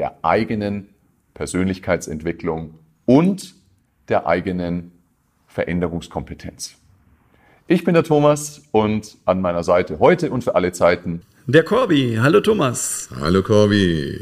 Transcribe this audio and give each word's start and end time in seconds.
der 0.00 0.24
eigenen 0.24 0.88
Persönlichkeitsentwicklung 1.34 2.78
und 3.04 3.54
der 4.08 4.26
eigenen 4.26 4.92
Veränderungskompetenz. 5.46 6.76
Ich 7.66 7.84
bin 7.84 7.92
der 7.92 8.02
Thomas 8.02 8.62
und 8.72 9.18
an 9.26 9.42
meiner 9.42 9.62
Seite 9.62 9.98
heute 9.98 10.30
und 10.30 10.42
für 10.42 10.54
alle 10.54 10.72
Zeiten 10.72 11.20
der 11.46 11.64
Corby. 11.64 12.16
Hallo 12.18 12.40
Thomas. 12.40 13.10
Hallo 13.14 13.42
Corby. 13.42 14.18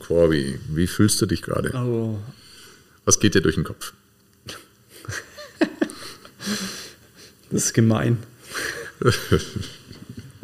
Corby, 0.00 0.58
wie 0.68 0.88
fühlst 0.88 1.22
du 1.22 1.26
dich 1.26 1.42
gerade? 1.42 1.70
Oh. 1.76 2.18
Was 3.04 3.20
geht 3.20 3.36
dir 3.36 3.40
durch 3.40 3.54
den 3.54 3.62
Kopf? 3.62 3.92
das 7.52 7.66
ist 7.66 7.72
gemein. 7.72 8.18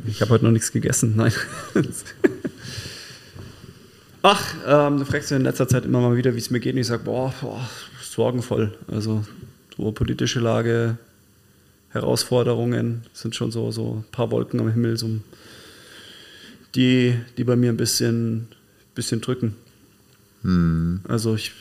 ich 0.07 0.21
habe 0.21 0.31
heute 0.31 0.45
noch 0.45 0.53
nichts 0.53 0.71
gegessen. 0.71 1.15
Nein. 1.17 1.33
Ach, 4.27 4.55
ähm, 4.67 5.01
du 5.01 5.05
fragst 5.05 5.31
ja 5.31 5.37
in 5.37 5.43
letzter 5.43 5.69
Zeit 5.69 5.85
immer 5.85 6.01
mal 6.01 6.17
wieder, 6.17 6.33
wie 6.33 6.39
es 6.39 6.49
mir 6.49 6.59
geht. 6.59 6.73
Und 6.73 6.81
ich 6.81 6.87
sage, 6.87 7.05
boah, 7.05 7.35
boah, 7.43 7.61
sorgenvoll. 8.01 8.73
Also 8.89 9.23
so 9.77 9.93
politische 9.93 10.41
Lage, 10.41 10.97
Herausforderungen 11.91 13.03
sind 13.13 13.37
schon 13.37 13.51
so, 13.51 13.71
so 13.71 13.97
ein 13.97 14.11
paar 14.13 14.31
Wolken 14.31 14.61
am 14.61 14.71
Himmel, 14.71 14.97
so 14.97 15.11
die, 16.75 17.17
die 17.37 17.45
bei 17.45 17.55
mir 17.55 17.71
ein 17.71 17.77
bisschen, 17.77 18.49
bisschen 18.95 19.21
drücken. 19.21 19.57
Hm. 20.41 21.01
Also 21.07 21.35
ich, 21.35 21.53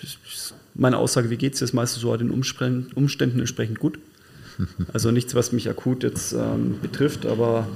meine 0.73 1.00
Aussage, 1.00 1.30
wie 1.30 1.38
geht 1.38 1.56
es 1.56 1.59
jetzt 1.59 1.73
meistens 1.73 2.02
so 2.02 2.16
den 2.16 2.31
Umständen 2.31 3.39
entsprechend 3.39 3.80
gut. 3.80 4.00
Also 4.94 5.11
nichts, 5.11 5.36
was 5.36 5.52
mich 5.52 5.67
akut 5.67 6.03
jetzt 6.03 6.31
ähm, 6.31 6.80
betrifft, 6.80 7.25
aber 7.25 7.67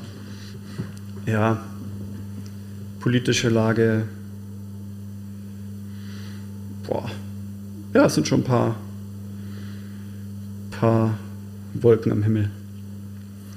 ja, 1.25 1.65
politische 2.99 3.49
Lage, 3.49 4.07
boah, 6.87 7.09
ja, 7.93 8.05
es 8.05 8.15
sind 8.15 8.27
schon 8.27 8.41
ein 8.41 8.45
paar, 8.45 8.75
paar 10.71 11.19
Wolken 11.73 12.11
am 12.11 12.23
Himmel. 12.23 12.49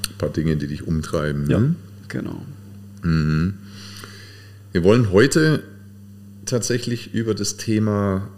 Ein 0.08 0.18
paar 0.18 0.28
Dinge, 0.28 0.56
die 0.56 0.66
dich 0.66 0.86
umtreiben. 0.86 1.48
Ja, 1.48 1.60
ne? 1.60 1.74
genau. 2.08 2.42
Mhm. 3.02 3.54
Wir 4.72 4.84
wollen 4.84 5.10
heute 5.10 5.62
tatsächlich 6.44 7.14
über 7.14 7.34
das 7.34 7.56
Thema 7.56 8.28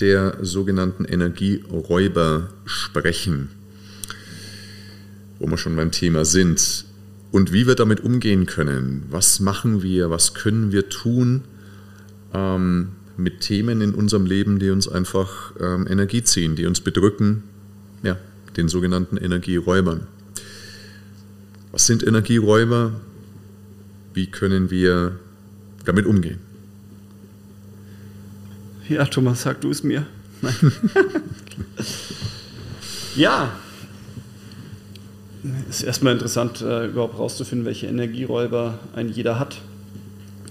der 0.00 0.38
sogenannten 0.42 1.04
Energieräuber 1.04 2.50
sprechen, 2.64 3.48
wo 5.38 5.46
wir 5.46 5.56
schon 5.56 5.76
beim 5.76 5.90
Thema 5.90 6.24
sind 6.24 6.84
und 7.32 7.52
wie 7.52 7.66
wir 7.66 7.74
damit 7.74 8.00
umgehen 8.00 8.46
können. 8.46 9.04
Was 9.10 9.40
machen 9.40 9.82
wir, 9.82 10.10
was 10.10 10.34
können 10.34 10.72
wir 10.72 10.88
tun 10.88 11.44
ähm, 12.34 12.88
mit 13.16 13.40
Themen 13.40 13.80
in 13.80 13.94
unserem 13.94 14.26
Leben, 14.26 14.58
die 14.58 14.70
uns 14.70 14.88
einfach 14.88 15.52
ähm, 15.60 15.86
Energie 15.88 16.22
ziehen, 16.22 16.56
die 16.56 16.66
uns 16.66 16.80
bedrücken, 16.80 17.42
ja, 18.02 18.16
den 18.56 18.68
sogenannten 18.68 19.16
Energieräubern. 19.16 20.06
Was 21.72 21.86
sind 21.86 22.02
Energieräuber? 22.02 22.92
Wie 24.14 24.26
können 24.26 24.70
wir 24.70 25.18
damit 25.84 26.06
umgehen? 26.06 26.38
Ja, 28.88 29.04
Thomas, 29.04 29.42
sag 29.42 29.60
du 29.60 29.70
es 29.70 29.82
mir. 29.82 30.06
ja. 33.16 33.52
Es 35.68 35.78
ist 35.78 35.82
erstmal 35.82 36.12
interessant, 36.14 36.60
äh, 36.60 36.86
überhaupt 36.86 37.14
herauszufinden, 37.14 37.66
welche 37.66 37.86
Energieräuber 37.86 38.78
ein 38.94 39.08
jeder 39.08 39.38
hat. 39.38 39.60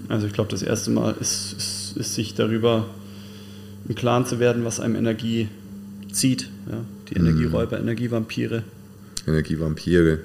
Also 0.08 0.26
ich 0.26 0.32
glaube, 0.32 0.50
das 0.50 0.62
erste 0.62 0.90
Mal 0.90 1.14
ist, 1.20 1.54
ist, 1.54 1.85
ist, 1.96 2.14
sich 2.14 2.34
darüber 2.34 2.88
im 3.88 3.94
Klaren 3.94 4.26
zu 4.26 4.38
werden, 4.38 4.64
was 4.64 4.80
einem 4.80 4.96
Energie 4.96 5.48
zieht. 6.12 6.48
Ja? 6.70 6.84
Die 7.08 7.18
mhm. 7.18 7.26
Energieräuber, 7.26 7.78
Energievampire. 7.78 8.64
Energievampire. 9.26 10.20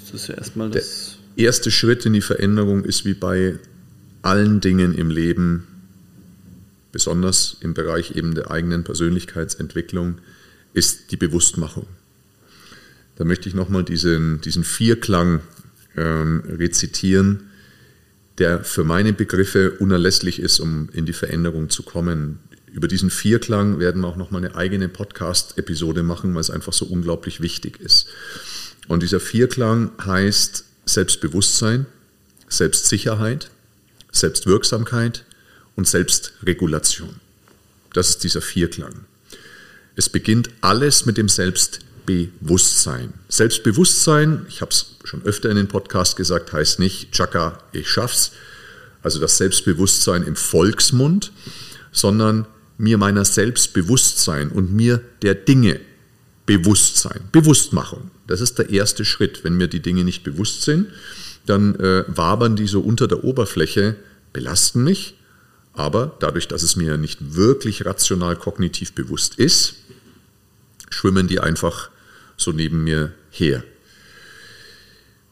Das 0.00 0.22
ist 0.22 0.28
ja 0.28 0.34
erstmal 0.34 0.70
das. 0.70 1.18
Der 1.36 1.46
erste 1.46 1.70
Schritt 1.70 2.06
in 2.06 2.12
die 2.12 2.20
Veränderung 2.20 2.84
ist 2.84 3.04
wie 3.04 3.14
bei 3.14 3.58
allen 4.22 4.60
Dingen 4.60 4.94
im 4.94 5.10
Leben, 5.10 5.66
besonders 6.92 7.56
im 7.60 7.74
Bereich 7.74 8.12
eben 8.12 8.34
der 8.34 8.50
eigenen 8.50 8.84
Persönlichkeitsentwicklung, 8.84 10.18
ist 10.72 11.10
die 11.10 11.16
Bewusstmachung. 11.16 11.86
Da 13.16 13.24
möchte 13.24 13.48
ich 13.48 13.54
nochmal 13.54 13.84
diesen, 13.84 14.40
diesen 14.40 14.64
Vierklang 14.64 15.40
ähm, 15.96 16.42
rezitieren, 16.48 17.44
der 18.38 18.64
für 18.64 18.84
meine 18.84 19.12
Begriffe 19.12 19.72
unerlässlich 19.78 20.40
ist, 20.40 20.60
um 20.60 20.88
in 20.92 21.06
die 21.06 21.12
Veränderung 21.12 21.70
zu 21.70 21.82
kommen. 21.82 22.40
Über 22.72 22.88
diesen 22.88 23.10
Vierklang 23.10 23.78
werden 23.78 24.02
wir 24.02 24.08
auch 24.08 24.16
nochmal 24.16 24.44
eine 24.44 24.56
eigene 24.56 24.88
Podcast-Episode 24.88 26.02
machen, 26.02 26.34
weil 26.34 26.40
es 26.40 26.50
einfach 26.50 26.72
so 26.72 26.86
unglaublich 26.86 27.40
wichtig 27.40 27.80
ist. 27.80 28.08
Und 28.88 29.02
dieser 29.02 29.20
Vierklang 29.20 29.92
heißt 30.04 30.64
Selbstbewusstsein, 30.84 31.86
Selbstsicherheit, 32.48 33.50
Selbstwirksamkeit 34.10 35.24
und 35.76 35.88
Selbstregulation. 35.88 37.20
Das 37.92 38.10
ist 38.10 38.24
dieser 38.24 38.42
Vierklang. 38.42 39.06
Es 39.96 40.08
beginnt 40.08 40.50
alles 40.60 41.06
mit 41.06 41.16
dem 41.16 41.28
Selbstbewusstsein. 42.06 43.14
Selbstbewusstsein, 43.28 44.46
ich 44.48 44.60
habe 44.60 44.70
es 44.70 44.96
schon 45.04 45.24
öfter 45.24 45.50
in 45.50 45.56
den 45.56 45.68
Podcast 45.68 46.16
gesagt, 46.16 46.52
heißt 46.52 46.78
nicht 46.78 47.12
Chaka, 47.12 47.58
ich 47.72 47.88
schaff's, 47.88 48.32
also 49.02 49.20
das 49.20 49.38
Selbstbewusstsein 49.38 50.22
im 50.22 50.36
Volksmund, 50.36 51.32
sondern 51.92 52.46
mir 52.76 52.98
meiner 52.98 53.24
Selbstbewusstsein 53.24 54.50
und 54.50 54.72
mir 54.72 55.00
der 55.22 55.34
Dinge 55.34 55.80
Bewusstsein, 56.46 57.20
Bewusstmachung. 57.32 58.10
Das 58.26 58.42
ist 58.42 58.58
der 58.58 58.68
erste 58.68 59.06
Schritt. 59.06 59.44
Wenn 59.44 59.56
mir 59.56 59.68
die 59.68 59.80
Dinge 59.80 60.04
nicht 60.04 60.24
bewusst 60.24 60.62
sind, 60.62 60.88
dann 61.46 61.74
äh, 61.76 62.04
wabern 62.06 62.56
die 62.56 62.66
so 62.66 62.80
unter 62.80 63.08
der 63.08 63.24
Oberfläche, 63.24 63.96
belasten 64.32 64.84
mich, 64.84 65.16
aber 65.72 66.16
dadurch, 66.20 66.48
dass 66.48 66.62
es 66.62 66.76
mir 66.76 66.98
nicht 66.98 67.34
wirklich 67.34 67.86
rational 67.86 68.36
kognitiv 68.36 68.92
bewusst 68.92 69.36
ist, 69.36 69.76
schwimmen 70.90 71.28
die 71.28 71.40
einfach 71.40 71.90
so 72.44 72.52
neben 72.52 72.84
mir 72.84 73.12
her. 73.30 73.64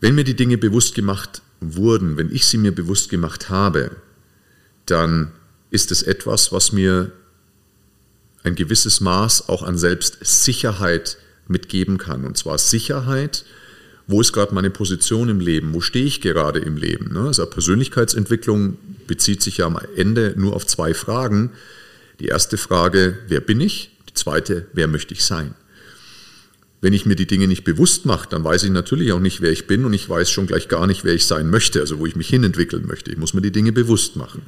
Wenn 0.00 0.16
mir 0.16 0.24
die 0.24 0.34
Dinge 0.34 0.58
bewusst 0.58 0.94
gemacht 0.94 1.42
wurden, 1.60 2.16
wenn 2.16 2.34
ich 2.34 2.46
sie 2.46 2.58
mir 2.58 2.72
bewusst 2.72 3.08
gemacht 3.08 3.50
habe, 3.50 3.92
dann 4.86 5.30
ist 5.70 5.92
es 5.92 6.02
etwas, 6.02 6.52
was 6.52 6.72
mir 6.72 7.12
ein 8.42 8.56
gewisses 8.56 9.00
Maß 9.00 9.48
auch 9.48 9.62
an 9.62 9.78
Selbstsicherheit 9.78 11.18
mitgeben 11.46 11.98
kann. 11.98 12.24
Und 12.24 12.36
zwar 12.36 12.58
Sicherheit, 12.58 13.44
wo 14.06 14.20
ist 14.20 14.32
gerade 14.32 14.54
meine 14.54 14.70
Position 14.70 15.28
im 15.28 15.40
Leben, 15.40 15.72
wo 15.72 15.80
stehe 15.80 16.04
ich 16.04 16.20
gerade 16.20 16.58
im 16.58 16.76
Leben. 16.76 17.12
Ne? 17.12 17.28
Also 17.28 17.46
Persönlichkeitsentwicklung 17.46 18.76
bezieht 19.06 19.42
sich 19.42 19.58
ja 19.58 19.66
am 19.66 19.78
Ende 19.96 20.34
nur 20.36 20.54
auf 20.56 20.66
zwei 20.66 20.94
Fragen. 20.94 21.52
Die 22.18 22.26
erste 22.26 22.58
Frage, 22.58 23.18
wer 23.28 23.40
bin 23.40 23.60
ich? 23.60 23.96
Die 24.08 24.14
zweite, 24.14 24.66
wer 24.72 24.88
möchte 24.88 25.14
ich 25.14 25.24
sein? 25.24 25.54
Wenn 26.82 26.92
ich 26.92 27.06
mir 27.06 27.14
die 27.14 27.28
Dinge 27.28 27.46
nicht 27.46 27.62
bewusst 27.62 28.06
mache, 28.06 28.28
dann 28.28 28.42
weiß 28.42 28.64
ich 28.64 28.70
natürlich 28.70 29.12
auch 29.12 29.20
nicht, 29.20 29.40
wer 29.40 29.52
ich 29.52 29.68
bin 29.68 29.84
und 29.84 29.92
ich 29.92 30.08
weiß 30.08 30.28
schon 30.28 30.48
gleich 30.48 30.66
gar 30.66 30.88
nicht, 30.88 31.04
wer 31.04 31.14
ich 31.14 31.26
sein 31.26 31.48
möchte, 31.48 31.78
also 31.78 32.00
wo 32.00 32.06
ich 32.06 32.16
mich 32.16 32.28
hinentwickeln 32.28 32.88
möchte. 32.88 33.12
Ich 33.12 33.18
muss 33.18 33.34
mir 33.34 33.40
die 33.40 33.52
Dinge 33.52 33.70
bewusst 33.70 34.16
machen. 34.16 34.42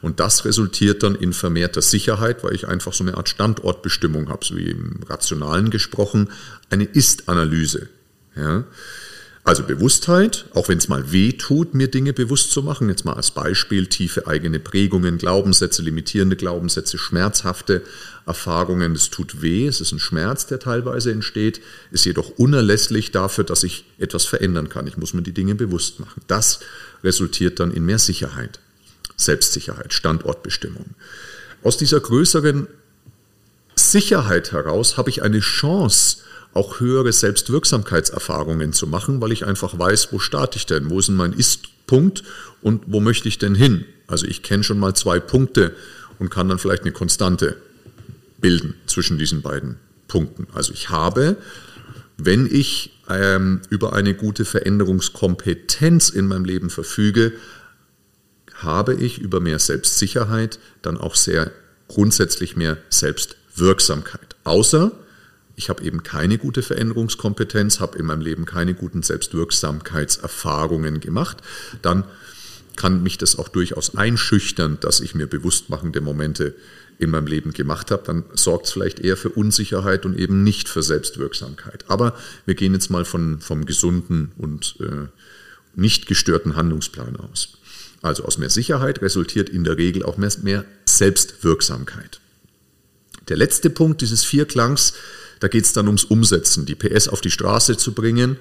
Und 0.00 0.20
das 0.20 0.44
resultiert 0.44 1.02
dann 1.02 1.16
in 1.16 1.32
vermehrter 1.32 1.82
Sicherheit, 1.82 2.44
weil 2.44 2.54
ich 2.54 2.68
einfach 2.68 2.92
so 2.92 3.02
eine 3.02 3.16
Art 3.16 3.28
Standortbestimmung 3.28 4.28
habe, 4.28 4.44
so 4.44 4.56
wie 4.56 4.70
im 4.70 5.00
Rationalen 5.08 5.70
gesprochen, 5.70 6.28
eine 6.70 6.84
Ist-Analyse. 6.84 7.88
Ja? 8.36 8.64
Also 9.42 9.62
Bewusstheit, 9.64 10.44
auch 10.52 10.68
wenn 10.68 10.78
es 10.78 10.88
mal 10.88 11.12
weh 11.12 11.32
tut, 11.32 11.72
mir 11.74 11.88
Dinge 11.88 12.12
bewusst 12.12 12.50
zu 12.50 12.62
machen. 12.62 12.90
Jetzt 12.90 13.06
mal 13.06 13.14
als 13.14 13.30
Beispiel 13.30 13.86
tiefe 13.86 14.26
eigene 14.26 14.60
Prägungen, 14.60 15.16
Glaubenssätze, 15.16 15.82
limitierende 15.82 16.36
Glaubenssätze, 16.36 16.98
schmerzhafte 16.98 17.82
Erfahrungen. 18.26 18.92
Es 18.92 19.08
tut 19.08 19.40
weh, 19.40 19.66
es 19.66 19.80
ist 19.80 19.92
ein 19.92 19.98
Schmerz, 19.98 20.46
der 20.46 20.58
teilweise 20.58 21.10
entsteht, 21.10 21.62
ist 21.90 22.04
jedoch 22.04 22.30
unerlässlich 22.36 23.12
dafür, 23.12 23.44
dass 23.44 23.64
ich 23.64 23.86
etwas 23.98 24.26
verändern 24.26 24.68
kann. 24.68 24.86
Ich 24.86 24.98
muss 24.98 25.14
mir 25.14 25.22
die 25.22 25.32
Dinge 25.32 25.54
bewusst 25.54 26.00
machen. 26.00 26.20
Das 26.26 26.60
resultiert 27.02 27.60
dann 27.60 27.72
in 27.72 27.86
mehr 27.86 27.98
Sicherheit. 27.98 28.60
Selbstsicherheit, 29.16 29.94
Standortbestimmung. 29.94 30.94
Aus 31.62 31.78
dieser 31.78 32.00
größeren 32.00 32.68
Sicherheit 33.74 34.52
heraus 34.52 34.96
habe 34.96 35.10
ich 35.10 35.22
eine 35.22 35.40
Chance, 35.40 36.18
auch 36.52 36.80
höhere 36.80 37.12
Selbstwirksamkeitserfahrungen 37.12 38.72
zu 38.72 38.86
machen, 38.86 39.20
weil 39.20 39.32
ich 39.32 39.46
einfach 39.46 39.78
weiß, 39.78 40.12
wo 40.12 40.18
starte 40.18 40.58
ich 40.58 40.66
denn, 40.66 40.90
wo 40.90 40.98
ist 40.98 41.08
denn 41.08 41.16
mein 41.16 41.32
Ist-Punkt 41.32 42.22
und 42.62 42.84
wo 42.86 43.00
möchte 43.00 43.28
ich 43.28 43.38
denn 43.38 43.54
hin. 43.54 43.84
Also 44.06 44.26
ich 44.26 44.42
kenne 44.42 44.64
schon 44.64 44.78
mal 44.78 44.94
zwei 44.94 45.20
Punkte 45.20 45.74
und 46.18 46.30
kann 46.30 46.48
dann 46.48 46.58
vielleicht 46.58 46.82
eine 46.82 46.92
Konstante 46.92 47.56
bilden 48.40 48.74
zwischen 48.86 49.18
diesen 49.18 49.42
beiden 49.42 49.76
Punkten. 50.08 50.48
Also 50.52 50.72
ich 50.72 50.90
habe, 50.90 51.36
wenn 52.16 52.46
ich 52.50 52.98
ähm, 53.08 53.60
über 53.70 53.92
eine 53.92 54.14
gute 54.14 54.44
Veränderungskompetenz 54.44 56.10
in 56.10 56.26
meinem 56.26 56.44
Leben 56.44 56.70
verfüge, 56.70 57.32
habe 58.54 58.94
ich 58.94 59.18
über 59.18 59.40
mehr 59.40 59.58
Selbstsicherheit 59.58 60.58
dann 60.82 60.98
auch 60.98 61.14
sehr 61.14 61.50
grundsätzlich 61.88 62.56
mehr 62.56 62.78
Selbstwirksamkeit. 62.88 64.36
Außer 64.44 64.92
ich 65.60 65.68
habe 65.68 65.84
eben 65.84 66.02
keine 66.02 66.38
gute 66.38 66.62
Veränderungskompetenz, 66.62 67.80
habe 67.80 67.98
in 67.98 68.06
meinem 68.06 68.22
Leben 68.22 68.46
keine 68.46 68.72
guten 68.72 69.02
Selbstwirksamkeitserfahrungen 69.02 71.00
gemacht, 71.00 71.36
dann 71.82 72.04
kann 72.76 73.02
mich 73.02 73.18
das 73.18 73.36
auch 73.36 73.48
durchaus 73.48 73.94
einschüchtern, 73.94 74.78
dass 74.80 75.00
ich 75.00 75.14
mir 75.14 75.26
bewusstmachende 75.26 76.00
Momente 76.00 76.54
in 76.98 77.10
meinem 77.10 77.26
Leben 77.26 77.52
gemacht 77.52 77.90
habe, 77.90 78.04
dann 78.06 78.24
sorgt 78.32 78.68
es 78.68 78.72
vielleicht 78.72 79.00
eher 79.00 79.18
für 79.18 79.28
Unsicherheit 79.28 80.06
und 80.06 80.18
eben 80.18 80.44
nicht 80.44 80.70
für 80.70 80.82
Selbstwirksamkeit. 80.82 81.84
Aber 81.88 82.16
wir 82.46 82.54
gehen 82.54 82.72
jetzt 82.72 82.88
mal 82.88 83.04
von, 83.04 83.40
vom 83.40 83.66
gesunden 83.66 84.32
und 84.38 84.76
äh, 84.80 85.08
nicht 85.74 86.06
gestörten 86.06 86.56
Handlungsplan 86.56 87.16
aus. 87.16 87.58
Also 88.00 88.24
aus 88.24 88.38
mehr 88.38 88.48
Sicherheit 88.48 89.02
resultiert 89.02 89.50
in 89.50 89.64
der 89.64 89.76
Regel 89.76 90.04
auch 90.04 90.16
mehr, 90.16 90.32
mehr 90.40 90.64
Selbstwirksamkeit. 90.86 92.18
Der 93.28 93.36
letzte 93.36 93.68
Punkt 93.68 94.00
dieses 94.00 94.24
Vierklangs 94.24 94.94
da 95.40 95.48
geht 95.48 95.64
es 95.64 95.72
dann 95.72 95.86
ums 95.86 96.04
Umsetzen, 96.04 96.66
die 96.66 96.74
PS 96.74 97.08
auf 97.08 97.20
die 97.20 97.30
Straße 97.30 97.76
zu 97.76 97.92
bringen. 97.92 98.36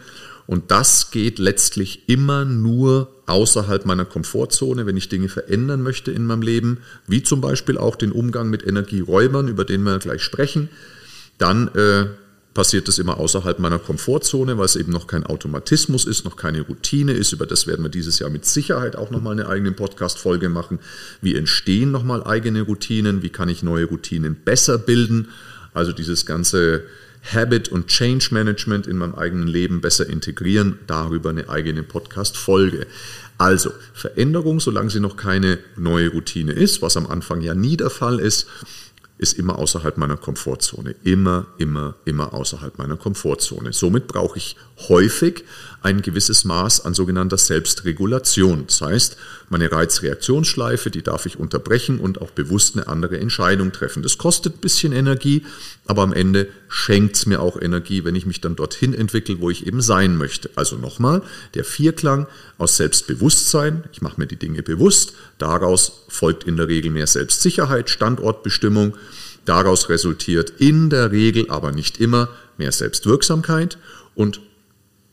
Und 0.45 0.71
das 0.71 1.11
geht 1.11 1.39
letztlich 1.39 2.09
immer 2.09 2.43
nur 2.43 3.09
außerhalb 3.27 3.85
meiner 3.85 4.05
Komfortzone, 4.05 4.85
wenn 4.85 4.97
ich 4.97 5.07
Dinge 5.07 5.29
verändern 5.29 5.81
möchte 5.81 6.11
in 6.11 6.25
meinem 6.25 6.41
Leben, 6.41 6.79
wie 7.07 7.23
zum 7.23 7.39
Beispiel 7.39 7.77
auch 7.77 7.95
den 7.95 8.11
Umgang 8.11 8.49
mit 8.49 8.65
Energieräubern, 8.65 9.47
über 9.47 9.63
den 9.63 9.83
wir 9.83 9.99
gleich 9.99 10.23
sprechen. 10.23 10.69
Dann 11.37 11.67
äh, 11.75 12.07
passiert 12.53 12.87
das 12.87 12.97
immer 12.97 13.17
außerhalb 13.17 13.59
meiner 13.59 13.79
Komfortzone, 13.79 14.57
weil 14.57 14.65
es 14.65 14.75
eben 14.75 14.91
noch 14.91 15.07
kein 15.07 15.25
Automatismus 15.25 16.05
ist, 16.05 16.25
noch 16.25 16.35
keine 16.35 16.61
Routine 16.61 17.13
ist. 17.13 17.31
Über 17.31 17.45
das 17.45 17.67
werden 17.67 17.85
wir 17.85 17.89
dieses 17.89 18.19
Jahr 18.19 18.31
mit 18.31 18.45
Sicherheit 18.45 18.95
auch 18.95 19.11
nochmal 19.11 19.33
eine 19.33 19.47
eigene 19.47 19.71
Podcast-Folge 19.71 20.49
machen. 20.49 20.79
Wie 21.21 21.35
entstehen 21.35 21.91
nochmal 21.91 22.23
eigene 22.23 22.63
Routinen? 22.63 23.21
Wie 23.21 23.29
kann 23.29 23.49
ich 23.49 23.63
neue 23.63 23.85
Routinen 23.85 24.35
besser 24.35 24.77
bilden? 24.77 25.29
Also 25.74 25.92
dieses 25.92 26.25
ganze 26.25 26.83
Habit 27.33 27.69
und 27.69 27.88
Change 27.88 28.30
Management 28.31 28.88
in 28.88 28.98
meinem 28.98 29.16
eigenen 29.16 29.48
Leben 29.48 29.81
besser 29.81 30.07
integrieren, 30.07 30.80
darüber 30.88 31.30
eine 31.30 31.50
eigene 31.50 31.83
Podcast-Folge. 31.83 32.88
Also 33.38 33.71
Veränderung, 33.94 34.60
solange 34.60 34.89
sie 34.89 35.00
noch 35.00 35.18
keine 35.18 35.60
neue 35.77 36.10
Routine 36.10 36.51
ist, 36.51 36.81
was 36.81 36.98
am 36.98 37.07
Anfang 37.07 37.42
ja 37.42 37.54
nie 37.54 37.77
der 37.77 37.89
Fall 37.89 38.19
ist, 38.19 38.48
ist 39.18 39.38
immer 39.38 39.60
außerhalb 39.60 39.98
meiner 39.98 40.16
Komfortzone. 40.16 40.95
Immer, 41.04 41.45
immer, 41.57 41.95
immer 42.06 42.33
außerhalb 42.33 42.77
meiner 42.77 42.95
Komfortzone. 42.95 43.74
Somit 43.74 44.07
brauche 44.07 44.38
ich 44.38 44.56
häufig 44.88 45.44
ein 45.81 46.01
gewisses 46.01 46.43
Maß 46.43 46.85
an 46.85 46.93
sogenannter 46.93 47.37
Selbstregulation. 47.37 48.65
Das 48.67 48.81
heißt, 48.81 49.17
meine 49.49 49.71
Reizreaktionsschleife, 49.71 50.91
die 50.91 51.01
darf 51.01 51.25
ich 51.25 51.39
unterbrechen 51.39 51.99
und 51.99 52.21
auch 52.21 52.31
bewusst 52.31 52.75
eine 52.75 52.87
andere 52.87 53.19
Entscheidung 53.19 53.71
treffen. 53.71 54.03
Das 54.03 54.17
kostet 54.17 54.57
ein 54.57 54.61
bisschen 54.61 54.91
Energie, 54.91 55.45
aber 55.85 56.03
am 56.03 56.13
Ende 56.13 56.47
schenkt 56.67 57.15
es 57.15 57.25
mir 57.25 57.41
auch 57.41 57.59
Energie, 57.59 58.03
wenn 58.03 58.15
ich 58.15 58.25
mich 58.25 58.41
dann 58.41 58.55
dorthin 58.55 58.93
entwickle, 58.93 59.39
wo 59.39 59.49
ich 59.49 59.65
eben 59.65 59.81
sein 59.81 60.17
möchte. 60.17 60.49
Also 60.55 60.75
nochmal, 60.75 61.21
der 61.53 61.63
Vierklang 61.63 62.27
aus 62.57 62.77
Selbstbewusstsein, 62.77 63.85
ich 63.91 64.01
mache 64.01 64.19
mir 64.19 64.27
die 64.27 64.35
Dinge 64.35 64.63
bewusst, 64.63 65.13
daraus 65.37 66.03
folgt 66.09 66.43
in 66.43 66.57
der 66.57 66.67
Regel 66.67 66.91
mehr 66.91 67.07
Selbstsicherheit, 67.07 67.89
Standortbestimmung, 67.89 68.95
daraus 69.45 69.89
resultiert 69.89 70.53
in 70.57 70.89
der 70.89 71.11
Regel, 71.11 71.49
aber 71.49 71.71
nicht 71.71 71.99
immer, 71.99 72.29
mehr 72.57 72.71
Selbstwirksamkeit 72.73 73.77
und 74.13 74.41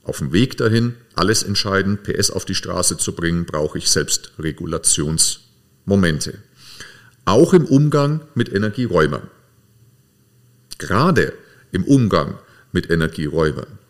auf 0.07 0.19
dem 0.19 0.33
Weg 0.33 0.57
dahin, 0.57 0.95
alles 1.15 1.43
entscheidend, 1.43 2.05
PS 2.05 2.31
auf 2.31 2.45
die 2.45 2.55
Straße 2.55 2.97
zu 2.97 3.13
bringen, 3.13 3.45
brauche 3.45 3.79
ich 3.79 3.91
Selbstregulationsmomente. 3.91 6.39
Auch 7.25 7.53
im 7.53 7.65
Umgang 7.65 8.21
mit 8.37 8.53
Energieräubern. 8.53 9.29
Gerade 10.79 11.33
im 11.73 11.83
Umgang 11.83 12.39
mit 12.71 12.89
Energieräubern. 12.89 13.81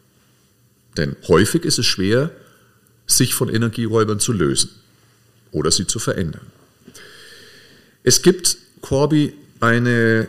Denn 0.96 1.16
häufig 1.28 1.66
ist 1.66 1.78
es 1.78 1.84
schwer, 1.84 2.30
sich 3.06 3.34
von 3.34 3.50
Energieräubern 3.50 4.18
zu 4.18 4.32
lösen 4.32 4.70
oder 5.50 5.70
sie 5.70 5.86
zu 5.86 5.98
verändern. 5.98 6.46
Es 8.02 8.22
gibt, 8.22 8.56
Corby, 8.80 9.34
eine 9.60 10.28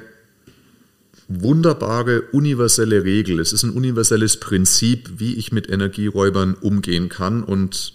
wunderbare 1.27 2.21
universelle 2.31 3.03
Regel. 3.03 3.39
Es 3.39 3.53
ist 3.53 3.61
ein 3.63 3.71
universelles 3.71 4.39
Prinzip, 4.39 5.11
wie 5.17 5.35
ich 5.35 5.51
mit 5.51 5.69
Energieräubern 5.69 6.55
umgehen 6.55 7.09
kann. 7.09 7.43
Und 7.43 7.93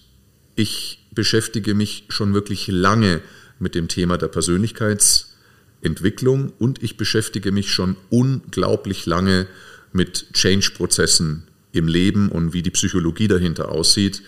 ich 0.54 1.08
beschäftige 1.12 1.74
mich 1.74 2.04
schon 2.08 2.34
wirklich 2.34 2.68
lange 2.68 3.22
mit 3.58 3.74
dem 3.74 3.88
Thema 3.88 4.16
der 4.18 4.28
Persönlichkeitsentwicklung 4.28 6.52
und 6.58 6.80
ich 6.82 6.96
beschäftige 6.96 7.52
mich 7.52 7.70
schon 7.72 7.96
unglaublich 8.10 9.06
lange 9.06 9.46
mit 9.92 10.34
Change-Prozessen 10.34 11.44
im 11.72 11.88
Leben 11.88 12.30
und 12.30 12.52
wie 12.52 12.62
die 12.62 12.70
Psychologie 12.70 13.28
dahinter 13.28 13.70
aussieht. 13.70 14.22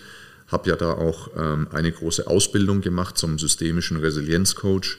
Habe 0.47 0.69
ja 0.69 0.75
da 0.75 0.93
auch 0.93 1.29
ähm, 1.35 1.67
eine 1.71 1.91
große 1.91 2.27
Ausbildung 2.27 2.81
gemacht 2.81 3.17
zum 3.17 3.39
systemischen 3.39 3.97
Resilienzcoach. 3.97 4.97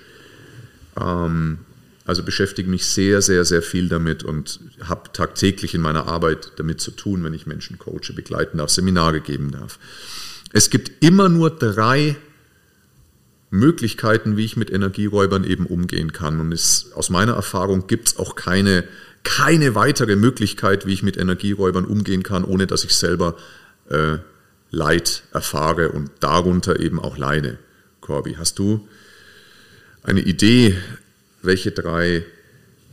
Ähm, 1.01 1.59
also 2.07 2.23
beschäftige 2.23 2.71
mich 2.71 2.87
sehr, 2.87 3.21
sehr, 3.21 3.45
sehr 3.45 3.63
viel 3.63 3.89
damit 3.89 4.23
und 4.23 4.61
habe 4.81 5.13
tagtäglich 5.13 5.75
in 5.75 5.81
meiner 5.81 6.07
Arbeit 6.07 6.53
damit 6.57 6.81
zu 6.81 6.93
tun, 6.93 7.25
wenn 7.25 7.35
ich 7.35 7.47
Menschen 7.47 7.79
coache, 7.79 8.13
begleiten 8.15 8.59
darf, 8.59 8.71
Seminare 8.71 9.21
geben 9.21 9.51
darf. 9.51 9.79
Es 10.53 10.71
gibt 10.71 11.05
immer 11.05 11.29
nur 11.29 11.51
drei 11.51 12.17
Möglichkeiten, 13.51 14.37
wie 14.37 14.45
ich 14.45 14.57
mit 14.57 14.71
Energieräubern 14.71 15.45
eben 15.45 15.67
umgehen 15.67 16.13
kann. 16.13 16.41
Und 16.41 16.53
es, 16.53 16.93
aus 16.95 17.11
meiner 17.11 17.35
Erfahrung 17.35 17.89
gibt 17.89 18.09
es 18.09 18.17
auch 18.19 18.37
keine, 18.37 18.85
keine 19.25 19.75
weitere 19.75 20.15
Möglichkeit, 20.15 20.87
wie 20.87 20.93
ich 20.93 21.03
mit 21.03 21.17
Energieräubern 21.17 21.85
umgehen 21.85 22.23
kann, 22.23 22.45
ohne 22.45 22.69
dass 22.69 22.85
ich 22.85 22.95
selber 22.95 23.37
äh, 23.89 24.19
Leid 24.71 25.25
erfahre 25.33 25.91
und 25.91 26.11
darunter 26.21 26.79
eben 26.81 27.01
auch 27.01 27.17
leide. 27.17 27.59
Corby, 28.01 28.35
hast 28.35 28.59
du 28.59 28.87
eine 30.03 30.21
Idee, 30.21 30.77
welche 31.47 31.71
drei 31.71 32.25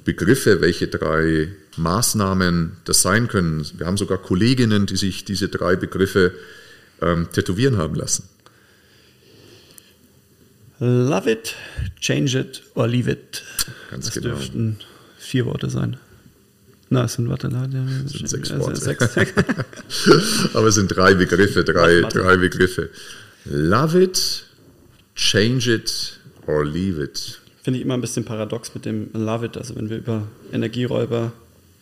Begriffe, 0.06 0.62
welche 0.62 0.88
drei 0.88 1.50
Maßnahmen 1.78 2.78
das 2.86 3.02
sein 3.02 3.28
können. 3.28 3.66
Wir 3.78 3.86
haben 3.86 3.98
sogar 3.98 4.18
Kolleginnen, 4.18 4.86
die 4.86 4.98
sich 4.98 5.26
diese 5.26 5.48
drei 5.50 5.76
Begriffe 5.76 6.34
ähm, 7.02 7.28
tätowieren 7.32 7.78
haben 7.78 7.96
lassen. 7.96 8.30
Love 10.80 11.32
it, 11.32 11.56
change 12.00 12.38
it 12.38 12.64
or 12.74 12.88
leave 12.88 13.10
it. 13.10 13.44
Ganz 13.90 14.06
das 14.06 14.16
genau. 14.16 14.36
dürften 14.36 14.78
vier 15.18 15.46
Worte 15.46 15.70
sein. 15.70 15.98
Na, 16.90 17.06
es 17.06 17.14
sind, 17.14 17.30
warte, 17.30 17.50
Das 17.50 18.12
sind 18.12 18.30
sechs 18.30 18.52
also 18.52 18.66
Worte. 18.66 18.80
sechs. 18.80 19.10
Aber 20.54 20.68
es 20.68 20.76
sind 20.76 20.90
drei 20.90 21.14
Begriffe, 21.16 21.64
drei, 21.64 22.02
drei 22.02 22.38
Begriffe. 22.38 22.90
Love 23.46 24.04
it, 24.04 24.44
change 25.16 25.74
it 25.74 26.20
or 26.46 26.66
leave 26.66 27.02
it. 27.02 27.40
Finde 27.64 27.80
ich 27.80 27.86
immer 27.86 27.94
ein 27.96 28.02
bisschen 28.02 28.26
paradox 28.26 28.76
mit 28.76 28.86
dem 28.86 29.10
Love 29.14 29.46
it. 29.48 29.58
Also 29.58 29.76
wenn 29.76 29.90
wir 29.90 29.98
über 29.98 30.28
Energieräuber 30.52 31.32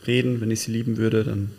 reden, 0.05 0.39
wenn 0.39 0.51
ich 0.51 0.61
sie 0.61 0.71
lieben 0.71 0.97
würde, 0.97 1.23
dann 1.23 1.51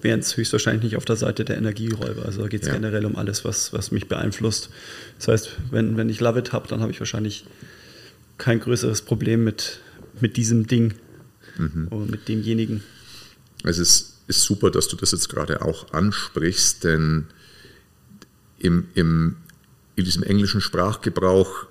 wären 0.00 0.20
es 0.20 0.36
höchstwahrscheinlich 0.36 0.82
nicht 0.84 0.96
auf 0.96 1.04
der 1.04 1.16
Seite 1.16 1.44
der 1.44 1.56
Energieräuber. 1.58 2.24
Also 2.24 2.42
da 2.42 2.48
geht 2.48 2.62
es 2.62 2.68
Ja. 2.68 2.74
generell 2.74 3.04
um 3.06 3.16
alles, 3.16 3.44
was, 3.44 3.72
was 3.72 3.90
mich 3.90 4.08
beeinflusst. 4.08 4.70
Das 5.18 5.28
heißt, 5.28 5.50
wenn, 5.70 5.96
wenn 5.96 6.08
ich 6.08 6.20
Love 6.20 6.38
it 6.38 6.52
habe, 6.52 6.66
dann 6.68 6.80
habe 6.80 6.92
ich 6.92 6.98
wahrscheinlich 7.00 7.44
kein 8.38 8.58
größeres 8.60 9.02
Problem 9.02 9.44
mit, 9.44 9.80
mit 10.20 10.36
diesem 10.36 10.66
Ding 10.66 10.94
oder 11.90 12.04
mit 12.06 12.26
demjenigen. 12.28 12.82
Es 13.62 13.78
ist, 13.78 14.18
ist 14.26 14.42
super, 14.42 14.70
dass 14.70 14.88
du 14.88 14.96
das 14.96 15.12
jetzt 15.12 15.28
gerade 15.28 15.62
auch 15.62 15.92
ansprichst, 15.92 16.84
denn 16.84 17.26
im, 18.58 18.88
im, 18.94 19.36
in 19.96 20.04
diesem 20.04 20.22
englischen 20.22 20.60
Sprachgebrauch 20.60 21.66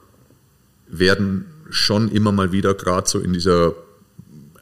werden 1.00 1.46
schon 1.70 2.12
immer 2.12 2.32
mal 2.32 2.52
wieder 2.52 2.74
gerade 2.74 3.10
so 3.10 3.20
in 3.20 3.34
dieser, 3.34 3.74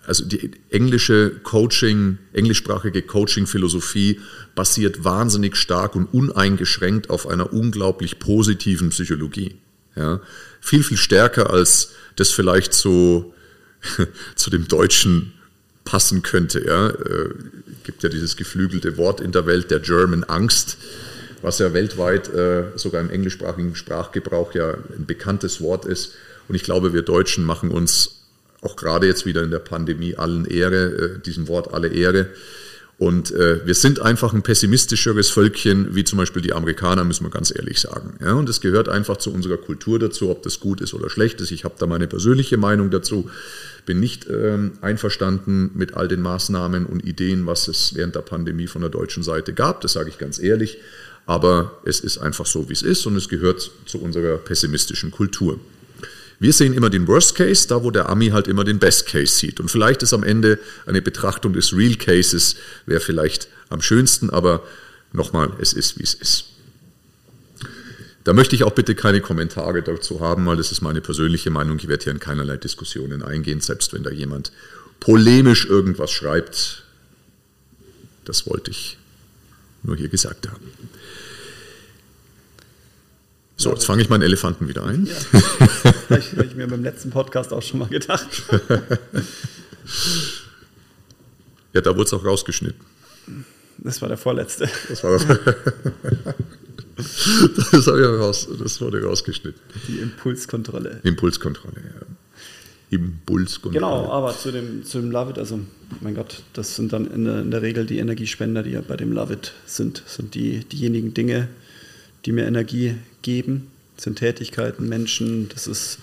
also 0.05 0.25
die 0.25 0.51
englische 0.69 1.31
Coaching, 1.43 2.17
englischsprachige 2.33 3.01
Coaching-Philosophie 3.01 4.19
basiert 4.55 5.03
wahnsinnig 5.03 5.55
stark 5.55 5.95
und 5.95 6.05
uneingeschränkt 6.05 7.09
auf 7.09 7.27
einer 7.27 7.51
unglaublich 7.53 8.19
positiven 8.19 8.89
Psychologie. 8.89 9.55
Ja? 9.95 10.21
Viel, 10.61 10.83
viel 10.83 10.97
stärker 10.97 11.49
als 11.49 11.91
das 12.15 12.29
vielleicht 12.31 12.73
so 12.73 13.33
zu 14.35 14.49
dem 14.49 14.67
Deutschen 14.67 15.33
passen 15.83 16.21
könnte. 16.21 16.65
Ja? 16.65 16.89
Äh, 16.89 17.29
gibt 17.83 18.03
ja 18.03 18.09
dieses 18.09 18.37
geflügelte 18.37 18.97
Wort 18.97 19.21
in 19.21 19.31
der 19.31 19.45
Welt 19.45 19.71
der 19.71 19.79
German 19.79 20.23
Angst, 20.23 20.77
was 21.41 21.59
ja 21.59 21.73
weltweit 21.73 22.33
äh, 22.33 22.63
sogar 22.75 23.01
im 23.01 23.09
englischsprachigen 23.09 23.75
Sprachgebrauch 23.75 24.53
ja 24.53 24.75
ein 24.97 25.05
bekanntes 25.05 25.61
Wort 25.61 25.85
ist. 25.85 26.13
Und 26.47 26.55
ich 26.55 26.63
glaube, 26.63 26.93
wir 26.93 27.01
Deutschen 27.01 27.43
machen 27.43 27.71
uns 27.71 28.21
auch 28.61 28.75
gerade 28.75 29.07
jetzt 29.07 29.25
wieder 29.25 29.43
in 29.43 29.51
der 29.51 29.59
Pandemie 29.59 30.15
allen 30.15 30.45
Ehre, 30.45 30.85
äh, 30.85 31.19
diesem 31.19 31.47
Wort 31.47 31.73
alle 31.73 31.87
Ehre. 31.87 32.27
Und 33.01 33.31
äh, 33.31 33.65
wir 33.65 33.73
sind 33.73 33.99
einfach 33.99 34.31
ein 34.31 34.43
pessimistischeres 34.43 35.31
Völkchen, 35.31 35.95
wie 35.95 36.03
zum 36.03 36.19
Beispiel 36.19 36.43
die 36.43 36.53
Amerikaner, 36.53 37.03
müssen 37.03 37.25
wir 37.25 37.31
ganz 37.31 37.51
ehrlich 37.51 37.79
sagen. 37.79 38.13
Ja, 38.21 38.33
und 38.33 38.47
es 38.47 38.61
gehört 38.61 38.89
einfach 38.89 39.17
zu 39.17 39.33
unserer 39.33 39.57
Kultur 39.57 39.97
dazu, 39.97 40.29
ob 40.29 40.43
das 40.43 40.59
gut 40.59 40.81
ist 40.81 40.93
oder 40.93 41.09
schlecht 41.09 41.41
ist. 41.41 41.49
Ich 41.49 41.63
habe 41.63 41.73
da 41.79 41.87
meine 41.87 42.05
persönliche 42.05 42.57
Meinung 42.57 42.91
dazu. 42.91 43.31
Bin 43.87 43.99
nicht 43.99 44.27
ähm, 44.29 44.73
einverstanden 44.81 45.71
mit 45.73 45.95
all 45.95 46.07
den 46.07 46.21
Maßnahmen 46.21 46.85
und 46.85 47.03
Ideen, 47.03 47.47
was 47.47 47.67
es 47.67 47.95
während 47.95 48.13
der 48.13 48.21
Pandemie 48.21 48.67
von 48.67 48.81
der 48.81 48.91
deutschen 48.91 49.23
Seite 49.23 49.53
gab. 49.53 49.81
Das 49.81 49.93
sage 49.93 50.09
ich 50.09 50.19
ganz 50.19 50.37
ehrlich. 50.37 50.77
Aber 51.31 51.79
es 51.85 52.01
ist 52.01 52.17
einfach 52.17 52.45
so, 52.45 52.67
wie 52.67 52.73
es 52.73 52.81
ist 52.81 53.05
und 53.05 53.15
es 53.15 53.29
gehört 53.29 53.71
zu 53.85 53.99
unserer 54.01 54.35
pessimistischen 54.35 55.11
Kultur. 55.11 55.61
Wir 56.39 56.51
sehen 56.51 56.73
immer 56.73 56.89
den 56.89 57.07
Worst 57.07 57.35
Case, 57.35 57.69
da 57.69 57.81
wo 57.85 57.89
der 57.89 58.09
Ami 58.09 58.31
halt 58.31 58.49
immer 58.49 58.65
den 58.65 58.79
Best 58.79 59.05
Case 59.05 59.33
sieht. 59.33 59.61
Und 59.61 59.71
vielleicht 59.71 60.03
ist 60.03 60.11
am 60.11 60.23
Ende 60.23 60.59
eine 60.85 61.01
Betrachtung 61.01 61.53
des 61.53 61.71
Real 61.71 61.95
Cases, 61.95 62.57
wäre 62.85 62.99
vielleicht 62.99 63.47
am 63.69 63.81
schönsten, 63.81 64.29
aber 64.29 64.61
nochmal, 65.13 65.53
es 65.61 65.71
ist, 65.71 65.97
wie 65.97 66.03
es 66.03 66.15
ist. 66.15 66.47
Da 68.25 68.33
möchte 68.33 68.57
ich 68.57 68.65
auch 68.65 68.73
bitte 68.73 68.93
keine 68.93 69.21
Kommentare 69.21 69.83
dazu 69.83 70.19
haben, 70.19 70.45
weil 70.47 70.57
das 70.57 70.73
ist 70.73 70.81
meine 70.81 70.99
persönliche 70.99 71.49
Meinung. 71.49 71.77
Ich 71.77 71.87
werde 71.87 72.03
hier 72.03 72.11
in 72.11 72.19
keinerlei 72.19 72.57
Diskussionen 72.57 73.23
eingehen, 73.23 73.61
selbst 73.61 73.93
wenn 73.93 74.03
da 74.03 74.09
jemand 74.09 74.51
polemisch 74.99 75.65
irgendwas 75.65 76.11
schreibt. 76.11 76.83
Das 78.25 78.47
wollte 78.47 78.71
ich 78.71 78.97
nur 79.83 79.95
hier 79.95 80.09
gesagt 80.09 80.47
haben. 80.49 80.71
So, 83.57 83.71
jetzt 83.71 83.85
fange 83.85 84.01
ich 84.01 84.09
meinen 84.09 84.23
Elefanten 84.23 84.67
wieder 84.67 84.83
ein. 84.85 85.05
Ja. 85.05 85.13
Das 86.09 86.31
habe 86.33 86.45
ich 86.45 86.55
mir 86.55 86.67
beim 86.67 86.83
letzten 86.83 87.09
Podcast 87.11 87.53
auch 87.53 87.61
schon 87.61 87.79
mal 87.79 87.87
gedacht. 87.87 88.43
ja, 91.73 91.81
da 91.81 91.91
wurde 91.91 92.03
es 92.03 92.13
auch 92.13 92.25
rausgeschnitten. 92.25 92.81
Das 93.77 94.01
war 94.01 94.09
der 94.09 94.17
vorletzte. 94.17 94.69
Das, 94.89 95.03
war 95.03 95.11
das, 96.95 97.69
das, 97.71 97.87
raus, 97.87 98.47
das 98.59 98.81
wurde 98.81 99.03
rausgeschnitten. 99.03 99.61
Die 99.87 99.99
Impulskontrolle. 99.99 100.99
Impulskontrolle, 101.03 101.81
ja. 101.83 102.01
Impulskontrolle. 102.91 103.73
Genau, 103.73 104.11
aber 104.11 104.37
zu 104.37 104.51
dem, 104.51 104.83
zu 104.83 104.99
dem 104.99 105.11
Love 105.11 105.31
It, 105.31 105.37
also 105.37 105.61
mein 106.01 106.13
Gott, 106.13 106.43
das 106.53 106.75
sind 106.75 106.91
dann 106.91 107.09
in 107.09 107.23
der, 107.23 107.41
in 107.41 107.49
der 107.49 107.61
Regel 107.61 107.85
die 107.85 107.99
Energiespender, 107.99 108.63
die 108.63 108.71
ja 108.71 108.81
bei 108.81 108.97
dem 108.97 109.13
Love 109.13 109.33
It 109.33 109.53
sind. 109.65 110.03
Sind 110.05 110.35
die, 110.35 110.65
diejenigen 110.65 111.13
Dinge, 111.13 111.47
die 112.25 112.33
mir 112.33 112.45
Energie 112.45 112.95
geben. 113.21 113.67
Das 113.95 114.03
sind 114.03 114.17
Tätigkeiten, 114.17 114.89
Menschen. 114.89 115.47
Das 115.49 115.67
ist 115.67 115.99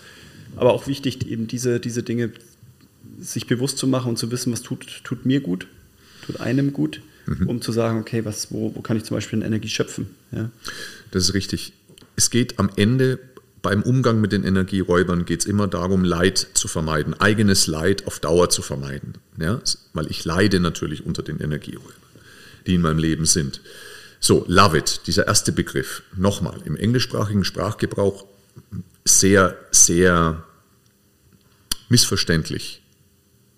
aber 0.57 0.73
auch 0.73 0.87
wichtig, 0.87 1.29
eben 1.29 1.47
diese, 1.47 1.79
diese 1.79 2.03
Dinge 2.03 2.33
sich 3.21 3.47
bewusst 3.47 3.77
zu 3.77 3.87
machen 3.87 4.11
und 4.11 4.17
zu 4.17 4.31
wissen, 4.31 4.51
was 4.51 4.63
tut, 4.63 5.03
tut 5.05 5.27
mir 5.27 5.41
gut, 5.41 5.67
tut 6.25 6.41
einem 6.41 6.73
gut, 6.73 7.03
mhm. 7.27 7.49
um 7.49 7.61
zu 7.61 7.71
sagen, 7.71 8.01
okay, 8.01 8.25
was, 8.25 8.51
wo, 8.51 8.75
wo 8.75 8.81
kann 8.81 8.97
ich 8.97 9.05
zum 9.05 9.17
Beispiel 9.17 9.43
Energie 9.43 9.69
schöpfen. 9.69 10.15
Ja? 10.33 10.51
Das 11.11 11.25
ist 11.25 11.35
richtig. 11.35 11.75
Es 12.17 12.31
geht 12.31 12.59
am 12.59 12.71
Ende 12.77 13.19
beim 13.69 13.83
Umgang 13.83 14.19
mit 14.23 14.33
den 14.33 14.45
Energieräubern 14.45 15.27
geht 15.27 15.41
es 15.41 15.45
immer 15.45 15.69
darum, 15.69 16.03
Leid 16.03 16.39
zu 16.55 16.69
vermeiden, 16.69 17.13
eigenes 17.13 17.67
Leid 17.67 18.07
auf 18.07 18.19
Dauer 18.19 18.49
zu 18.49 18.63
vermeiden. 18.63 19.19
Ja? 19.39 19.61
Weil 19.93 20.11
ich 20.11 20.25
leide 20.25 20.59
natürlich 20.59 21.05
unter 21.05 21.23
den 21.23 21.39
Energieräubern, 21.39 21.93
die 22.67 22.77
in 22.77 22.81
meinem 22.81 22.97
Leben 22.97 23.27
sind. 23.27 23.61
So, 24.21 24.47
love 24.49 24.79
it, 24.79 25.03
dieser 25.07 25.27
erste 25.27 25.53
Begriff. 25.53 26.03
Nochmal, 26.17 26.63
im 26.65 26.77
englischsprachigen 26.77 27.45
Sprachgebrauch 27.45 28.25
sehr, 29.05 29.59
sehr 29.71 30.43
missverständlich, 31.91 32.81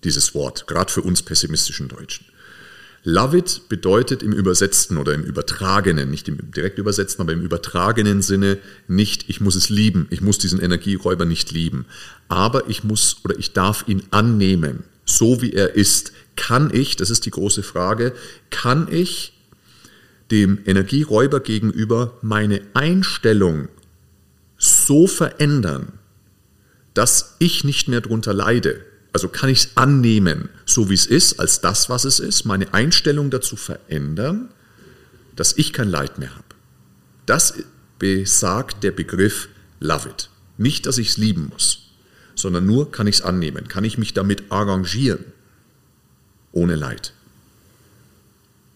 dieses 0.03 0.35
Wort, 0.35 0.67
gerade 0.67 0.91
für 0.91 1.03
uns 1.03 1.21
pessimistischen 1.21 1.87
Deutschen. 1.87 2.25
Love 3.03 3.37
it 3.37 3.61
bedeutet 3.67 4.21
im 4.21 4.31
übersetzten 4.31 4.97
oder 4.97 5.13
im 5.13 5.23
übertragenen, 5.23 6.11
nicht 6.11 6.27
im 6.27 6.51
direkt 6.51 6.77
übersetzten, 6.77 7.23
aber 7.23 7.33
im 7.33 7.41
übertragenen 7.41 8.21
Sinne 8.21 8.59
nicht, 8.87 9.27
ich 9.27 9.41
muss 9.41 9.55
es 9.55 9.69
lieben, 9.69 10.07
ich 10.11 10.21
muss 10.21 10.37
diesen 10.37 10.61
Energieräuber 10.61 11.25
nicht 11.25 11.51
lieben, 11.51 11.85
aber 12.27 12.69
ich 12.69 12.83
muss 12.83 13.17
oder 13.23 13.37
ich 13.39 13.53
darf 13.53 13.85
ihn 13.87 14.03
annehmen, 14.11 14.83
so 15.03 15.41
wie 15.41 15.53
er 15.53 15.75
ist. 15.75 16.11
Kann 16.35 16.71
ich, 16.73 16.95
das 16.95 17.09
ist 17.09 17.25
die 17.25 17.31
große 17.31 17.63
Frage, 17.63 18.13
kann 18.51 18.87
ich 18.91 19.33
dem 20.29 20.59
Energieräuber 20.65 21.39
gegenüber 21.39 22.17
meine 22.21 22.61
Einstellung 22.73 23.67
so 24.57 25.07
verändern, 25.07 25.93
dass 26.93 27.35
ich 27.39 27.63
nicht 27.63 27.87
mehr 27.87 28.01
darunter 28.01 28.33
leide. 28.33 28.85
Also 29.13 29.27
kann 29.27 29.49
ich 29.49 29.65
es 29.65 29.77
annehmen, 29.77 30.49
so 30.65 30.89
wie 30.89 30.93
es 30.93 31.05
ist, 31.05 31.39
als 31.39 31.61
das, 31.61 31.89
was 31.89 32.05
es 32.05 32.19
ist, 32.19 32.45
meine 32.45 32.73
Einstellung 32.73 33.29
dazu 33.29 33.55
verändern, 33.55 34.49
dass 35.35 35.57
ich 35.57 35.73
kein 35.73 35.89
Leid 35.89 36.17
mehr 36.17 36.33
habe. 36.33 36.45
Das 37.25 37.53
besagt 37.99 38.83
der 38.83 38.91
Begriff 38.91 39.49
Love 39.79 40.09
It. 40.09 40.29
Nicht, 40.57 40.85
dass 40.85 40.97
ich 40.97 41.09
es 41.09 41.17
lieben 41.17 41.49
muss, 41.49 41.89
sondern 42.35 42.65
nur 42.65 42.91
kann 42.91 43.07
ich 43.07 43.17
es 43.17 43.21
annehmen, 43.21 43.67
kann 43.67 43.83
ich 43.83 43.97
mich 43.97 44.13
damit 44.13 44.51
arrangieren, 44.51 45.25
ohne 46.51 46.75
Leid. 46.75 47.13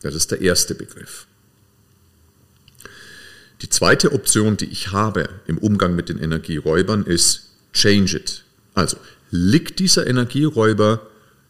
Das 0.02 0.16
ist 0.16 0.32
der 0.32 0.42
erste 0.42 0.76
Begriff. 0.76 1.28
Die 3.62 3.70
zweite 3.70 4.12
Option, 4.12 4.58
die 4.58 4.66
ich 4.66 4.92
habe 4.92 5.30
im 5.48 5.58
Umgang 5.58 5.96
mit 5.96 6.10
den 6.10 6.20
Energieräubern, 6.20 7.06
ist 7.06 7.52
Change 7.74 8.18
it. 8.18 8.44
Also 8.74 8.98
liegt 9.36 9.80
dieser 9.80 10.08
Energieräuber 10.08 11.02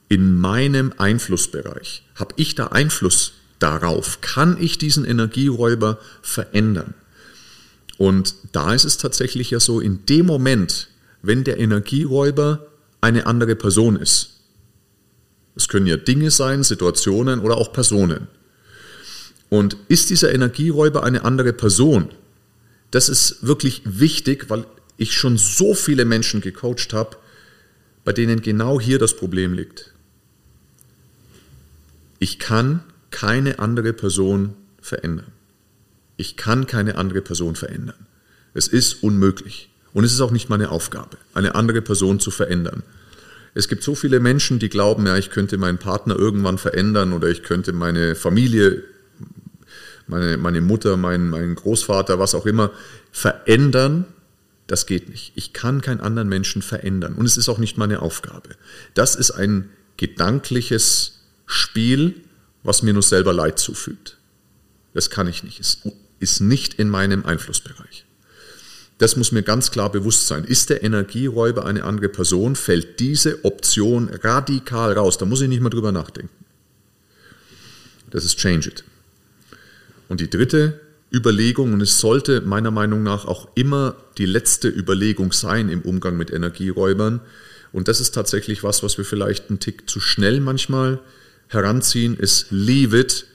in 0.10 0.40
meinem 0.40 0.94
Einflussbereich? 0.98 2.04
Habe 2.16 2.34
ich 2.38 2.56
da 2.56 2.68
Einfluss 2.68 3.34
darauf? 3.60 4.22
Kann 4.22 4.58
ich 4.60 4.78
diesen 4.78 5.06
Energieräuber 5.06 6.00
verändern? 6.22 6.94
Und 7.98 8.36
da 8.52 8.74
ist 8.74 8.84
es 8.84 8.98
tatsächlich 8.98 9.52
ja 9.52 9.60
so, 9.60 9.80
in 9.80 10.06
dem 10.06 10.26
Moment, 10.26 10.90
wenn 11.22 11.44
der 11.44 11.60
Energieräuber 11.60 12.68
eine 13.02 13.26
andere 13.26 13.56
Person 13.56 13.96
ist, 13.96 14.32
es 15.56 15.70
können 15.70 15.88
ja 15.88 15.96
Dinge 15.96 16.32
sein, 16.32 16.64
Situationen 16.64 17.40
oder 17.40 17.56
auch 17.56 17.72
Personen, 17.72 18.28
und 19.50 19.78
ist 19.88 20.10
dieser 20.10 20.34
Energieräuber 20.34 21.04
eine 21.04 21.24
andere 21.24 21.54
Person? 21.54 22.10
Das 22.92 23.10
ist 23.10 23.46
wirklich 23.46 23.84
wichtig, 23.86 24.50
weil 24.50 24.66
ich 24.98 25.14
schon 25.14 25.38
so 25.38 25.74
viele 25.74 26.04
Menschen 26.04 26.42
gecoacht 26.42 26.94
habe, 26.94 27.18
bei 28.06 28.14
denen 28.14 28.42
genau 28.42 28.80
hier 28.80 29.00
das 29.00 29.18
Problem 29.18 29.54
liegt. 29.54 29.92
Ich 32.20 32.40
kann 32.40 32.84
keine 33.12 33.60
andere 33.60 33.92
Person 33.92 34.54
verändern. 34.80 35.32
Ich 36.16 36.38
kann 36.38 36.66
keine 36.66 36.98
andere 36.98 37.22
Person 37.22 37.56
verändern. 37.56 38.08
Es 38.54 38.68
ist 38.70 39.04
unmöglich. 39.04 39.70
Und 39.94 40.06
es 40.06 40.14
ist 40.14 40.22
auch 40.22 40.32
nicht 40.32 40.50
meine 40.50 40.70
Aufgabe, 40.70 41.18
eine 41.34 41.56
andere 41.56 41.82
Person 41.82 42.20
zu 42.20 42.32
verändern. 42.32 42.84
Es 43.54 43.68
gibt 43.68 43.84
so 43.84 43.96
viele 43.96 44.20
Menschen, 44.20 44.60
die 44.60 44.70
glauben, 44.70 45.06
ja, 45.08 45.18
ich 45.18 45.30
könnte 45.30 45.58
meinen 45.58 45.78
Partner 45.78 46.16
irgendwann 46.18 46.58
verändern 46.58 47.14
oder 47.14 47.30
ich 47.30 47.44
könnte 47.44 47.74
meine 47.74 48.16
Familie 48.16 48.84
meine, 50.08 50.38
meine 50.38 50.62
Mutter, 50.62 50.98
mein, 50.98 51.30
mein 51.30 51.56
Großvater, 51.56 52.20
was 52.20 52.36
auch 52.36 52.46
immer, 52.46 52.72
verändern, 53.12 54.06
das 54.68 54.86
geht 54.86 55.10
nicht. 55.10 55.32
Ich 55.36 55.54
kann 55.54 55.82
keinen 55.82 56.02
anderen 56.02 56.28
Menschen 56.28 56.62
verändern. 56.62 57.16
Und 57.16 57.26
es 57.26 57.38
ist 57.38 57.50
auch 57.50 57.60
nicht 57.60 57.78
meine 57.78 58.02
Aufgabe. 58.02 58.50
Das 58.94 59.16
ist 59.16 59.32
ein 59.32 59.70
gedankliches 59.98 61.20
Spiel, 61.46 62.16
was 62.64 62.82
mir 62.82 62.94
nur 62.94 63.04
selber 63.04 63.32
Leid 63.32 63.60
zufügt. 63.60 64.18
Das 64.94 65.10
kann 65.10 65.28
ich 65.28 65.44
nicht. 65.44 65.60
Es 65.60 65.82
ist 66.20 66.40
nicht 66.40 66.76
in 66.76 66.90
meinem 66.90 67.26
Einflussbereich. 67.26 68.06
Das 68.98 69.18
muss 69.18 69.32
mir 69.32 69.44
ganz 69.44 69.72
klar 69.72 69.92
bewusst 69.92 70.28
sein. 70.28 70.46
Ist 70.46 70.70
der 70.70 70.82
Energieräuber 70.82 71.66
eine 71.66 71.84
andere 71.84 72.10
Person, 72.10 72.56
fällt 72.56 73.00
diese 73.00 73.44
Option 73.44 74.10
radikal 74.24 74.94
raus. 74.94 75.18
Da 75.18 75.26
muss 75.26 75.42
ich 75.42 75.50
nicht 75.50 75.62
mal 75.62 75.70
drüber 75.70 75.92
nachdenken. 75.92 76.34
Das 78.10 78.24
ist 78.24 78.38
Change 78.38 78.70
It. 78.70 78.84
Und 80.08 80.22
die 80.22 80.30
dritte 80.30 80.80
Überlegung, 81.16 81.74
und 81.74 81.82
es 81.82 82.00
sollte 82.00 82.42
meiner 82.42 82.72
Meinung 82.72 83.02
nach 83.02 83.26
auch 83.26 83.48
immer 83.56 83.96
die 84.18 84.26
letzte 84.26 84.68
Überlegung 84.68 85.32
sein 85.32 85.70
im 85.70 85.82
Umgang 85.82 86.18
mit 86.18 86.32
Energieräubern, 86.32 87.22
und 87.76 87.90
das 87.90 88.00
ist 88.00 88.12
tatsächlich 88.12 88.64
was, 88.64 88.84
was 88.84 88.98
wir 88.98 89.04
vielleicht 89.04 89.50
einen 89.50 89.60
Tick 89.60 89.90
zu 89.90 90.00
schnell 90.00 90.40
manchmal 90.40 91.02
heranziehen, 91.50 92.16
ist 92.16 92.48
leave 92.50 92.98
it. 92.98 93.26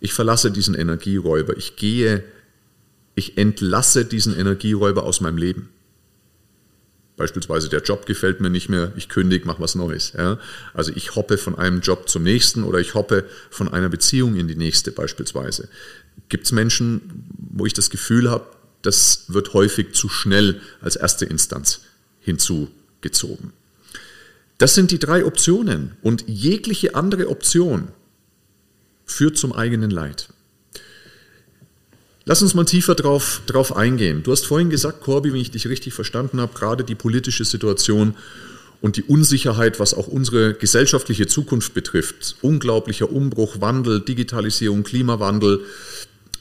Ich 0.00 0.14
verlasse 0.14 0.50
diesen 0.50 0.74
Energieräuber. 0.74 1.54
Ich 1.58 1.76
gehe, 1.76 2.24
ich 3.14 3.36
entlasse 3.36 4.06
diesen 4.06 4.34
Energieräuber 4.34 5.02
aus 5.02 5.20
meinem 5.20 5.36
Leben. 5.36 5.68
Beispielsweise 7.16 7.68
der 7.68 7.82
Job 7.82 8.06
gefällt 8.06 8.40
mir 8.40 8.48
nicht 8.50 8.68
mehr, 8.68 8.92
ich 8.96 9.10
kündige, 9.10 9.46
mache 9.46 9.60
was 9.60 9.74
Neues. 9.74 10.14
Ja? 10.16 10.38
Also 10.72 10.90
ich 10.94 11.14
hoppe 11.14 11.36
von 11.36 11.54
einem 11.54 11.80
Job 11.80 12.08
zum 12.08 12.22
nächsten 12.22 12.64
oder 12.64 12.80
ich 12.80 12.94
hoppe 12.94 13.24
von 13.50 13.68
einer 13.68 13.88
Beziehung 13.88 14.34
in 14.34 14.48
die 14.48 14.56
nächste 14.56 14.90
beispielsweise. 14.90 15.68
Gibt 16.34 16.46
es 16.46 16.52
Menschen, 16.52 17.28
wo 17.38 17.64
ich 17.64 17.74
das 17.74 17.90
Gefühl 17.90 18.28
habe, 18.28 18.44
das 18.82 19.26
wird 19.28 19.54
häufig 19.54 19.92
zu 19.92 20.08
schnell 20.08 20.60
als 20.80 20.96
erste 20.96 21.26
Instanz 21.26 21.82
hinzugezogen. 22.18 23.52
Das 24.58 24.74
sind 24.74 24.90
die 24.90 24.98
drei 24.98 25.24
Optionen 25.24 25.92
und 26.02 26.24
jegliche 26.26 26.96
andere 26.96 27.28
Option 27.28 27.86
führt 29.04 29.38
zum 29.38 29.52
eigenen 29.52 29.92
Leid. 29.92 30.28
Lass 32.24 32.42
uns 32.42 32.54
mal 32.54 32.64
tiefer 32.64 32.96
drauf, 32.96 33.42
drauf 33.46 33.76
eingehen. 33.76 34.24
Du 34.24 34.32
hast 34.32 34.44
vorhin 34.44 34.70
gesagt, 34.70 35.02
Corby, 35.02 35.32
wenn 35.32 35.40
ich 35.40 35.52
dich 35.52 35.68
richtig 35.68 35.94
verstanden 35.94 36.40
habe, 36.40 36.58
gerade 36.58 36.82
die 36.82 36.96
politische 36.96 37.44
Situation 37.44 38.16
und 38.80 38.96
die 38.96 39.04
Unsicherheit, 39.04 39.78
was 39.78 39.94
auch 39.94 40.08
unsere 40.08 40.52
gesellschaftliche 40.52 41.28
Zukunft 41.28 41.74
betrifft. 41.74 42.34
Unglaublicher 42.42 43.12
Umbruch, 43.12 43.60
Wandel, 43.60 44.00
Digitalisierung, 44.00 44.82
Klimawandel, 44.82 45.60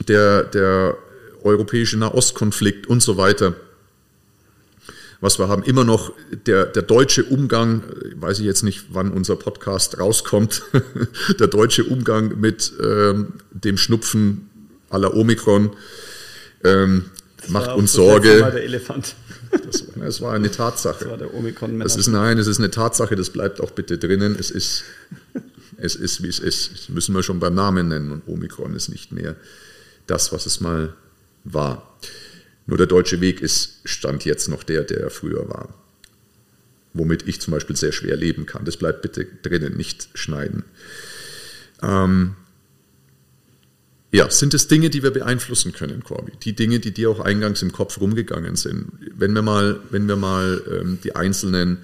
der, 0.07 0.43
der 0.43 0.97
europäische 1.43 1.97
Nahostkonflikt 1.97 2.88
und 2.88 3.01
so 3.01 3.17
weiter. 3.17 3.55
Was 5.21 5.39
wir 5.39 5.47
haben, 5.47 5.63
immer 5.63 5.85
noch 5.85 6.12
der, 6.47 6.65
der 6.65 6.83
deutsche 6.83 7.23
Umgang, 7.23 7.83
weiß 8.15 8.39
ich 8.39 8.45
jetzt 8.45 8.63
nicht, 8.63 8.88
wann 8.89 9.12
unser 9.12 9.38
Podcast 9.38 9.97
rauskommt, 9.97 10.63
der 11.39 11.47
deutsche 11.47 11.85
Umgang 11.85 12.39
mit 12.41 12.73
ähm, 12.83 13.33
dem 13.51 13.77
Schnupfen 13.77 14.50
aller 14.89 15.15
Omikron 15.15 15.71
ähm, 16.63 17.05
macht 17.47 17.71
uns 17.71 17.93
Sorge. 17.93 18.41
War 18.41 18.51
der 18.51 18.63
Elefant. 18.63 19.15
Das, 19.51 19.85
das, 19.95 20.21
war 20.21 20.33
eine 20.33 20.50
Tatsache. 20.50 21.00
Das 21.05 21.09
war 21.12 21.17
der 21.17 21.33
Omikron. 21.33 21.79
Das 21.79 21.95
ist 21.95 22.07
nein, 22.07 22.38
es 22.38 22.47
ist 22.47 22.59
eine 22.59 22.71
Tatsache. 22.71 23.15
Das 23.15 23.29
bleibt 23.29 23.62
auch 23.62 23.71
bitte 23.71 23.97
drinnen. 23.97 24.35
Es 24.38 24.50
ist, 24.51 24.83
es 25.77 25.95
ist 25.95 26.23
wie 26.23 26.27
es 26.27 26.39
ist. 26.39 26.71
Das 26.73 26.89
müssen 26.89 27.13
wir 27.13 27.23
schon 27.23 27.39
beim 27.39 27.53
Namen 27.53 27.88
nennen. 27.88 28.12
Und 28.12 28.27
Omikron 28.27 28.75
ist 28.75 28.89
nicht 28.89 29.12
mehr 29.12 29.35
das, 30.07 30.31
was 30.31 30.45
es 30.45 30.60
mal 30.60 30.93
war. 31.43 31.98
Nur 32.65 32.77
der 32.77 32.88
deutsche 32.88 33.22
Weg 33.22 33.41
ist 33.41 33.79
stand 33.86 34.25
jetzt 34.25 34.48
noch 34.48 34.63
der, 34.63 34.83
der 34.83 35.10
früher 35.10 35.48
war. 35.50 35.74
Womit 36.93 37.27
ich 37.27 37.41
zum 37.41 37.51
Beispiel 37.51 37.75
sehr 37.75 37.91
schwer 37.91 38.15
leben 38.15 38.45
kann. 38.45 38.65
Das 38.65 38.77
bleibt 38.77 39.01
bitte 39.01 39.25
drinnen, 39.25 39.75
nicht 39.75 40.10
schneiden. 40.13 40.63
Ähm, 41.81 42.36
ja, 44.13 44.29
sind 44.29 44.53
es 44.53 44.67
Dinge, 44.67 44.91
die 44.91 45.01
wir 45.01 45.10
beeinflussen 45.10 45.74
können, 45.74 46.03
Corby? 46.03 46.33
Die 46.43 46.53
Dinge, 46.53 46.79
die 46.79 46.91
dir 46.91 47.10
auch 47.10 47.19
eingangs 47.19 47.63
im 47.63 47.72
Kopf 47.72 48.00
rumgegangen 48.00 48.55
sind. 48.55 48.91
Wenn 49.17 49.33
wir 49.33 49.41
mal, 49.41 49.79
wenn 49.89 50.07
wir 50.07 50.15
mal 50.15 50.62
ähm, 50.72 51.00
die, 51.03 51.15
einzelnen, 51.15 51.79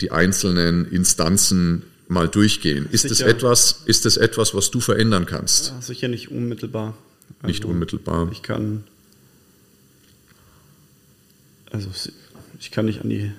die 0.00 0.12
einzelnen 0.12 0.88
Instanzen 0.88 1.82
mal 2.06 2.28
durchgehen, 2.28 2.88
ist 2.92 3.06
es 3.06 3.20
etwas, 3.20 3.82
ist 3.86 4.06
es 4.06 4.16
etwas, 4.16 4.54
was 4.54 4.70
du 4.70 4.78
verändern 4.78 5.26
kannst? 5.26 5.70
Ja, 5.70 5.82
sicher 5.82 6.06
nicht 6.06 6.30
unmittelbar. 6.30 6.96
Also 7.40 7.46
nicht 7.48 7.64
unmittelbar. 7.64 8.28
Ich 8.32 8.42
kann, 8.42 8.84
also 11.70 11.88
ich 12.60 12.70
kann 12.70 12.86
nicht 12.86 13.02
an 13.02 13.10
die, 13.10 13.32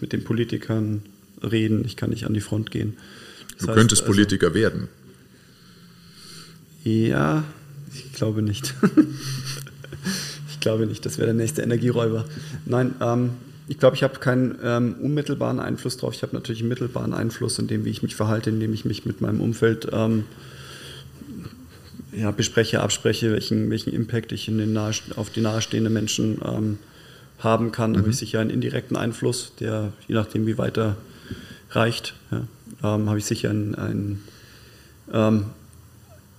mit 0.00 0.12
den 0.12 0.24
Politikern 0.24 1.02
reden, 1.42 1.84
ich 1.84 1.96
kann 1.96 2.10
nicht 2.10 2.24
an 2.24 2.34
die 2.34 2.40
Front 2.40 2.70
gehen. 2.70 2.96
Das 3.56 3.58
du 3.58 3.68
heißt, 3.68 3.78
könntest 3.78 4.02
also, 4.02 4.12
Politiker 4.12 4.54
werden. 4.54 4.88
Ja, 6.84 7.44
ich 7.94 8.12
glaube 8.12 8.42
nicht. 8.42 8.74
ich 10.50 10.60
glaube 10.60 10.86
nicht, 10.86 11.04
das 11.04 11.18
wäre 11.18 11.26
der 11.26 11.34
nächste 11.34 11.62
Energieräuber. 11.62 12.24
Nein, 12.64 12.94
ähm, 13.00 13.30
ich 13.68 13.78
glaube, 13.78 13.96
ich 13.96 14.02
habe 14.02 14.18
keinen 14.18 14.58
ähm, 14.62 14.96
unmittelbaren 15.00 15.60
Einfluss 15.60 15.96
drauf. 15.96 16.14
Ich 16.14 16.22
habe 16.22 16.34
natürlich 16.34 16.60
einen 16.60 16.68
mittelbaren 16.70 17.14
Einfluss 17.14 17.58
in 17.58 17.66
dem, 17.66 17.84
wie 17.84 17.90
ich 17.90 18.02
mich 18.02 18.16
verhalte, 18.16 18.50
indem 18.50 18.72
ich 18.72 18.84
mich 18.84 19.04
mit 19.04 19.20
meinem 19.20 19.40
Umfeld 19.40 19.88
ähm, 19.92 20.24
ja, 22.12 22.30
bespreche, 22.30 22.80
abspreche, 22.80 23.32
welchen, 23.32 23.70
welchen 23.70 23.92
Impact 23.92 24.32
ich 24.32 24.48
in 24.48 24.58
den 24.58 24.72
nahe, 24.72 24.92
auf 25.16 25.30
die 25.30 25.40
nahestehenden 25.40 25.92
Menschen 25.92 26.40
ähm, 26.44 26.78
haben 27.38 27.72
kann. 27.72 27.92
Mhm. 27.92 27.98
habe 27.98 28.10
ich 28.10 28.16
sicher 28.16 28.40
einen 28.40 28.50
indirekten 28.50 28.96
Einfluss, 28.96 29.52
der 29.60 29.92
je 30.08 30.14
nachdem, 30.14 30.46
wie 30.46 30.58
weiter 30.58 30.96
reicht, 31.70 32.14
ja, 32.30 32.46
ähm, 32.82 33.08
habe 33.08 33.18
ich 33.18 33.24
sicher 33.24 33.50
einen, 33.50 33.74
einen 33.74 34.24
ähm, 35.12 35.46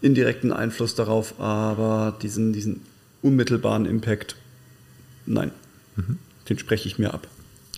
indirekten 0.02 0.52
Einfluss 0.52 0.96
darauf, 0.96 1.40
aber 1.40 2.18
diesen, 2.22 2.54
diesen 2.54 2.82
unmittelbaren 3.22 3.86
Impact, 3.86 4.36
nein, 5.26 5.52
mhm. 5.96 6.18
den 6.50 6.58
spreche 6.58 6.88
ich 6.88 6.98
mir 6.98 7.14
ab. 7.14 7.28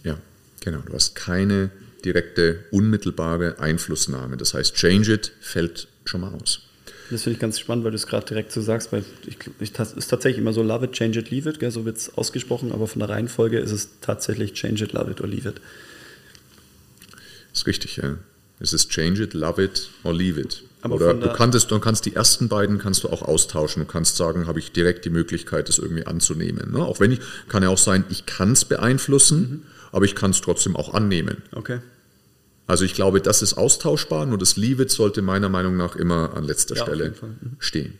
Ja, 0.03 0.17
genau. 0.61 0.79
Du 0.79 0.93
hast 0.93 1.15
keine 1.15 1.69
direkte, 2.05 2.65
unmittelbare 2.71 3.59
Einflussnahme. 3.59 4.37
Das 4.37 4.53
heißt, 4.53 4.75
Change 4.75 5.13
It 5.13 5.31
fällt 5.39 5.87
schon 6.05 6.21
mal 6.21 6.33
aus. 6.33 6.61
Das 7.13 7.21
finde 7.21 7.35
ich 7.35 7.39
ganz 7.39 7.59
spannend, 7.59 7.85
weil 7.85 7.91
du 7.91 7.95
es 7.95 8.07
gerade 8.07 8.25
direkt 8.25 8.51
so 8.51 8.59
sagst, 8.59 8.91
weil 8.91 9.05
ich, 9.27 9.37
ich, 9.59 9.71
das 9.71 9.93
ist 9.93 10.07
tatsächlich 10.07 10.41
immer 10.41 10.51
so 10.51 10.63
Love 10.63 10.85
it, 10.85 10.93
change 10.93 11.19
it, 11.19 11.29
leave 11.29 11.47
it, 11.47 11.59
gell, 11.59 11.69
so 11.69 11.85
wird 11.85 11.97
es 11.97 12.17
ausgesprochen, 12.17 12.71
aber 12.71 12.87
von 12.87 12.99
der 12.99 13.09
Reihenfolge 13.09 13.59
ist 13.59 13.71
es 13.71 13.89
tatsächlich 14.01 14.53
change 14.53 14.83
it, 14.83 14.93
love 14.93 15.11
it 15.11 15.21
or 15.21 15.27
leave 15.27 15.47
it. 15.47 15.61
Das 17.51 17.59
ist 17.61 17.67
richtig, 17.67 17.97
ja. 17.97 18.17
Es 18.59 18.73
ist 18.73 18.89
change 18.89 19.21
it, 19.21 19.35
love 19.35 19.63
it 19.63 19.91
or 20.03 20.11
leave 20.11 20.41
it. 20.41 20.63
Aber 20.81 20.95
Oder 20.95 21.13
du 21.13 21.31
kannst, 21.33 21.69
du 21.69 21.79
kannst 21.79 22.05
die 22.07 22.15
ersten 22.15 22.49
beiden 22.49 22.79
kannst 22.79 23.03
du 23.03 23.09
auch 23.09 23.21
austauschen. 23.21 23.83
Du 23.83 23.87
kannst 23.87 24.17
sagen, 24.17 24.47
habe 24.47 24.57
ich 24.57 24.71
direkt 24.71 25.05
die 25.05 25.11
Möglichkeit, 25.11 25.69
das 25.69 25.77
irgendwie 25.77 26.07
anzunehmen. 26.07 26.71
Ne? 26.71 26.79
Auch 26.79 26.99
wenn 26.99 27.11
ich, 27.11 27.19
kann 27.47 27.61
ja 27.61 27.69
auch 27.69 27.77
sein, 27.77 28.05
ich 28.09 28.25
kann 28.25 28.53
es 28.53 28.65
beeinflussen, 28.65 29.39
mhm. 29.39 29.61
aber 29.91 30.05
ich 30.05 30.15
kann 30.15 30.31
es 30.31 30.41
trotzdem 30.41 30.75
auch 30.75 30.95
annehmen. 30.95 31.43
Okay. 31.51 31.79
Also 32.65 32.85
ich 32.85 32.93
glaube, 32.93 33.21
das 33.21 33.41
ist 33.41 33.55
austauschbar, 33.55 34.25
nur 34.25 34.37
das 34.37 34.55
Leave 34.55 34.83
it 34.83 34.91
sollte 34.91 35.21
meiner 35.21 35.49
Meinung 35.49 35.75
nach 35.75 35.95
immer 35.95 36.33
an 36.35 36.43
letzter 36.43 36.75
ja, 36.75 36.83
Stelle 36.83 37.09
mhm. 37.09 37.57
stehen. 37.59 37.97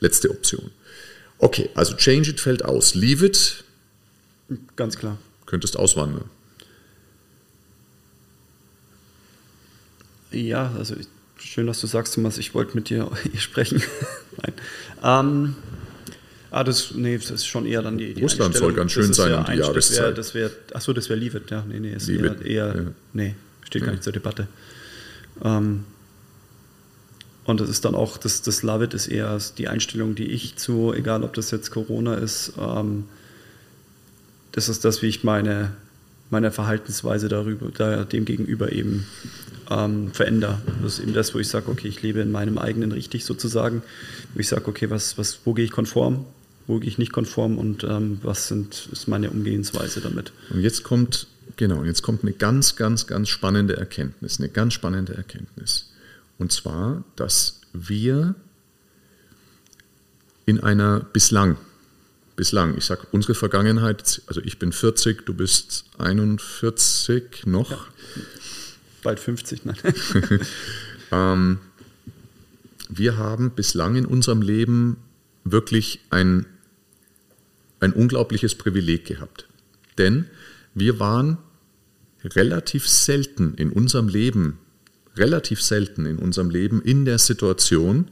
Letzte 0.00 0.30
Option. 0.30 0.70
Okay, 1.38 1.70
also 1.74 1.94
Change 1.94 2.30
it 2.30 2.40
fällt 2.40 2.64
aus. 2.64 2.94
Leave 2.94 3.24
it. 3.24 3.64
Ganz 4.76 4.98
klar. 4.98 5.18
Könntest 5.46 5.76
auswandern. 5.76 6.24
Ja, 10.32 10.72
also 10.76 10.96
ich, 10.96 11.06
Schön, 11.44 11.66
dass 11.66 11.80
du 11.80 11.86
sagst, 11.86 12.14
Thomas, 12.14 12.38
ich 12.38 12.54
wollte 12.54 12.74
mit 12.74 12.88
dir 12.88 13.10
sprechen. 13.36 13.82
Nein. 14.42 14.54
Ähm, 15.02 15.56
ah, 16.50 16.64
das, 16.64 16.92
nee, 16.94 17.18
das 17.18 17.30
ist 17.30 17.46
schon 17.46 17.66
eher 17.66 17.82
dann 17.82 17.98
die, 17.98 18.14
die 18.14 18.22
Russland 18.22 18.54
soll 18.54 18.72
ganz 18.72 18.92
schön 18.92 19.12
sein 19.12 19.34
um 19.34 19.44
die 19.44 19.58
Jahreszeit. 19.58 20.16
Das 20.16 20.34
wäre, 20.34 20.50
wär, 20.50 20.76
achso, 20.76 20.92
das 20.92 21.08
wäre 21.08 21.18
Leave 21.18 21.38
it, 21.38 21.50
ja. 21.50 21.64
Nee, 21.66 21.80
nee, 21.80 21.94
ist 21.94 22.08
eher, 22.08 22.40
eher 22.42 22.74
ja. 22.76 22.92
nee, 23.12 23.34
steht 23.72 23.82
ja. 23.82 23.86
gar 23.86 23.92
nicht 23.92 24.04
zur 24.04 24.12
Debatte. 24.12 24.48
Ähm, 25.42 25.84
und 27.44 27.60
das 27.60 27.68
ist 27.68 27.84
dann 27.84 27.94
auch, 27.94 28.18
das, 28.18 28.42
das 28.42 28.62
Love 28.62 28.84
It 28.84 28.94
ist 28.94 29.08
eher 29.08 29.36
die 29.58 29.66
Einstellung, 29.66 30.14
die 30.14 30.26
ich 30.26 30.56
zu, 30.56 30.92
egal 30.92 31.24
ob 31.24 31.34
das 31.34 31.50
jetzt 31.50 31.70
Corona 31.70 32.14
ist, 32.14 32.52
ähm, 32.58 33.04
das 34.52 34.68
ist 34.68 34.84
das, 34.84 35.02
wie 35.02 35.06
ich 35.06 35.24
meine, 35.24 35.72
meine 36.30 36.52
Verhaltensweise 36.52 37.28
darüber, 37.28 37.70
da, 37.70 38.04
dem 38.04 38.26
gegenüber 38.26 38.70
eben 38.70 39.06
ähm, 39.70 40.12
verändere. 40.12 40.60
Das 40.82 40.98
ist 40.98 41.00
eben 41.00 41.14
das, 41.14 41.34
wo 41.34 41.38
ich 41.38 41.48
sage, 41.48 41.70
okay, 41.70 41.88
ich 41.88 42.02
lebe 42.02 42.20
in 42.20 42.30
meinem 42.30 42.58
eigenen 42.58 42.92
richtig 42.92 43.24
sozusagen, 43.24 43.82
wo 44.34 44.40
ich 44.40 44.48
sage, 44.48 44.68
okay, 44.68 44.90
was, 44.90 45.16
was, 45.16 45.40
wo 45.44 45.54
gehe 45.54 45.64
ich 45.64 45.70
konform, 45.70 46.26
wo 46.66 46.78
gehe 46.78 46.88
ich 46.88 46.98
nicht 46.98 47.12
konform 47.12 47.58
und 47.58 47.82
ähm, 47.82 48.18
was 48.22 48.48
sind, 48.48 48.88
ist 48.92 49.08
meine 49.08 49.30
Umgehensweise 49.30 50.00
damit. 50.02 50.32
Und 50.50 50.60
jetzt 50.60 50.84
kommt, 50.84 51.26
genau, 51.56 51.84
jetzt 51.84 52.02
kommt 52.02 52.22
eine 52.22 52.32
ganz, 52.32 52.76
ganz, 52.76 53.06
ganz 53.06 53.28
spannende 53.28 53.76
Erkenntnis, 53.76 54.38
eine 54.38 54.48
ganz 54.48 54.74
spannende 54.74 55.14
Erkenntnis. 55.14 55.92
Und 56.38 56.52
zwar, 56.52 57.04
dass 57.16 57.60
wir 57.72 58.34
in 60.46 60.60
einer 60.60 61.00
bislang, 61.00 61.56
bislang, 62.36 62.76
ich 62.76 62.84
sage 62.84 63.06
unsere 63.12 63.34
Vergangenheit, 63.34 64.22
also 64.26 64.40
ich 64.42 64.58
bin 64.58 64.72
40, 64.72 65.24
du 65.24 65.34
bist 65.34 65.84
41 65.98 67.46
noch. 67.46 67.70
Ja 67.70 67.86
bald 69.02 69.20
50, 69.20 69.64
nein. 69.64 69.76
ähm, 71.12 71.58
wir 72.88 73.16
haben 73.16 73.50
bislang 73.50 73.96
in 73.96 74.06
unserem 74.06 74.42
Leben 74.42 74.96
wirklich 75.44 76.00
ein, 76.10 76.46
ein 77.80 77.92
unglaubliches 77.92 78.54
Privileg 78.54 79.04
gehabt. 79.04 79.46
Denn 79.98 80.26
wir 80.74 80.98
waren 81.00 81.38
relativ 82.24 82.88
selten 82.88 83.54
in 83.54 83.70
unserem 83.70 84.08
Leben, 84.08 84.58
relativ 85.16 85.60
selten 85.60 86.06
in 86.06 86.18
unserem 86.18 86.50
Leben 86.50 86.82
in 86.82 87.04
der 87.04 87.18
Situation, 87.18 88.10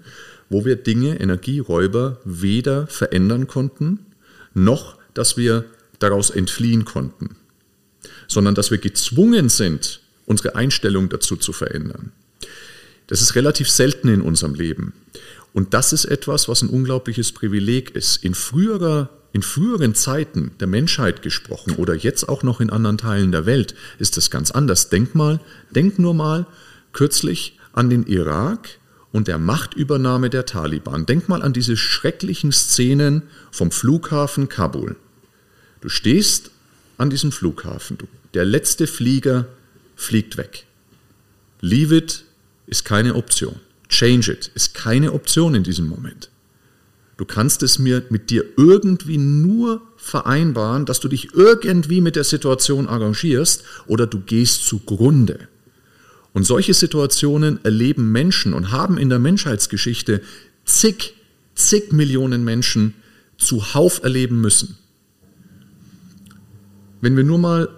wo 0.48 0.64
wir 0.64 0.76
Dinge, 0.76 1.20
Energieräuber 1.20 2.20
weder 2.24 2.86
verändern 2.86 3.46
konnten, 3.46 4.06
noch 4.52 4.98
dass 5.14 5.36
wir 5.36 5.64
daraus 5.98 6.30
entfliehen 6.30 6.84
konnten, 6.84 7.36
sondern 8.26 8.54
dass 8.54 8.70
wir 8.70 8.78
gezwungen 8.78 9.48
sind, 9.48 10.00
unsere 10.26 10.54
Einstellung 10.54 11.08
dazu 11.08 11.36
zu 11.36 11.52
verändern. 11.52 12.12
Das 13.06 13.22
ist 13.22 13.34
relativ 13.34 13.68
selten 13.68 14.08
in 14.08 14.20
unserem 14.20 14.54
Leben. 14.54 14.92
Und 15.52 15.74
das 15.74 15.92
ist 15.92 16.04
etwas, 16.04 16.48
was 16.48 16.62
ein 16.62 16.68
unglaubliches 16.68 17.32
Privileg 17.32 17.90
ist. 17.96 18.22
In 18.24 18.34
früherer 18.34 19.10
in 19.32 19.42
früheren 19.42 19.94
Zeiten 19.94 20.52
der 20.58 20.66
Menschheit 20.66 21.22
gesprochen 21.22 21.76
oder 21.76 21.94
jetzt 21.94 22.28
auch 22.28 22.42
noch 22.42 22.60
in 22.60 22.70
anderen 22.70 22.98
Teilen 22.98 23.32
der 23.32 23.46
Welt, 23.46 23.74
ist 23.98 24.16
das 24.16 24.30
ganz 24.30 24.50
anders. 24.50 24.88
Denk 24.88 25.14
mal, 25.14 25.40
denk 25.70 25.98
nur 25.98 26.14
mal 26.14 26.46
kürzlich 26.92 27.58
an 27.72 27.90
den 27.90 28.06
Irak 28.06 28.78
und 29.12 29.28
der 29.28 29.38
Machtübernahme 29.38 30.30
der 30.30 30.46
Taliban. 30.46 31.06
Denk 31.06 31.28
mal 31.28 31.42
an 31.42 31.52
diese 31.52 31.76
schrecklichen 31.76 32.52
Szenen 32.52 33.22
vom 33.50 33.70
Flughafen 33.70 34.48
Kabul. 34.48 34.96
Du 35.80 35.88
stehst 35.88 36.50
an 36.98 37.10
diesem 37.10 37.32
Flughafen, 37.32 37.98
der 38.34 38.44
letzte 38.44 38.86
Flieger 38.86 39.46
fliegt 39.96 40.36
weg. 40.36 40.66
Leave 41.60 41.96
it 41.96 42.24
ist 42.66 42.84
keine 42.84 43.14
Option. 43.14 43.56
Change 43.88 44.32
it 44.32 44.50
ist 44.54 44.74
keine 44.74 45.12
Option 45.12 45.54
in 45.54 45.62
diesem 45.62 45.88
Moment. 45.88 46.30
Du 47.20 47.26
kannst 47.26 47.62
es 47.62 47.78
mir 47.78 48.02
mit 48.08 48.30
dir 48.30 48.46
irgendwie 48.56 49.18
nur 49.18 49.82
vereinbaren, 49.98 50.86
dass 50.86 51.00
du 51.00 51.08
dich 51.08 51.34
irgendwie 51.34 52.00
mit 52.00 52.16
der 52.16 52.24
Situation 52.24 52.88
arrangierst 52.88 53.62
oder 53.86 54.06
du 54.06 54.20
gehst 54.20 54.64
zugrunde. 54.64 55.40
Und 56.32 56.46
solche 56.46 56.72
Situationen 56.72 57.62
erleben 57.62 58.10
Menschen 58.10 58.54
und 58.54 58.72
haben 58.72 58.96
in 58.96 59.10
der 59.10 59.18
Menschheitsgeschichte 59.18 60.22
zig, 60.64 61.12
zig 61.54 61.92
Millionen 61.92 62.42
Menschen 62.42 62.94
zuhauf 63.36 64.02
erleben 64.02 64.40
müssen. 64.40 64.78
Wenn 67.02 67.18
wir 67.18 67.24
nur 67.24 67.38
mal 67.38 67.68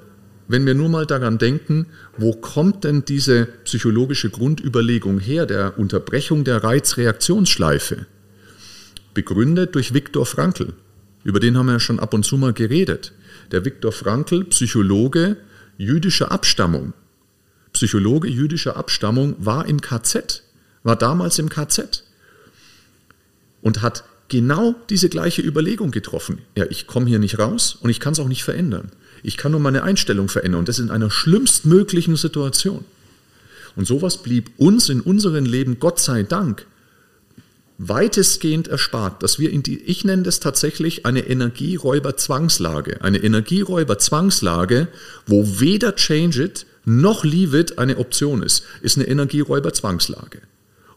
wenn 0.47 0.67
wir 0.67 0.75
nur 0.75 0.89
mal 0.89 1.07
daran 1.07 1.39
denken, 1.39 1.87
wo 2.17 2.33
kommt 2.33 2.85
denn 2.85 3.05
diese 3.05 3.47
psychologische 3.65 4.31
Grundüberlegung 4.31 5.19
her, 5.19 5.47
der 5.47 5.79
Unterbrechung 5.79 6.45
der 6.45 6.63
Reizreaktionsschleife? 6.63 8.07
Begründet 9.15 9.75
durch 9.75 9.95
Viktor 9.95 10.27
Frankl. 10.27 10.75
Über 11.25 11.41
den 11.41 11.57
haben 11.57 11.67
wir 11.67 11.75
ja 11.75 11.81
schon 11.81 12.01
ab 12.01 12.15
und 12.15 12.25
zu 12.25 12.37
mal 12.37 12.53
geredet. 12.53 13.13
Der 13.51 13.65
Viktor 13.65 13.93
Frankl, 13.93 14.45
Psychologe 14.45 15.37
jüdischer 15.77 16.33
Abstammung. 16.33 16.95
Psychologe 17.73 18.29
jüdischer 18.29 18.77
Abstammung 18.77 19.35
war 19.39 19.67
im 19.67 19.81
KZ, 19.81 20.43
war 20.83 20.97
damals 20.97 21.39
im 21.39 21.49
KZ 21.49 22.05
und 23.63 23.83
hat 23.83 24.05
genau 24.29 24.75
diese 24.91 25.09
gleiche 25.09 25.43
Überlegung 25.43 25.91
getroffen. 25.91 26.39
Ja, 26.57 26.67
ich 26.69 26.87
komme 26.87 27.07
hier 27.07 27.19
nicht 27.19 27.39
raus 27.39 27.77
und 27.81 27.91
ich 27.91 28.01
kann 28.01 28.13
es 28.13 28.21
auch 28.21 28.29
nicht 28.29 28.45
verändern. 28.45 28.91
Ich 29.23 29.37
kann 29.37 29.53
nur 29.53 29.61
meine 29.61 29.83
Einstellung 29.85 30.29
verändern 30.29 30.61
und 30.61 30.69
das 30.69 30.79
in 30.79 30.91
einer 30.91 31.11
schlimmstmöglichen 31.11 32.17
Situation. 32.17 32.85
Und 33.77 33.87
sowas 33.87 34.23
blieb 34.23 34.51
uns 34.59 34.89
in 34.89 35.01
unserem 35.01 35.47
Leben, 35.47 35.79
Gott 35.79 36.01
sei 36.01 36.25
Dank, 36.25 36.67
weitestgehend 37.89 38.69
erspart, 38.69 39.23
dass 39.23 39.39
wir 39.39 39.51
in 39.51 39.63
die, 39.63 39.83
ich 39.83 40.05
nenne 40.05 40.23
das 40.23 40.41
tatsächlich 40.41 41.05
eine 41.05 41.21
Energieräuber-Zwangslage, 41.21 43.03
eine 43.03 43.19
Energieräuber-Zwangslage, 43.19 44.89
wo 45.27 45.61
weder 45.61 45.97
Change 45.97 46.45
It 46.45 46.67
noch 46.85 47.25
Leave 47.25 47.59
It 47.59 47.79
eine 47.79 47.99
Option 47.99 48.43
ist, 48.43 48.65
ist 48.83 48.99
eine 48.99 49.09
Energieräuber-Zwangslage. 49.09 50.41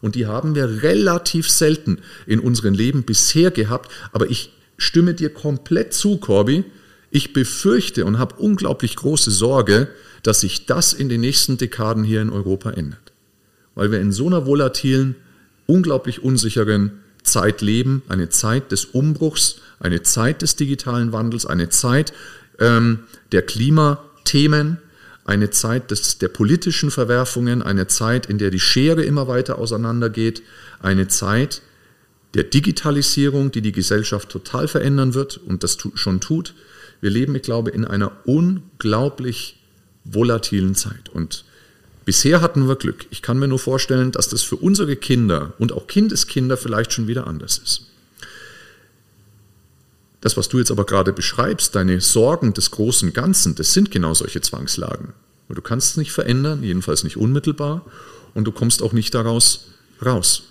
Und 0.00 0.14
die 0.14 0.26
haben 0.26 0.54
wir 0.54 0.82
relativ 0.82 1.50
selten 1.50 1.98
in 2.26 2.38
unserem 2.38 2.74
Leben 2.74 3.02
bisher 3.02 3.50
gehabt, 3.50 3.90
aber 4.12 4.30
ich 4.30 4.52
stimme 4.76 5.14
dir 5.14 5.30
komplett 5.30 5.92
zu, 5.92 6.18
Corby, 6.18 6.64
ich 7.10 7.32
befürchte 7.32 8.04
und 8.04 8.18
habe 8.18 8.36
unglaublich 8.36 8.94
große 8.94 9.30
Sorge, 9.30 9.88
dass 10.22 10.40
sich 10.40 10.66
das 10.66 10.92
in 10.92 11.08
den 11.08 11.20
nächsten 11.22 11.56
Dekaden 11.56 12.04
hier 12.04 12.22
in 12.22 12.30
Europa 12.30 12.70
ändert. 12.70 13.12
Weil 13.74 13.90
wir 13.90 14.00
in 14.00 14.12
so 14.12 14.26
einer 14.26 14.46
volatilen, 14.46 15.16
unglaublich 15.66 16.22
unsicheren 16.22 17.02
Zeit 17.22 17.60
leben, 17.60 18.02
eine 18.08 18.28
Zeit 18.28 18.72
des 18.72 18.84
Umbruchs, 18.84 19.56
eine 19.80 20.02
Zeit 20.02 20.42
des 20.42 20.56
digitalen 20.56 21.12
Wandels, 21.12 21.44
eine 21.44 21.68
Zeit 21.68 22.12
ähm, 22.58 23.00
der 23.32 23.42
Klimathemen, 23.42 24.78
eine 25.24 25.50
Zeit 25.50 25.90
des, 25.90 26.18
der 26.18 26.28
politischen 26.28 26.90
Verwerfungen, 26.90 27.62
eine 27.62 27.88
Zeit, 27.88 28.26
in 28.26 28.38
der 28.38 28.50
die 28.50 28.60
Schere 28.60 29.02
immer 29.02 29.26
weiter 29.26 29.58
auseinandergeht, 29.58 30.42
eine 30.80 31.08
Zeit 31.08 31.62
der 32.34 32.44
Digitalisierung, 32.44 33.50
die 33.50 33.62
die 33.62 33.72
Gesellschaft 33.72 34.28
total 34.28 34.68
verändern 34.68 35.14
wird 35.14 35.38
und 35.38 35.64
das 35.64 35.78
schon 35.94 36.20
tut, 36.20 36.54
wir 37.00 37.10
leben, 37.10 37.34
ich 37.34 37.42
glaube, 37.42 37.70
in 37.70 37.84
einer 37.84 38.12
unglaublich 38.24 39.62
volatilen 40.04 40.74
Zeit. 40.74 41.08
Und 41.08 41.44
bisher 42.06 42.40
hatten 42.40 42.66
wir 42.66 42.76
Glück. 42.76 43.06
Ich 43.10 43.20
kann 43.20 43.38
mir 43.38 43.48
nur 43.48 43.58
vorstellen, 43.58 44.12
dass 44.12 44.28
das 44.28 44.42
für 44.42 44.56
unsere 44.56 44.96
Kinder 44.96 45.52
und 45.58 45.72
auch 45.72 45.86
Kindeskinder 45.86 46.56
vielleicht 46.56 46.94
schon 46.94 47.08
wieder 47.08 47.26
anders 47.26 47.58
ist. 47.58 47.82
Das, 50.22 50.38
was 50.38 50.48
du 50.48 50.58
jetzt 50.58 50.70
aber 50.70 50.86
gerade 50.86 51.12
beschreibst, 51.12 51.74
deine 51.74 52.00
Sorgen 52.00 52.54
des 52.54 52.70
großen 52.70 53.12
Ganzen, 53.12 53.54
das 53.54 53.74
sind 53.74 53.90
genau 53.90 54.14
solche 54.14 54.40
Zwangslagen. 54.40 55.12
Du 55.48 55.60
kannst 55.60 55.90
es 55.90 55.96
nicht 55.96 56.12
verändern, 56.12 56.62
jedenfalls 56.62 57.04
nicht 57.04 57.16
unmittelbar, 57.16 57.84
und 58.34 58.44
du 58.44 58.52
kommst 58.52 58.82
auch 58.82 58.92
nicht 58.92 59.14
daraus 59.14 59.68
raus. 60.04 60.44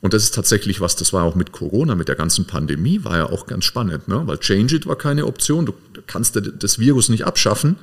Und 0.00 0.14
das 0.14 0.22
ist 0.24 0.34
tatsächlich 0.34 0.80
was, 0.80 0.96
das 0.96 1.12
war 1.12 1.24
auch 1.24 1.34
mit 1.34 1.52
Corona, 1.52 1.94
mit 1.94 2.08
der 2.08 2.14
ganzen 2.14 2.46
Pandemie, 2.46 3.04
war 3.04 3.18
ja 3.18 3.26
auch 3.26 3.46
ganz 3.46 3.66
spannend, 3.66 4.08
ne? 4.08 4.22
weil 4.24 4.38
Change 4.38 4.76
It 4.76 4.86
war 4.86 4.96
keine 4.96 5.26
Option. 5.26 5.66
Du 5.66 5.74
kannst 6.06 6.40
das 6.58 6.78
Virus 6.78 7.10
nicht 7.10 7.26
abschaffen. 7.26 7.76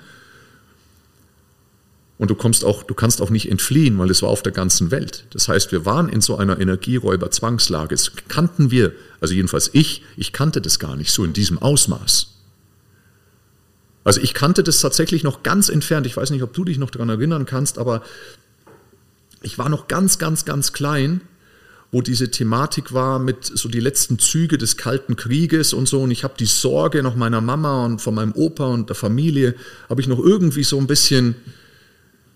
Und 2.18 2.32
du 2.32 2.36
kommst 2.36 2.66
auch, 2.66 2.84
du 2.84 2.96
kannst 2.96 3.22
auch 3.22 3.30
nicht 3.30 3.50
entfliehen, 3.52 3.98
weil 4.00 4.10
es 4.10 4.24
war 4.24 4.30
auf 4.30 4.42
der 4.42 4.52
ganzen 4.52 4.90
Welt. 4.90 5.26
Das 5.32 5.48
heißt, 5.48 5.72
wir 5.72 5.86
waren 5.86 6.10
in 6.10 6.22
so 6.22 6.36
einer 6.36 6.60
Energieräuber-Zwangslage. 6.60 7.90
Das 7.90 8.12
kannten 8.28 8.72
wir, 8.72 8.94
also 9.22 9.36
jedenfalls 9.36 9.70
ich, 9.74 10.04
ich 10.16 10.34
kannte 10.34 10.60
das 10.60 10.80
gar 10.80 10.96
nicht 10.96 11.12
so 11.12 11.24
in 11.24 11.34
diesem 11.34 11.60
Ausmaß. 11.60 12.34
Also 14.04 14.22
ich 14.22 14.34
kannte 14.34 14.64
das 14.64 14.80
tatsächlich 14.80 15.24
noch 15.24 15.44
ganz 15.44 15.70
entfernt. 15.70 16.08
Ich 16.08 16.18
weiß 16.18 16.32
nicht, 16.32 16.42
ob 16.42 16.54
du 16.54 16.64
dich 16.64 16.80
noch 16.80 16.90
daran 16.90 17.10
erinnern 17.10 17.46
kannst, 17.46 17.78
aber 17.78 18.02
ich 19.44 19.60
war 19.60 19.70
noch 19.70 19.88
ganz, 19.88 20.18
ganz, 20.18 20.46
ganz 20.46 20.74
klein 20.74 21.22
wo 21.92 22.02
diese 22.02 22.30
Thematik 22.30 22.94
war 22.94 23.18
mit 23.18 23.46
so 23.46 23.70
die 23.70 23.80
letzten 23.80 24.20
Züge 24.20 24.58
des 24.58 24.78
Kalten 24.78 25.16
Krieges 25.16 25.74
und 25.74 25.88
so. 25.88 26.02
Und 26.02 26.12
ich 26.12 26.24
habe 26.24 26.34
die 26.38 26.46
Sorge 26.46 27.02
noch 27.02 27.16
meiner 27.16 27.42
Mama 27.42 27.86
und 27.86 28.02
von 28.02 28.14
meinem 28.14 28.34
Opa 28.34 28.68
und 28.68 28.90
der 28.90 28.96
Familie, 28.96 29.56
habe 29.90 30.02
ich 30.02 30.08
noch 30.08 30.20
irgendwie 30.20 30.64
so 30.64 30.78
ein 30.78 30.88
bisschen 30.88 31.36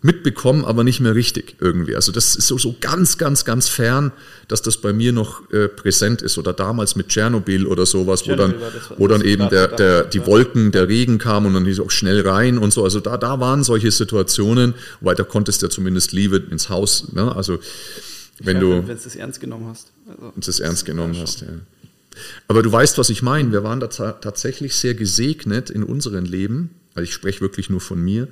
mitbekommen, 0.04 0.66
aber 0.66 0.84
nicht 0.84 1.00
mehr 1.00 1.14
richtig 1.14 1.58
irgendwie. 1.60 1.96
Also 1.96 2.12
das 2.12 2.36
ist 2.36 2.48
so, 2.48 2.58
so 2.58 2.76
ganz, 2.82 3.20
ganz, 3.20 3.46
ganz 3.46 3.70
fern, 3.70 4.12
dass 4.48 4.64
das 4.64 4.78
bei 4.78 4.94
mir 4.94 5.14
noch 5.14 5.52
äh, 5.52 5.68
präsent 5.68 6.24
ist. 6.24 6.40
Oder 6.40 6.54
damals 6.54 6.96
mit 6.96 7.10
Tschernobyl 7.10 7.68
oder 7.68 7.86
sowas, 7.86 8.28
wo 8.28 8.36
dann, 8.36 8.56
wo 8.98 9.08
dann 9.08 9.22
eben 9.22 9.50
der, 9.50 9.68
der, 9.68 10.04
die 10.06 10.26
Wolken, 10.26 10.72
der 10.72 10.88
Regen 10.88 11.20
kam 11.20 11.46
und 11.46 11.54
dann 11.54 11.66
die 11.66 11.80
auch 11.80 11.92
schnell 11.92 12.28
rein 12.28 12.58
und 12.58 12.74
so. 12.74 12.84
Also 12.84 13.00
da, 13.00 13.18
da 13.18 13.40
waren 13.40 13.64
solche 13.64 13.92
Situationen, 13.92 14.74
weil 15.02 15.16
da 15.16 15.24
konntest 15.24 15.62
du 15.62 15.68
ja 15.68 15.70
zumindest 15.70 16.14
Liebe 16.14 16.38
ins 16.50 16.70
Haus. 16.70 17.14
Ne? 17.14 17.36
Also 17.36 17.60
wenn 18.40 18.58
ja, 18.58 18.62
du 18.62 18.88
wenn 18.88 18.98
es 18.98 19.16
ernst 19.16 19.40
genommen 19.40 19.68
hast. 19.68 19.92
Also, 20.08 20.50
es 20.50 20.60
ernst 20.60 20.86
genommen 20.86 21.16
hast, 21.22 21.42
ja. 21.42 21.48
Aber 22.48 22.62
du 22.62 22.72
weißt, 22.72 22.98
was 22.98 23.10
ich 23.10 23.22
meine. 23.22 23.52
Wir 23.52 23.64
waren 23.64 23.80
da 23.80 23.88
tatsächlich 23.88 24.76
sehr 24.76 24.96
gesegnet 24.96 25.70
in 25.70 25.84
unserem 25.84 26.26
Leben. 26.26 26.72
Also 26.94 27.04
ich 27.04 27.14
spreche 27.14 27.40
wirklich 27.42 27.70
nur 27.70 27.80
von 27.80 28.02
mir. 28.02 28.28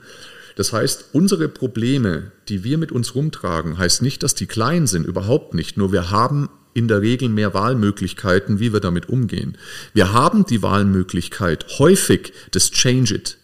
Das 0.55 0.73
heißt, 0.73 1.09
unsere 1.13 1.47
Probleme, 1.47 2.31
die 2.47 2.63
wir 2.63 2.77
mit 2.77 2.91
uns 2.91 3.15
rumtragen, 3.15 3.77
heißt 3.77 4.01
nicht, 4.01 4.23
dass 4.23 4.35
die 4.35 4.47
klein 4.47 4.88
sind, 4.88 5.05
überhaupt 5.05 5.53
nicht. 5.53 5.77
Nur 5.77 5.91
wir 5.91 6.09
haben 6.09 6.49
in 6.73 6.88
der 6.88 7.01
Regel 7.01 7.29
mehr 7.29 7.53
Wahlmöglichkeiten, 7.53 8.59
wie 8.59 8.73
wir 8.73 8.79
damit 8.79 9.09
umgehen. 9.09 9.57
Wir 9.93 10.13
haben 10.13 10.45
die 10.45 10.62
Wahlmöglichkeit 10.62 11.65
häufig 11.79 12.33
des 12.53 12.71
Change 12.71 13.15
It. 13.15 13.38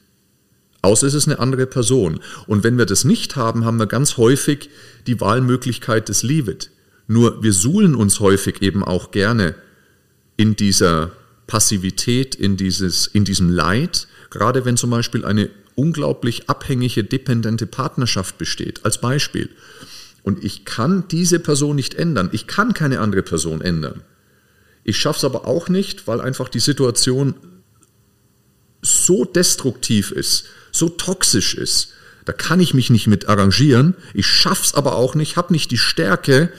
Außer 0.82 1.08
es 1.08 1.16
ist 1.16 1.28
eine 1.28 1.40
andere 1.40 1.66
Person. 1.66 2.20
Und 2.46 2.64
wenn 2.64 2.78
wir 2.78 2.86
das 2.86 3.06
nicht 3.06 3.36
haben, 3.36 3.66
haben 3.66 3.80
wir 3.80 3.88
ganz 3.88 4.18
häufig 4.18 4.70
die 5.08 5.20
Wahlmöglichkeit 5.20 6.10
des 6.10 6.22
Leave 6.22 6.52
It. 6.52 6.72
Nur 7.08 7.42
wir 7.44 7.54
suhlen 7.54 7.96
uns 7.96 8.20
häufig 8.20 8.62
eben 8.62 8.84
auch 8.84 9.12
gerne 9.12 9.56
in 10.38 10.56
dieser 10.56 11.12
Passivität, 11.48 12.36
in, 12.36 12.58
dieses, 12.58 13.08
in 13.08 13.26
diesem 13.26 13.50
Leid, 13.50 14.08
gerade 14.30 14.66
wenn 14.66 14.78
zum 14.78 14.90
Beispiel 14.90 15.26
eine 15.26 15.50
unglaublich 15.76 16.50
abhängige, 16.50 17.04
dependente 17.04 17.68
Partnerschaft 17.68 18.38
besteht, 18.38 18.86
als 18.86 19.00
Beispiel. 19.00 19.50
Und 20.24 20.44
ich 20.44 20.66
kann 20.66 21.08
diese 21.10 21.40
Person 21.40 21.76
nicht 21.76 21.94
ändern. 21.94 22.30
Ich 22.32 22.48
kann 22.48 22.74
keine 22.74 23.00
andere 23.00 23.22
Person 23.22 23.62
ändern. 23.62 24.02
Ich 24.84 24.98
schaffe 24.98 25.18
es 25.20 25.24
aber 25.26 25.48
auch 25.48 25.70
nicht, 25.70 26.08
weil 26.08 26.22
einfach 26.22 26.50
die 26.50 26.60
Situation 26.60 27.36
so 28.82 29.26
destruktiv 29.26 30.12
ist, 30.12 30.46
so 30.72 30.90
toxisch 30.90 31.56
ist, 31.56 31.94
da 32.26 32.34
kann 32.34 32.60
ich 32.60 32.74
mich 32.74 32.90
nicht 32.90 33.08
mit 33.08 33.30
arrangieren. 33.30 33.96
Ich 34.14 34.26
schaff's 34.26 34.74
aber 34.74 34.96
auch 34.96 35.16
nicht, 35.16 35.38
habe 35.38 35.54
nicht 35.54 35.70
die 35.72 35.78
Stärke, 35.78 36.52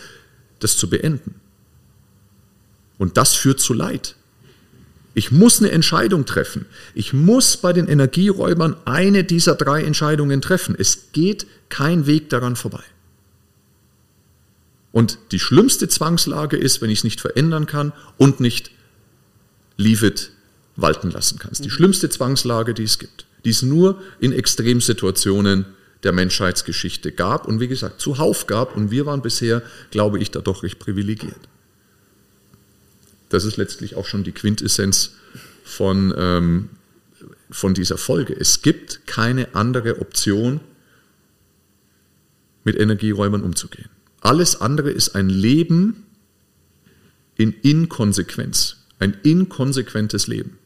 das 0.61 0.77
zu 0.77 0.89
beenden. 0.89 1.35
Und 2.99 3.17
das 3.17 3.35
führt 3.35 3.61
zu 3.61 3.75
Leid. 3.75 4.15
Ich 5.17 5.31
muss 5.31 5.61
eine 5.61 5.71
Entscheidung 5.71 6.27
treffen. 6.27 6.67
Ich 6.95 7.15
muss 7.15 7.57
bei 7.57 7.73
den 7.73 7.89
Energieräubern 7.89 8.77
eine 8.85 9.25
dieser 9.25 9.55
drei 9.55 9.83
Entscheidungen 9.83 10.43
treffen. 10.43 10.77
Es 10.79 11.11
geht 11.13 11.47
kein 11.71 12.07
Weg 12.07 12.29
daran 12.29 12.55
vorbei. 12.55 12.83
Und 14.93 15.19
die 15.33 15.39
schlimmste 15.39 15.89
Zwangslage 15.89 16.59
ist, 16.59 16.83
wenn 16.83 16.91
ich 16.91 16.99
es 16.99 17.05
nicht 17.05 17.23
verändern 17.23 17.65
kann 17.65 17.95
und 18.19 18.41
nicht 18.41 18.73
leave 19.79 20.07
it 20.07 20.33
walten 20.77 21.11
lassen 21.11 21.39
kannst. 21.39 21.65
Die 21.65 21.71
schlimmste 21.71 22.11
Zwangslage, 22.11 22.75
die 22.75 22.85
es 22.85 22.99
gibt, 22.99 23.25
die 23.47 23.51
es 23.51 23.63
nur 23.63 24.03
in 24.21 24.33
Extremsituationen 24.33 25.65
der 26.03 26.13
Menschheitsgeschichte 26.13 27.11
gab 27.11 27.49
und 27.49 27.59
wie 27.59 27.69
gesagt 27.69 28.03
zuhauf 28.03 28.47
gab 28.47 28.77
und 28.77 28.91
wir 28.91 29.07
waren 29.07 29.23
bisher, 29.23 29.63
glaube 29.91 30.19
ich, 30.19 30.31
da 30.31 30.41
doch 30.41 30.63
recht 30.63 30.79
privilegiert. 30.79 31.41
Das 33.29 33.45
ist 33.45 33.57
letztlich 33.57 33.97
auch 33.97 34.07
schon 34.07 34.25
die 34.25 34.33
Quintessenz 34.33 35.13
von, 35.65 36.15
ähm, 36.17 36.69
von 37.51 37.75
dieser 37.75 37.99
Folge. 37.99 38.35
Es 38.39 38.63
gibt 38.63 39.07
keine 39.07 39.55
andere 39.55 40.01
Option, 40.01 40.61
mit 42.67 42.77
Energieräubern 42.77 43.43
umzugehen. 43.43 43.89
Alles 44.21 44.61
andere 44.61 44.91
ist 44.91 45.15
ein 45.15 45.29
Leben 45.29 46.05
in 47.37 47.53
Inkonsequenz, 47.53 48.79
ein 48.99 49.17
inkonsequentes 49.23 50.27
Leben. 50.27 50.59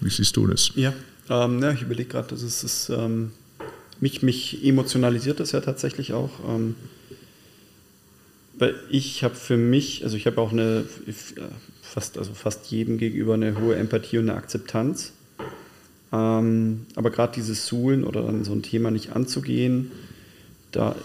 Wie 0.00 0.10
siehst 0.10 0.36
du 0.36 0.46
das? 0.46 0.72
Ja, 0.74 0.94
ähm, 1.28 1.62
ja 1.62 1.72
ich 1.72 1.82
überlege 1.82 2.08
gerade, 2.08 2.28
das 2.28 2.42
ist, 2.42 2.64
ist 2.64 2.88
ähm, 2.88 3.32
mich, 4.02 4.20
mich 4.20 4.64
emotionalisiert 4.64 5.38
das 5.38 5.52
ja 5.52 5.60
tatsächlich 5.60 6.12
auch. 6.12 6.30
Ähm, 6.48 6.74
weil 8.58 8.74
ich 8.90 9.22
habe 9.22 9.36
für 9.36 9.56
mich, 9.56 10.02
also 10.02 10.16
ich 10.16 10.26
habe 10.26 10.40
auch 10.40 10.52
eine 10.52 10.84
fast, 11.80 12.18
also 12.18 12.34
fast 12.34 12.66
jedem 12.66 12.98
gegenüber 12.98 13.34
eine 13.34 13.58
hohe 13.60 13.76
Empathie 13.76 14.18
und 14.18 14.28
eine 14.28 14.36
Akzeptanz. 14.36 15.12
Ähm, 16.12 16.86
aber 16.96 17.10
gerade 17.10 17.32
dieses 17.34 17.66
Suhlen 17.66 18.02
oder 18.02 18.22
dann 18.22 18.44
so 18.44 18.52
ein 18.52 18.62
Thema 18.62 18.90
nicht 18.90 19.12
anzugehen, 19.12 19.92
da 20.72 20.96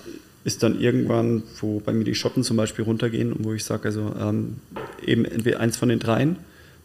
ist 0.44 0.64
dann 0.64 0.80
irgendwann, 0.80 1.44
wo 1.62 1.80
bei 1.80 1.94
mir 1.94 2.04
die 2.04 2.16
Schotten 2.16 2.44
zum 2.44 2.58
Beispiel 2.58 2.84
runtergehen 2.84 3.32
und 3.32 3.46
wo 3.46 3.54
ich 3.54 3.64
sage, 3.64 3.90
also 3.90 4.12
ähm, 4.20 4.56
eben 5.06 5.24
entweder 5.24 5.60
eins 5.60 5.78
von 5.78 5.90
den 5.90 6.00
dreien, 6.00 6.38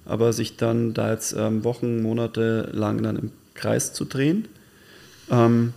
aber 0.04 0.34
sich 0.34 0.56
dann 0.56 0.92
da 0.92 1.10
jetzt 1.10 1.34
ähm, 1.36 1.64
Wochen, 1.64 2.02
Monate 2.02 2.68
lang 2.72 3.02
dann 3.02 3.16
im 3.16 3.30
Kreis 3.54 3.94
zu 3.94 4.04
drehen 4.04 4.46
ähm, 5.30 5.72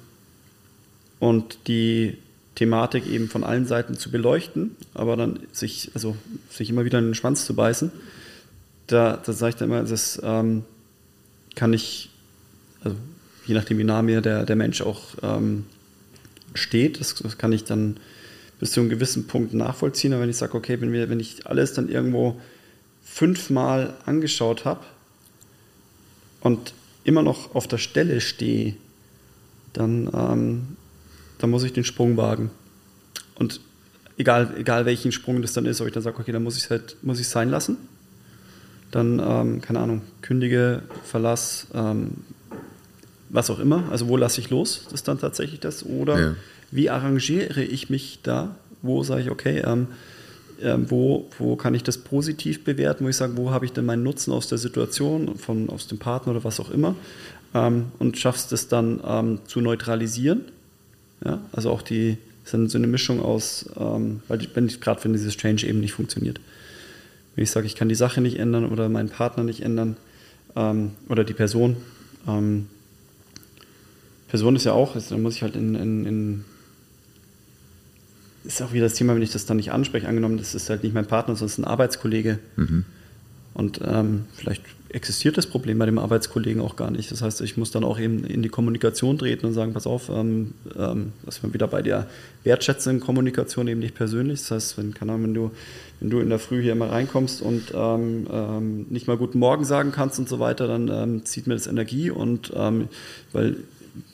und 1.26 1.58
die 1.66 2.20
Thematik 2.54 3.08
eben 3.08 3.30
von 3.30 3.44
allen 3.44 3.66
Seiten 3.66 3.98
zu 3.98 4.12
beleuchten, 4.12 4.76
aber 4.94 5.18
dann 5.18 5.40
sich, 5.52 5.90
also 5.96 6.16
sich 6.52 6.70
immer 6.70 6.86
wieder 6.86 7.00
in 7.00 7.06
den 7.06 7.16
Schwanz 7.16 7.48
zu 7.48 7.56
beißen, 7.56 7.92
da, 8.86 9.18
da 9.18 9.34
sage 9.34 9.50
ich 9.50 9.56
dann 9.56 9.70
immer, 9.70 9.82
das 9.82 10.22
ähm, 10.24 10.66
kann 11.56 11.74
ich, 11.74 12.12
also 12.84 12.96
je 13.48 13.56
nachdem 13.56 13.80
wie 13.80 13.84
nah 13.84 14.04
mir 14.04 14.22
der, 14.22 14.46
der 14.46 14.56
Mensch 14.56 14.82
auch 14.82 15.02
ähm, 15.24 15.66
steht, 16.54 17.00
das, 17.00 17.16
das, 17.16 17.40
kann 17.40 17.52
ich 17.52 17.64
dann 17.64 17.98
bis 18.60 18.74
zu 18.74 18.82
einem 18.82 18.90
gewissen 18.90 19.26
Punkt 19.26 19.56
nachvollziehen, 19.56 20.14
aber 20.14 20.22
wenn 20.22 20.30
ich 20.30 20.38
sage, 20.38 20.54
okay, 20.54 20.80
wenn, 20.80 20.94
wir, 20.94 21.10
wenn 21.10 21.20
ich 21.20 21.48
alles 21.48 21.74
dann 21.74 21.90
irgendwo 21.90 22.40
fünfmal 23.04 23.96
angeschaut 24.06 24.64
habe 24.64 24.86
und 26.42 26.76
immer 27.04 27.24
noch 27.24 27.56
auf 27.56 27.68
der 27.68 27.80
Stelle 27.80 28.22
stehe, 28.22 28.76
dann, 29.74 30.08
ähm, 30.14 30.78
dann 31.38 31.50
muss 31.50 31.64
ich 31.64 31.74
den 31.74 31.84
Sprung 31.84 32.18
wagen. 32.18 32.52
Und 33.36 33.60
egal, 34.18 34.54
egal 34.58 34.86
welchen 34.86 35.12
Sprung 35.12 35.42
das 35.42 35.54
dann 35.54 35.66
ist, 35.66 35.82
ob 35.82 35.88
ich 35.88 35.94
dann 35.94 36.04
sage, 36.04 36.18
okay, 36.20 36.32
dann 36.32 36.44
muss 36.44 36.58
ich 36.58 36.66
es 36.66 36.70
halt, 36.70 36.98
muss 37.02 37.20
ich 37.20 37.28
sein 37.28 37.50
lassen. 37.50 37.78
Dann, 38.92 39.20
ähm, 39.20 39.62
keine 39.62 39.80
Ahnung, 39.80 40.02
kündige, 40.22 40.84
Verlass, 41.04 41.68
ähm, 41.74 42.12
was 43.30 43.50
auch 43.50 43.60
immer. 43.60 43.84
Also 43.92 44.08
wo 44.08 44.16
lasse 44.16 44.40
ich 44.40 44.50
los? 44.50 44.82
Das 44.86 44.94
ist 44.94 45.08
dann 45.08 45.20
tatsächlich 45.20 45.60
das. 45.60 45.86
Oder 45.86 46.20
ja. 46.20 46.36
wie 46.72 46.90
arrangiere 46.90 47.64
ich 47.64 47.90
mich 47.90 48.20
da? 48.24 48.56
Wo 48.82 49.04
sage 49.04 49.24
ich, 49.24 49.32
okay, 49.32 49.64
ähm, 49.66 49.88
ähm, 50.62 50.90
wo, 50.90 51.30
wo 51.38 51.56
kann 51.58 51.74
ich 51.74 51.84
das 51.84 51.98
positiv 51.98 52.64
bewerten, 52.64 53.04
wo 53.04 53.10
ich 53.10 53.18
sage, 53.18 53.36
wo 53.36 53.52
habe 53.52 53.66
ich 53.66 53.74
denn 53.74 53.86
meinen 53.86 54.04
Nutzen 54.04 54.32
aus 54.32 54.48
der 54.48 54.58
Situation, 54.58 55.36
von, 55.38 55.70
aus 55.70 55.88
dem 55.88 55.98
Partner 55.98 56.32
oder 56.32 56.44
was 56.44 56.60
auch 56.60 56.72
immer 56.72 56.96
ähm, 57.54 57.92
und 58.00 58.18
schaffst 58.18 58.52
es 58.52 58.68
dann 58.68 59.02
ähm, 59.06 59.40
zu 59.48 59.62
neutralisieren. 59.62 60.46
Ja? 61.26 61.42
Also 61.52 61.72
auch 61.72 61.82
die, 61.82 62.18
sind 62.46 62.70
so 62.70 62.78
eine 62.78 62.88
Mischung 62.88 63.22
aus, 63.22 63.66
ähm, 63.78 64.22
weil 64.28 64.42
ich, 64.42 64.56
wenn 64.56 64.68
ich 64.68 64.80
gerade 64.80 65.04
wenn 65.04 65.14
dieses 65.14 65.36
Change 65.36 65.68
eben 65.68 65.80
nicht 65.80 65.94
funktioniert. 65.94 66.40
Wenn 67.36 67.44
ich 67.44 67.52
sage, 67.52 67.66
ich 67.66 67.76
kann 67.76 67.90
die 67.90 67.96
Sache 67.96 68.22
nicht 68.22 68.38
ändern 68.38 68.66
oder 68.66 68.88
meinen 68.88 69.10
Partner 69.10 69.44
nicht 69.44 69.62
ändern 69.62 69.98
ähm, 70.56 70.92
oder 71.10 71.24
die 71.24 71.34
Person. 71.34 71.78
Ähm, 72.28 72.68
Person 74.28 74.56
ist 74.56 74.66
ja 74.66 74.74
auch, 74.74 74.96
also 74.96 75.16
da 75.16 75.22
muss 75.22 75.36
ich 75.36 75.42
halt 75.42 75.56
in, 75.56 75.76
in, 75.76 76.06
in 76.06 76.46
ist 78.44 78.62
auch 78.62 78.74
wieder 78.74 78.86
das 78.86 78.94
Thema, 78.94 79.16
wenn 79.16 79.24
ich 79.24 79.32
das 79.32 79.48
dann 79.48 79.58
nicht 79.58 79.72
anspreche, 79.72 80.08
angenommen, 80.08 80.38
das 80.38 80.54
ist 80.54 80.70
halt 80.70 80.84
nicht 80.84 80.94
mein 80.94 81.08
Partner, 81.08 81.36
sondern 81.36 81.64
ein 81.64 81.68
Arbeitskollege. 81.68 82.38
Mhm. 82.58 82.86
Und 83.56 83.80
ähm, 83.84 84.26
vielleicht 84.36 84.62
existiert 84.96 85.38
das 85.38 85.46
Problem 85.46 85.78
bei 85.78 85.86
dem 85.86 86.00
Arbeitskollegen 86.00 86.62
auch 86.62 86.78
gar 86.78 86.90
nicht. 86.90 87.12
Das 87.12 87.22
heißt, 87.22 87.42
ich 87.42 87.58
muss 87.58 87.70
dann 87.70 87.84
auch 87.84 88.00
eben 88.00 88.24
in 88.24 88.42
die 88.42 88.50
Kommunikation 88.50 89.18
treten 89.18 89.46
und 89.46 89.54
sagen, 89.54 89.74
pass 89.74 89.86
auf, 89.86 90.10
ähm, 90.10 90.54
ähm, 90.78 91.12
dass 91.26 91.44
wir 91.44 91.54
wieder 91.54 91.68
bei 91.68 91.82
der 91.82 92.08
wertschätzenden 92.44 93.02
Kommunikation 93.02 93.68
eben 93.68 93.82
nicht 93.82 93.94
persönlich. 93.94 94.40
Das 94.40 94.52
heißt, 94.52 94.78
wenn, 94.78 94.94
Ahnung, 95.02 95.24
wenn 95.24 95.34
du, 95.34 95.52
wenn 96.00 96.10
du 96.10 96.20
in 96.22 96.30
der 96.30 96.40
Früh 96.40 96.62
hier 96.64 96.76
mal 96.76 96.90
reinkommst 96.90 97.42
und 97.42 97.74
ähm, 97.76 98.26
ähm, 98.32 98.86
nicht 98.90 99.08
mal 99.08 99.18
guten 99.18 99.38
Morgen 99.38 99.66
sagen 99.66 99.92
kannst 99.92 100.18
und 100.18 100.30
so 100.30 100.40
weiter, 100.40 100.66
dann 100.66 100.88
ähm, 100.88 101.26
zieht 101.26 101.46
mir 101.46 101.56
das 101.56 101.68
Energie 101.68 102.10
und 102.10 102.54
ähm, 102.56 102.88
weil 103.34 103.58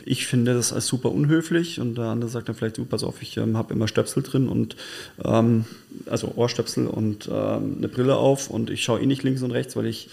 ich 0.03 0.25
finde 0.25 0.55
das 0.55 0.73
als 0.73 0.87
super 0.87 1.11
unhöflich 1.11 1.79
und 1.79 1.95
der 1.95 2.05
andere 2.05 2.29
sagt 2.29 2.49
dann 2.49 2.55
vielleicht, 2.55 2.79
du, 2.79 2.85
pass 2.85 3.03
auf, 3.03 3.21
ich 3.21 3.37
ähm, 3.37 3.55
habe 3.55 3.73
immer 3.73 3.87
Stöpsel 3.87 4.23
drin 4.23 4.47
und 4.47 4.75
ähm, 5.23 5.65
also 6.07 6.33
Ohrstöpsel 6.35 6.87
und 6.87 7.29
ähm, 7.31 7.75
eine 7.77 7.87
Brille 7.87 8.15
auf 8.15 8.49
und 8.49 8.71
ich 8.71 8.83
schaue 8.83 8.99
eh 8.99 9.05
nicht 9.05 9.23
links 9.23 9.43
und 9.43 9.51
rechts, 9.51 9.75
weil 9.75 9.85
ich, 9.85 10.09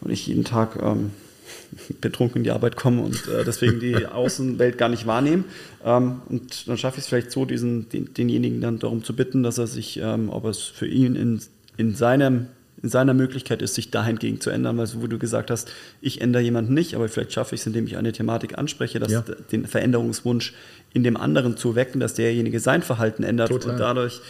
weil 0.00 0.12
ich 0.12 0.26
jeden 0.26 0.44
Tag 0.44 0.78
ähm, 0.82 1.10
betrunken 2.00 2.38
in 2.38 2.44
die 2.44 2.50
Arbeit 2.50 2.76
komme 2.76 3.02
und 3.02 3.28
äh, 3.28 3.44
deswegen 3.44 3.80
die 3.80 4.06
Außenwelt 4.12 4.78
gar 4.78 4.88
nicht 4.88 5.06
wahrnehme. 5.06 5.44
Ähm, 5.84 6.22
und 6.28 6.68
dann 6.68 6.78
schaffe 6.78 6.98
ich 6.98 7.04
es 7.04 7.08
vielleicht 7.08 7.30
so, 7.30 7.44
diesen, 7.44 7.88
den, 7.88 8.12
denjenigen 8.14 8.60
dann 8.60 8.78
darum 8.78 9.04
zu 9.04 9.14
bitten, 9.14 9.42
dass 9.42 9.58
er 9.58 9.66
sich, 9.66 9.98
ähm, 10.02 10.30
ob 10.30 10.44
es 10.44 10.62
für 10.62 10.86
ihn 10.86 11.14
in, 11.14 11.40
in 11.76 11.94
seinem 11.94 12.46
in 12.82 12.90
seiner 12.90 13.14
Möglichkeit 13.14 13.62
ist, 13.62 13.74
sich 13.74 13.90
dahingegen 13.90 14.40
zu 14.40 14.50
ändern, 14.50 14.76
weil 14.76 14.86
so 14.86 15.02
wo 15.02 15.06
du 15.06 15.18
gesagt 15.18 15.50
hast, 15.50 15.72
ich 16.00 16.20
ändere 16.20 16.42
jemanden 16.42 16.74
nicht, 16.74 16.94
aber 16.94 17.08
vielleicht 17.08 17.32
schaffe 17.32 17.54
ich 17.54 17.62
es, 17.62 17.66
indem 17.66 17.86
ich 17.86 17.96
eine 17.96 18.12
Thematik 18.12 18.58
anspreche, 18.58 18.98
dass 18.98 19.12
ja. 19.12 19.24
den 19.50 19.66
Veränderungswunsch 19.66 20.52
in 20.92 21.02
dem 21.02 21.16
anderen 21.16 21.56
zu 21.56 21.74
wecken, 21.74 22.00
dass 22.00 22.14
derjenige 22.14 22.60
sein 22.60 22.82
Verhalten 22.82 23.22
ändert 23.22 23.48
Total. 23.48 23.72
und 23.72 23.78
dadurch 23.78 24.20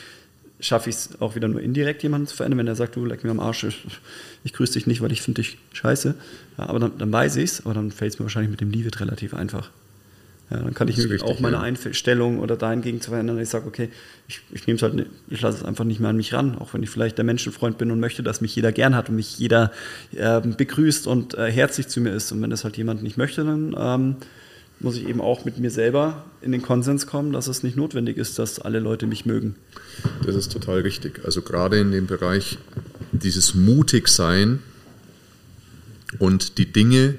schaffe 0.60 0.90
ich 0.90 0.96
es 0.96 1.20
auch 1.20 1.34
wieder 1.34 1.48
nur 1.48 1.60
indirekt 1.60 2.02
jemanden 2.02 2.26
zu 2.26 2.36
verändern, 2.36 2.58
wenn 2.58 2.66
er 2.66 2.76
sagt, 2.76 2.96
du 2.96 3.04
leck 3.04 3.24
mir 3.24 3.30
am 3.30 3.40
Arsch, 3.40 3.66
ich 4.44 4.52
grüße 4.52 4.74
dich 4.74 4.86
nicht, 4.86 5.02
weil 5.02 5.12
ich 5.12 5.22
finde 5.22 5.42
dich 5.42 5.58
scheiße. 5.72 6.14
Ja, 6.58 6.68
aber 6.68 6.78
dann, 6.78 6.98
dann 6.98 7.12
weiß 7.12 7.36
ich 7.36 7.50
es, 7.50 7.66
aber 7.66 7.74
dann 7.74 7.90
fällt 7.90 8.14
es 8.14 8.18
mir 8.18 8.24
wahrscheinlich 8.24 8.50
mit 8.50 8.60
dem 8.60 8.70
Leave 8.70 8.90
relativ 9.00 9.34
einfach. 9.34 9.70
Ja, 10.50 10.58
dann 10.58 10.74
kann 10.74 10.86
ich 10.86 10.96
nämlich 10.96 11.22
auch 11.22 11.40
meine 11.40 11.56
ja. 11.56 11.62
Einstellung 11.62 12.38
oder 12.38 12.56
dahingegen 12.56 13.00
zu 13.00 13.10
verändern. 13.10 13.38
Ich 13.40 13.48
sage, 13.48 13.66
okay, 13.66 13.88
ich, 14.28 14.42
ich 14.52 14.66
nehme 14.68 14.76
es 14.76 14.82
halt, 14.82 15.06
ich 15.28 15.40
lasse 15.40 15.58
es 15.58 15.64
einfach 15.64 15.84
nicht 15.84 15.98
mehr 15.98 16.10
an 16.10 16.16
mich 16.16 16.32
ran, 16.34 16.56
auch 16.56 16.72
wenn 16.72 16.84
ich 16.84 16.90
vielleicht 16.90 17.18
der 17.18 17.24
Menschenfreund 17.24 17.78
bin 17.78 17.90
und 17.90 17.98
möchte, 17.98 18.22
dass 18.22 18.40
mich 18.40 18.54
jeder 18.54 18.70
gern 18.70 18.94
hat 18.94 19.08
und 19.08 19.16
mich 19.16 19.38
jeder 19.38 19.72
äh, 20.14 20.40
begrüßt 20.40 21.08
und 21.08 21.34
äh, 21.34 21.50
herzlich 21.50 21.88
zu 21.88 22.00
mir 22.00 22.12
ist. 22.12 22.30
Und 22.30 22.42
wenn 22.42 22.50
das 22.50 22.62
halt 22.62 22.76
jemand 22.76 23.02
nicht 23.02 23.16
möchte, 23.16 23.44
dann 23.44 23.74
ähm, 23.76 24.16
muss 24.78 24.96
ich 24.96 25.08
eben 25.08 25.20
auch 25.20 25.44
mit 25.44 25.58
mir 25.58 25.70
selber 25.70 26.24
in 26.42 26.52
den 26.52 26.62
Konsens 26.62 27.06
kommen, 27.06 27.32
dass 27.32 27.46
es 27.46 27.62
nicht 27.62 27.76
notwendig 27.76 28.18
ist, 28.18 28.38
dass 28.38 28.58
alle 28.58 28.78
Leute 28.78 29.06
mich 29.06 29.24
mögen. 29.24 29.56
Das 30.24 30.34
ist 30.34 30.52
total 30.52 30.80
richtig. 30.80 31.24
Also 31.24 31.42
gerade 31.42 31.78
in 31.78 31.92
dem 31.92 32.06
Bereich 32.06 32.58
dieses 33.12 33.54
Mutigsein 33.54 34.60
und 36.18 36.58
die 36.58 36.72
Dinge, 36.72 37.14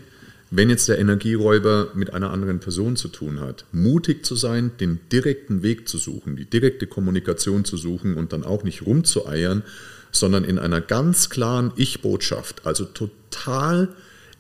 wenn 0.52 0.70
jetzt 0.70 0.88
der 0.88 1.00
Energieräuber 1.00 1.90
mit 1.94 2.14
einer 2.14 2.32
anderen 2.32 2.60
Person 2.60 2.96
zu 2.96 3.08
tun 3.08 3.40
hat, 3.40 3.66
mutig 3.72 4.26
zu 4.26 4.36
sein, 4.36 4.72
den 4.80 5.00
direkten 5.12 5.64
Weg 5.64 5.90
zu 5.90 5.98
suchen, 5.98 6.36
die 6.36 6.46
direkte 6.46 6.88
Kommunikation 6.88 7.66
zu 7.66 7.76
suchen 7.76 8.16
und 8.16 8.34
dann 8.34 8.44
auch 8.44 8.64
nicht 8.64 8.86
rumzueiern, 8.86 9.64
sondern 10.12 10.44
in 10.44 10.58
einer 10.58 10.80
ganz 10.80 11.30
klaren 11.30 11.72
Ich-Botschaft, 11.76 12.66
also 12.66 12.86
total 12.86 13.90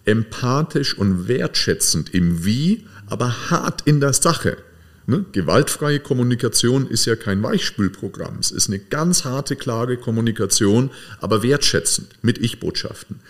empathisch 0.06 0.98
und 0.98 1.28
wertschätzend 1.28 2.14
im 2.14 2.46
Wie, 2.46 2.86
aber 3.08 3.50
hart 3.50 3.82
in 3.86 4.00
der 4.00 4.13
Sache. 4.13 4.58
Ne? 5.06 5.26
Gewaltfreie 5.32 6.00
Kommunikation 6.00 6.88
ist 6.88 7.06
ja 7.06 7.15
kein 7.15 7.41
Weichspülprogramm. 7.41 8.39
Es 8.39 8.52
ist 8.52 8.67
eine 8.67 8.80
ganz 8.80 9.24
harte, 9.24 9.56
klare 9.56 9.98
Kommunikation, 9.98 10.91
aber 11.22 11.43
wertschätzend 11.43 12.10
mit 12.22 12.38
Ich-Botschaften. 12.39 13.22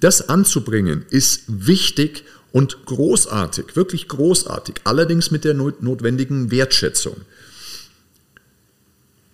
Das 0.00 0.28
anzubringen 0.28 1.04
ist 1.10 1.42
wichtig 1.48 2.24
und 2.52 2.86
großartig, 2.86 3.74
wirklich 3.74 4.06
großartig, 4.06 4.76
allerdings 4.84 5.32
mit 5.32 5.44
der 5.44 5.54
notwendigen 5.54 6.52
Wertschätzung. 6.52 7.16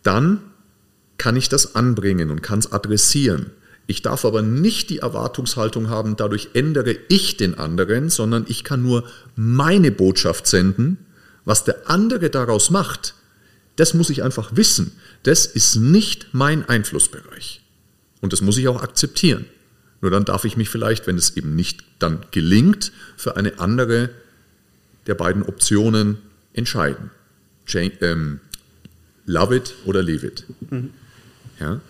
Dann 0.02 0.40
kann 1.18 1.36
ich 1.36 1.50
das 1.50 1.74
anbringen 1.74 2.30
und 2.30 2.42
kann 2.42 2.60
es 2.60 2.72
adressieren. 2.72 3.50
Ich 3.90 4.02
darf 4.02 4.24
aber 4.24 4.40
nicht 4.40 4.88
die 4.90 4.98
Erwartungshaltung 4.98 5.88
haben, 5.88 6.14
dadurch 6.14 6.50
ändere 6.54 6.94
ich 7.08 7.36
den 7.36 7.58
anderen, 7.58 8.08
sondern 8.08 8.44
ich 8.46 8.62
kann 8.62 8.84
nur 8.84 9.02
meine 9.34 9.90
Botschaft 9.90 10.46
senden. 10.46 10.96
Was 11.44 11.64
der 11.64 11.90
andere 11.90 12.30
daraus 12.30 12.70
macht, 12.70 13.14
Das 13.74 13.94
muss 13.94 14.10
ich 14.10 14.22
einfach 14.22 14.54
wissen. 14.54 14.92
Das 15.22 15.46
ist 15.46 15.74
nicht 15.76 16.28
mein 16.32 16.68
Einflussbereich. 16.68 17.62
Und 18.20 18.32
das 18.32 18.42
muss 18.42 18.58
ich 18.58 18.68
auch 18.68 18.82
akzeptieren. 18.82 19.46
Nur 20.02 20.10
dann 20.10 20.24
darf 20.24 20.44
ich 20.44 20.56
mich 20.56 20.68
vielleicht, 20.68 21.06
wenn 21.06 21.16
es 21.16 21.36
eben 21.36 21.56
nicht 21.56 21.82
dann 21.98 22.26
gelingt, 22.30 22.92
für 23.16 23.36
eine 23.36 23.58
andere 23.58 24.10
der 25.06 25.14
beiden 25.14 25.42
Optionen 25.42 26.18
entscheiden. 26.52 27.10
Ähm, 27.74 28.40
love 29.24 29.56
it 29.56 29.74
oder 29.84 30.02
leave 30.02 30.26
it. 30.26 30.44
Mhm. 30.68 30.90
Ja? 31.58 31.80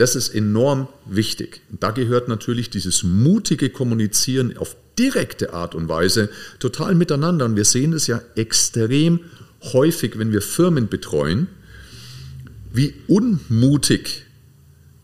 Das 0.00 0.16
ist 0.16 0.30
enorm 0.30 0.88
wichtig. 1.04 1.60
Da 1.78 1.90
gehört 1.90 2.26
natürlich 2.26 2.70
dieses 2.70 3.02
mutige 3.02 3.68
Kommunizieren 3.68 4.56
auf 4.56 4.74
direkte 4.98 5.52
Art 5.52 5.74
und 5.74 5.90
Weise 5.90 6.30
total 6.58 6.94
miteinander. 6.94 7.44
Und 7.44 7.54
wir 7.54 7.66
sehen 7.66 7.92
es 7.92 8.06
ja 8.06 8.22
extrem 8.34 9.20
häufig, 9.74 10.18
wenn 10.18 10.32
wir 10.32 10.40
Firmen 10.40 10.88
betreuen, 10.88 11.48
wie 12.72 12.94
unmutig 13.08 14.24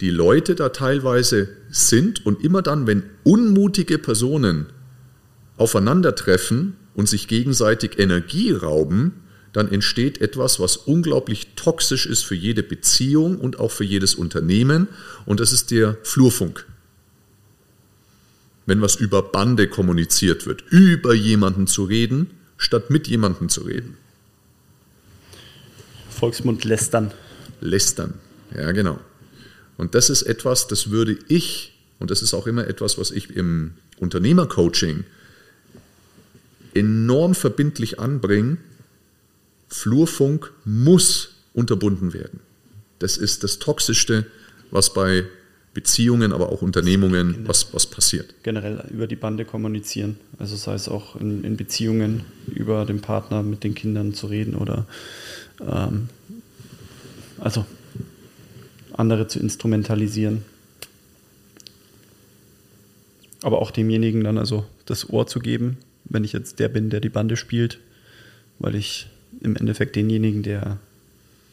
die 0.01 0.09
Leute 0.09 0.55
da 0.55 0.71
teilweise 0.71 1.49
sind 1.69 2.25
und 2.25 2.43
immer 2.43 2.63
dann, 2.63 2.87
wenn 2.87 3.03
unmutige 3.23 3.99
Personen 3.99 4.65
aufeinandertreffen 5.59 6.75
und 6.95 7.07
sich 7.07 7.29
gegenseitig 7.29 7.99
Energie 7.99 8.51
rauben, 8.51 9.13
dann 9.57 9.73
entsteht 9.73 10.21
etwas, 10.21 10.61
was 10.61 10.77
unglaublich 10.77 11.47
toxisch 11.57 12.05
ist 12.05 12.25
für 12.25 12.35
jede 12.35 12.63
Beziehung 12.63 13.39
und 13.39 13.59
auch 13.59 13.71
für 13.71 13.85
jedes 13.85 14.15
Unternehmen 14.15 14.87
und 15.25 15.41
das 15.41 15.51
ist 15.51 15.71
der 15.71 15.97
Flurfunk. 16.03 16.67
Wenn 18.67 18.83
was 18.83 18.97
über 18.97 19.23
Bande 19.23 19.67
kommuniziert 19.67 20.45
wird, 20.45 20.63
über 20.69 21.15
jemanden 21.15 21.67
zu 21.67 21.85
reden, 21.85 22.33
statt 22.59 22.91
mit 22.91 23.09
jemandem 23.09 23.49
zu 23.49 23.63
reden. 23.63 23.97
Volksmund 26.11 26.65
lästern. 26.65 27.13
Lästern, 27.63 28.13
ja 28.55 28.73
genau. 28.73 29.01
Und 29.79 29.95
das 29.95 30.11
ist 30.11 30.21
etwas, 30.21 30.69
das 30.69 30.91
würde 30.91 31.17
ich, 31.29 31.73
und 31.99 32.11
das 32.11 32.21
ist 32.21 32.35
auch 32.35 32.47
immer 32.47 32.67
etwas, 32.69 32.99
was 32.99 33.11
ich 33.11 33.35
im 33.35 33.73
Unternehmercoaching 34.01 35.05
enorm 36.75 37.35
verbindlich 37.35 37.99
anbringe, 37.99 38.59
Flurfunk 39.69 40.53
muss 40.65 41.35
unterbunden 41.53 42.13
werden. 42.13 42.41
Das 42.99 43.17
ist 43.17 43.45
das 43.45 43.59
Toxischste, 43.59 44.27
was 44.71 44.93
bei 44.93 45.25
Beziehungen, 45.75 46.33
aber 46.33 46.51
auch 46.51 46.63
Unternehmungen, 46.63 47.47
was, 47.47 47.75
was 47.75 47.87
passiert. 47.87 48.35
Generell 48.43 48.83
über 48.91 49.07
die 49.07 49.17
Bande 49.17 49.45
kommunizieren. 49.45 50.17
Also 50.39 50.57
sei 50.57 50.73
es 50.73 50.89
auch 50.89 51.17
in, 51.17 51.45
in 51.45 51.59
Beziehungen 51.59 52.23
über 52.47 52.87
den 52.87 53.03
Partner 53.03 53.43
mit 53.43 53.63
den 53.63 53.75
Kindern 53.75 54.15
zu 54.15 54.29
reden 54.29 54.55
oder 54.55 54.87
ähm, 55.61 56.09
also 57.39 57.67
andere 58.95 59.29
zu 59.29 59.39
instrumentalisieren. 59.39 60.47
Aber 63.43 63.61
auch 63.61 63.71
demjenigen 63.71 64.25
dann 64.25 64.39
also 64.39 64.65
das 64.87 65.11
Ohr 65.11 65.27
zu 65.27 65.41
geben, 65.41 65.77
wenn 66.07 66.25
ich 66.25 66.33
jetzt 66.33 66.59
der 66.59 66.69
bin, 66.69 66.89
der 66.89 67.01
die 67.01 67.11
Bande 67.11 67.37
spielt, 67.37 67.81
weil 68.59 68.75
ich 68.75 69.09
im 69.41 69.57
Endeffekt 69.57 69.97
denjenigen, 69.97 70.43
der 70.43 70.79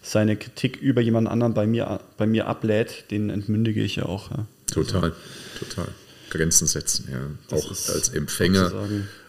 seine 0.01 0.35
Kritik 0.35 0.77
über 0.77 1.01
jemand 1.01 1.29
anderen 1.29 1.53
bei 1.53 1.65
mir, 1.65 2.01
bei 2.17 2.27
mir 2.27 2.47
ablädt, 2.47 3.09
den 3.09 3.29
entmündige 3.29 3.81
ich 3.81 3.95
ja 3.95 4.05
auch. 4.05 4.31
Ja. 4.31 4.45
Total, 4.67 5.03
also, 5.03 5.15
total. 5.59 5.87
Grenzen 6.29 6.67
setzen, 6.67 7.07
ja. 7.11 7.57
Auch 7.57 7.69
als 7.69 8.09
Empfänger, 8.09 8.71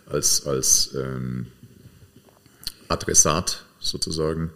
als, 0.06 0.46
als 0.46 0.94
ähm, 0.94 1.46
Adressat 2.88 3.62
sozusagen. 3.78 4.50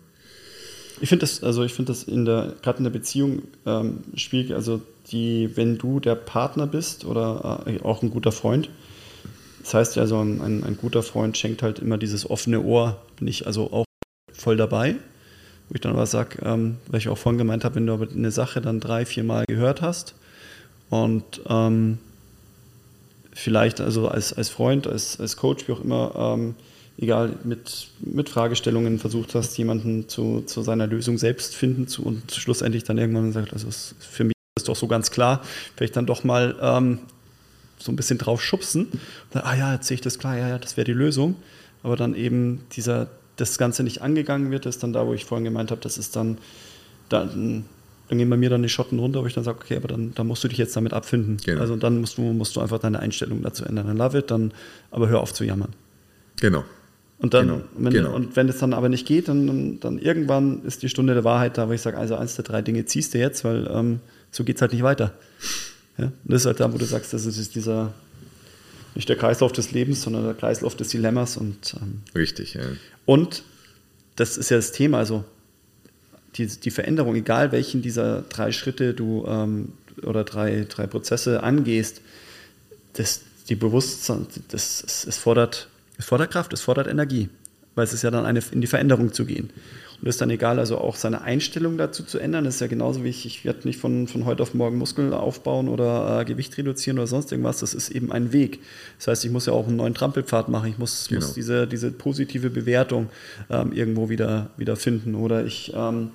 Ich 1.00 1.08
finde 1.08 1.20
das, 1.20 1.42
also 1.44 1.62
ich 1.62 1.74
finde 1.74 1.92
das 1.92 2.02
in 2.02 2.24
der, 2.24 2.54
gerade 2.62 2.78
in 2.78 2.84
der 2.84 2.90
Beziehung 2.90 3.42
ähm, 3.66 3.98
schwierig, 4.14 4.54
also 4.54 4.80
die, 5.12 5.56
wenn 5.56 5.78
du 5.78 6.00
der 6.00 6.16
Partner 6.16 6.66
bist 6.66 7.04
oder 7.04 7.62
äh, 7.66 7.80
auch 7.82 8.02
ein 8.02 8.10
guter 8.10 8.32
Freund, 8.32 8.70
das 9.62 9.74
heißt 9.74 9.96
ja, 9.96 10.06
so 10.06 10.18
ein, 10.18 10.40
ein, 10.40 10.64
ein, 10.64 10.76
guter 10.76 11.02
Freund 11.02 11.36
schenkt 11.36 11.62
halt 11.62 11.78
immer 11.78 11.98
dieses 11.98 12.28
offene 12.28 12.62
Ohr, 12.62 13.00
bin 13.18 13.28
ich 13.28 13.46
also 13.46 13.70
auch 13.72 13.84
voll 14.38 14.56
dabei. 14.56 14.96
Wo 15.68 15.74
ich 15.74 15.82
dann 15.82 15.92
aber 15.92 16.06
sage, 16.06 16.38
ähm, 16.44 16.78
weil 16.86 16.98
ich 16.98 17.08
auch 17.08 17.18
vorhin 17.18 17.38
gemeint 17.38 17.64
habe, 17.64 17.74
wenn 17.74 17.86
du 17.86 17.94
eine 17.94 18.30
Sache 18.30 18.62
dann 18.62 18.80
drei, 18.80 19.04
vier 19.04 19.24
Mal 19.24 19.44
gehört 19.46 19.82
hast 19.82 20.14
und 20.88 21.42
ähm, 21.46 21.98
vielleicht 23.34 23.80
also 23.80 24.08
als, 24.08 24.32
als 24.32 24.48
Freund, 24.48 24.86
als, 24.86 25.20
als 25.20 25.36
Coach, 25.36 25.68
wie 25.68 25.72
auch 25.72 25.84
immer, 25.84 26.12
ähm, 26.16 26.54
egal, 26.96 27.34
mit, 27.44 27.88
mit 28.00 28.28
Fragestellungen 28.28 28.98
versucht 28.98 29.34
hast, 29.34 29.56
jemanden 29.58 30.08
zu, 30.08 30.42
zu 30.42 30.62
seiner 30.62 30.86
Lösung 30.86 31.18
selbst 31.18 31.54
finden 31.54 31.86
zu, 31.86 32.02
und 32.02 32.32
schlussendlich 32.32 32.84
dann 32.84 32.98
irgendwann 32.98 33.32
sagt, 33.32 33.52
also 33.52 33.68
für 34.00 34.24
mich 34.24 34.34
ist 34.58 34.68
doch 34.68 34.76
so 34.76 34.88
ganz 34.88 35.10
klar, 35.10 35.42
vielleicht 35.76 35.96
dann 35.96 36.06
doch 36.06 36.24
mal 36.24 36.56
ähm, 36.60 36.98
so 37.78 37.92
ein 37.92 37.96
bisschen 37.96 38.18
drauf 38.18 38.42
schubsen. 38.42 38.88
Dann, 39.30 39.44
ah 39.44 39.54
ja, 39.54 39.74
jetzt 39.74 39.86
sehe 39.86 39.96
ich 39.96 40.00
das 40.00 40.18
klar, 40.18 40.36
ja, 40.36 40.48
ja, 40.48 40.58
das 40.58 40.76
wäre 40.76 40.84
die 40.84 40.92
Lösung. 40.92 41.36
Aber 41.84 41.96
dann 41.96 42.14
eben 42.16 42.64
dieser, 42.72 43.08
das 43.38 43.56
Ganze 43.56 43.82
nicht 43.82 44.02
angegangen 44.02 44.50
wird, 44.50 44.66
ist 44.66 44.82
dann 44.82 44.92
da, 44.92 45.06
wo 45.06 45.14
ich 45.14 45.24
vorhin 45.24 45.44
gemeint 45.44 45.70
habe, 45.70 45.80
das 45.80 45.96
ist 45.96 46.16
dann, 46.16 46.38
dann, 47.08 47.64
dann 48.08 48.18
gehen 48.18 48.28
bei 48.28 48.36
mir 48.36 48.50
dann 48.50 48.62
die 48.62 48.68
Schotten 48.68 48.98
runter, 48.98 49.22
wo 49.22 49.26
ich 49.26 49.34
dann 49.34 49.44
sage, 49.44 49.58
okay, 49.62 49.76
aber 49.76 49.88
dann, 49.88 50.12
dann 50.14 50.26
musst 50.26 50.44
du 50.44 50.48
dich 50.48 50.58
jetzt 50.58 50.76
damit 50.76 50.92
abfinden. 50.92 51.38
Genau. 51.44 51.60
Also 51.60 51.76
dann 51.76 52.00
musst 52.00 52.18
du, 52.18 52.22
musst 52.22 52.56
du 52.56 52.60
einfach 52.60 52.78
deine 52.78 52.98
Einstellung 52.98 53.42
dazu 53.42 53.64
ändern. 53.64 53.86
Dann 53.86 53.96
love 53.96 54.18
it, 54.18 54.30
dann 54.30 54.52
aber 54.90 55.08
hör 55.08 55.20
auf 55.20 55.32
zu 55.32 55.44
jammern. 55.44 55.70
Genau. 56.40 56.64
Und 57.20 57.34
dann, 57.34 57.48
genau, 57.48 57.60
wenn, 57.76 57.92
genau. 57.92 58.14
und 58.14 58.36
wenn 58.36 58.48
es 58.48 58.58
dann 58.58 58.72
aber 58.72 58.88
nicht 58.88 59.06
geht, 59.06 59.28
dann, 59.28 59.80
dann 59.80 59.98
irgendwann 59.98 60.62
ist 60.64 60.82
die 60.82 60.88
Stunde 60.88 61.14
der 61.14 61.24
Wahrheit 61.24 61.58
da, 61.58 61.68
wo 61.68 61.72
ich 61.72 61.80
sage, 61.80 61.96
also 61.96 62.14
eins 62.14 62.36
der 62.36 62.44
drei 62.44 62.62
Dinge 62.62 62.84
ziehst 62.84 63.14
du 63.14 63.18
jetzt, 63.18 63.44
weil 63.44 63.68
ähm, 63.72 64.00
so 64.30 64.44
geht 64.44 64.56
es 64.56 64.62
halt 64.62 64.72
nicht 64.72 64.84
weiter. 64.84 65.14
Ja? 65.96 66.06
Und 66.06 66.14
das 66.24 66.42
ist 66.42 66.46
halt 66.46 66.60
da, 66.60 66.72
wo 66.72 66.78
du 66.78 66.84
sagst, 66.84 67.12
das 67.12 67.26
ist 67.26 67.54
dieser, 67.56 67.92
nicht 68.98 69.08
der 69.08 69.16
Kreislauf 69.16 69.52
des 69.52 69.70
Lebens, 69.70 70.02
sondern 70.02 70.24
der 70.24 70.34
Kreislauf 70.34 70.76
des 70.76 70.88
Dilemmas. 70.88 71.38
Und, 71.38 71.74
ähm, 71.80 72.02
Richtig, 72.14 72.54
ja. 72.54 72.62
Und 73.06 73.44
das 74.16 74.36
ist 74.36 74.50
ja 74.50 74.58
das 74.58 74.72
Thema, 74.72 74.98
also 74.98 75.24
die, 76.34 76.46
die 76.46 76.70
Veränderung, 76.70 77.14
egal 77.14 77.52
welchen 77.52 77.80
dieser 77.80 78.22
drei 78.22 78.52
Schritte 78.52 78.92
du 78.92 79.24
ähm, 79.26 79.72
oder 80.02 80.24
drei, 80.24 80.66
drei 80.68 80.86
Prozesse 80.86 81.42
angehst, 81.42 82.02
das, 82.92 83.22
die 83.48 83.54
Bewusstsein, 83.54 84.26
das, 84.48 84.84
es, 84.84 85.06
es 85.06 85.16
fordert 85.16 85.68
es 85.98 86.06
fordert 86.06 86.30
Kraft, 86.30 86.52
es 86.52 86.60
fordert 86.60 86.86
Energie, 86.86 87.28
weil 87.74 87.84
es 87.84 87.92
ist 87.92 88.02
ja 88.02 88.10
dann 88.10 88.24
eine, 88.24 88.40
in 88.52 88.60
die 88.60 88.66
Veränderung 88.66 89.12
zu 89.12 89.26
gehen. 89.26 89.50
Und 90.00 90.08
es 90.08 90.14
ist 90.14 90.20
dann 90.20 90.30
egal, 90.30 90.58
also 90.58 90.78
auch 90.78 90.94
seine 90.94 91.22
Einstellung 91.22 91.76
dazu 91.76 92.04
zu 92.04 92.18
ändern. 92.18 92.44
Das 92.44 92.54
ist 92.54 92.60
ja 92.60 92.68
genauso 92.68 93.02
wie 93.02 93.08
ich, 93.08 93.26
ich 93.26 93.44
werde 93.44 93.66
nicht 93.66 93.80
von, 93.80 94.06
von 94.06 94.24
heute 94.26 94.42
auf 94.44 94.54
morgen 94.54 94.78
Muskeln 94.78 95.12
aufbauen 95.12 95.68
oder 95.68 96.20
äh, 96.20 96.24
Gewicht 96.24 96.56
reduzieren 96.56 96.98
oder 96.98 97.08
sonst 97.08 97.32
irgendwas. 97.32 97.58
Das 97.58 97.74
ist 97.74 97.90
eben 97.90 98.12
ein 98.12 98.32
Weg. 98.32 98.60
Das 98.98 99.08
heißt, 99.08 99.24
ich 99.24 99.30
muss 99.32 99.46
ja 99.46 99.52
auch 99.52 99.66
einen 99.66 99.76
neuen 99.76 99.94
Trampelpfad 99.94 100.48
machen. 100.48 100.70
Ich 100.70 100.78
muss, 100.78 101.08
genau. 101.08 101.20
muss 101.20 101.34
diese, 101.34 101.66
diese 101.66 101.90
positive 101.90 102.50
Bewertung 102.50 103.08
ähm, 103.50 103.72
irgendwo 103.72 104.08
wieder, 104.08 104.50
wieder 104.56 104.76
finden. 104.76 105.16
Oder 105.16 105.44
ich 105.44 105.72
ähm, 105.74 106.10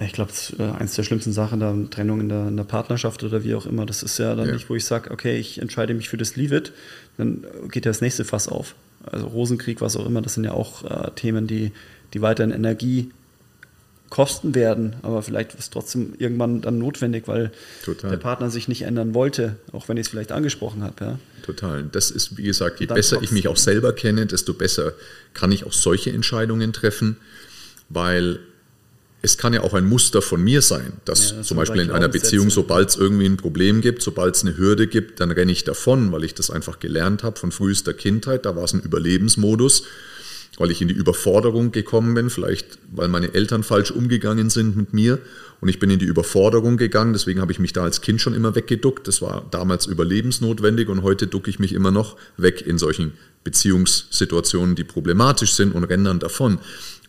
ich 0.00 0.12
glaube, 0.12 0.30
äh, 0.58 0.62
eins 0.62 0.94
der 0.94 1.02
schlimmsten 1.02 1.32
Sachen, 1.32 1.58
da 1.58 1.74
Trennung 1.90 2.20
in 2.20 2.28
der, 2.28 2.48
in 2.48 2.56
der, 2.56 2.64
Partnerschaft 2.64 3.24
oder 3.24 3.42
wie 3.42 3.54
auch 3.54 3.66
immer, 3.66 3.84
das 3.84 4.02
ist 4.02 4.18
ja 4.18 4.36
dann 4.36 4.46
ja. 4.46 4.54
nicht, 4.54 4.70
wo 4.70 4.76
ich 4.76 4.84
sage, 4.84 5.10
okay, 5.10 5.36
ich 5.38 5.60
entscheide 5.60 5.92
mich 5.92 6.08
für 6.08 6.16
das 6.16 6.36
Leave 6.36 6.56
It, 6.56 6.72
dann 7.16 7.44
geht 7.70 7.84
ja 7.84 7.90
das 7.90 8.00
nächste 8.00 8.24
Fass 8.24 8.46
auf. 8.46 8.76
Also 9.04 9.26
Rosenkrieg, 9.26 9.80
was 9.80 9.96
auch 9.96 10.06
immer, 10.06 10.22
das 10.22 10.34
sind 10.34 10.44
ja 10.44 10.52
auch 10.52 10.84
äh, 10.84 11.10
Themen, 11.16 11.48
die, 11.48 11.72
die 12.14 12.22
weiterhin 12.22 12.52
Energie 12.52 13.10
kosten 14.10 14.54
werden, 14.54 14.96
aber 15.02 15.22
vielleicht 15.22 15.52
ist 15.52 15.60
es 15.60 15.70
trotzdem 15.70 16.14
irgendwann 16.18 16.62
dann 16.62 16.78
notwendig, 16.78 17.28
weil 17.28 17.52
Total. 17.84 18.10
der 18.10 18.16
Partner 18.16 18.50
sich 18.50 18.66
nicht 18.68 18.82
ändern 18.82 19.14
wollte, 19.14 19.56
auch 19.72 19.88
wenn 19.88 19.96
ich 19.98 20.06
es 20.06 20.08
vielleicht 20.08 20.32
angesprochen 20.32 20.82
habe. 20.82 21.04
Ja. 21.04 21.18
Total. 21.44 21.84
Das 21.92 22.10
ist, 22.10 22.36
wie 22.38 22.44
gesagt, 22.44 22.80
je 22.80 22.86
besser 22.86 23.22
ich 23.22 23.32
mich 23.32 23.48
auch 23.48 23.56
selber 23.56 23.92
kenne, 23.92 24.26
desto 24.26 24.54
besser 24.54 24.92
kann 25.34 25.52
ich 25.52 25.66
auch 25.66 25.72
solche 25.72 26.10
Entscheidungen 26.10 26.72
treffen, 26.72 27.16
weil 27.90 28.40
es 29.20 29.36
kann 29.36 29.52
ja 29.52 29.62
auch 29.62 29.74
ein 29.74 29.84
Muster 29.84 30.22
von 30.22 30.42
mir 30.42 30.62
sein, 30.62 30.92
dass 31.04 31.32
ja, 31.32 31.42
zum 31.42 31.56
Beispiel 31.56 31.82
in 31.82 31.90
einer 31.90 32.08
Beziehung, 32.08 32.50
sobald 32.50 32.90
es 32.90 32.96
irgendwie 32.96 33.26
ein 33.26 33.36
Problem 33.36 33.80
gibt, 33.80 34.00
sobald 34.02 34.36
es 34.36 34.42
eine 34.42 34.56
Hürde 34.56 34.86
gibt, 34.86 35.20
dann 35.20 35.32
renne 35.32 35.50
ich 35.50 35.64
davon, 35.64 36.12
weil 36.12 36.22
ich 36.22 36.34
das 36.34 36.50
einfach 36.50 36.78
gelernt 36.78 37.24
habe 37.24 37.38
von 37.38 37.50
frühester 37.50 37.94
Kindheit. 37.94 38.46
Da 38.46 38.54
war 38.54 38.64
es 38.64 38.74
ein 38.74 38.80
Überlebensmodus, 38.80 39.82
weil 40.58 40.70
ich 40.70 40.82
in 40.82 40.88
die 40.88 40.94
Überforderung 40.94 41.72
gekommen 41.72 42.14
bin, 42.14 42.30
vielleicht 42.30 42.78
weil 42.92 43.08
meine 43.08 43.32
Eltern 43.32 43.62
falsch 43.62 43.90
umgegangen 43.90 44.50
sind 44.50 44.76
mit 44.76 44.92
mir 44.92 45.18
und 45.60 45.68
ich 45.68 45.78
bin 45.78 45.88
in 45.88 45.98
die 45.98 46.04
Überforderung 46.04 46.76
gegangen. 46.76 47.12
Deswegen 47.12 47.40
habe 47.40 47.52
ich 47.52 47.58
mich 47.58 47.72
da 47.72 47.84
als 47.84 48.00
Kind 48.00 48.20
schon 48.20 48.34
immer 48.34 48.54
weggeduckt. 48.54 49.08
Das 49.08 49.22
war 49.22 49.46
damals 49.50 49.86
überlebensnotwendig 49.86 50.88
und 50.88 51.02
heute 51.02 51.26
ducke 51.26 51.48
ich 51.48 51.58
mich 51.58 51.72
immer 51.72 51.92
noch 51.92 52.16
weg 52.36 52.64
in 52.66 52.76
solchen 52.76 53.12
Beziehungssituationen, 53.44 54.74
die 54.74 54.84
problematisch 54.84 55.54
sind 55.54 55.74
und 55.74 55.84
renne 55.84 56.04
dann 56.04 56.18
davon. 56.18 56.58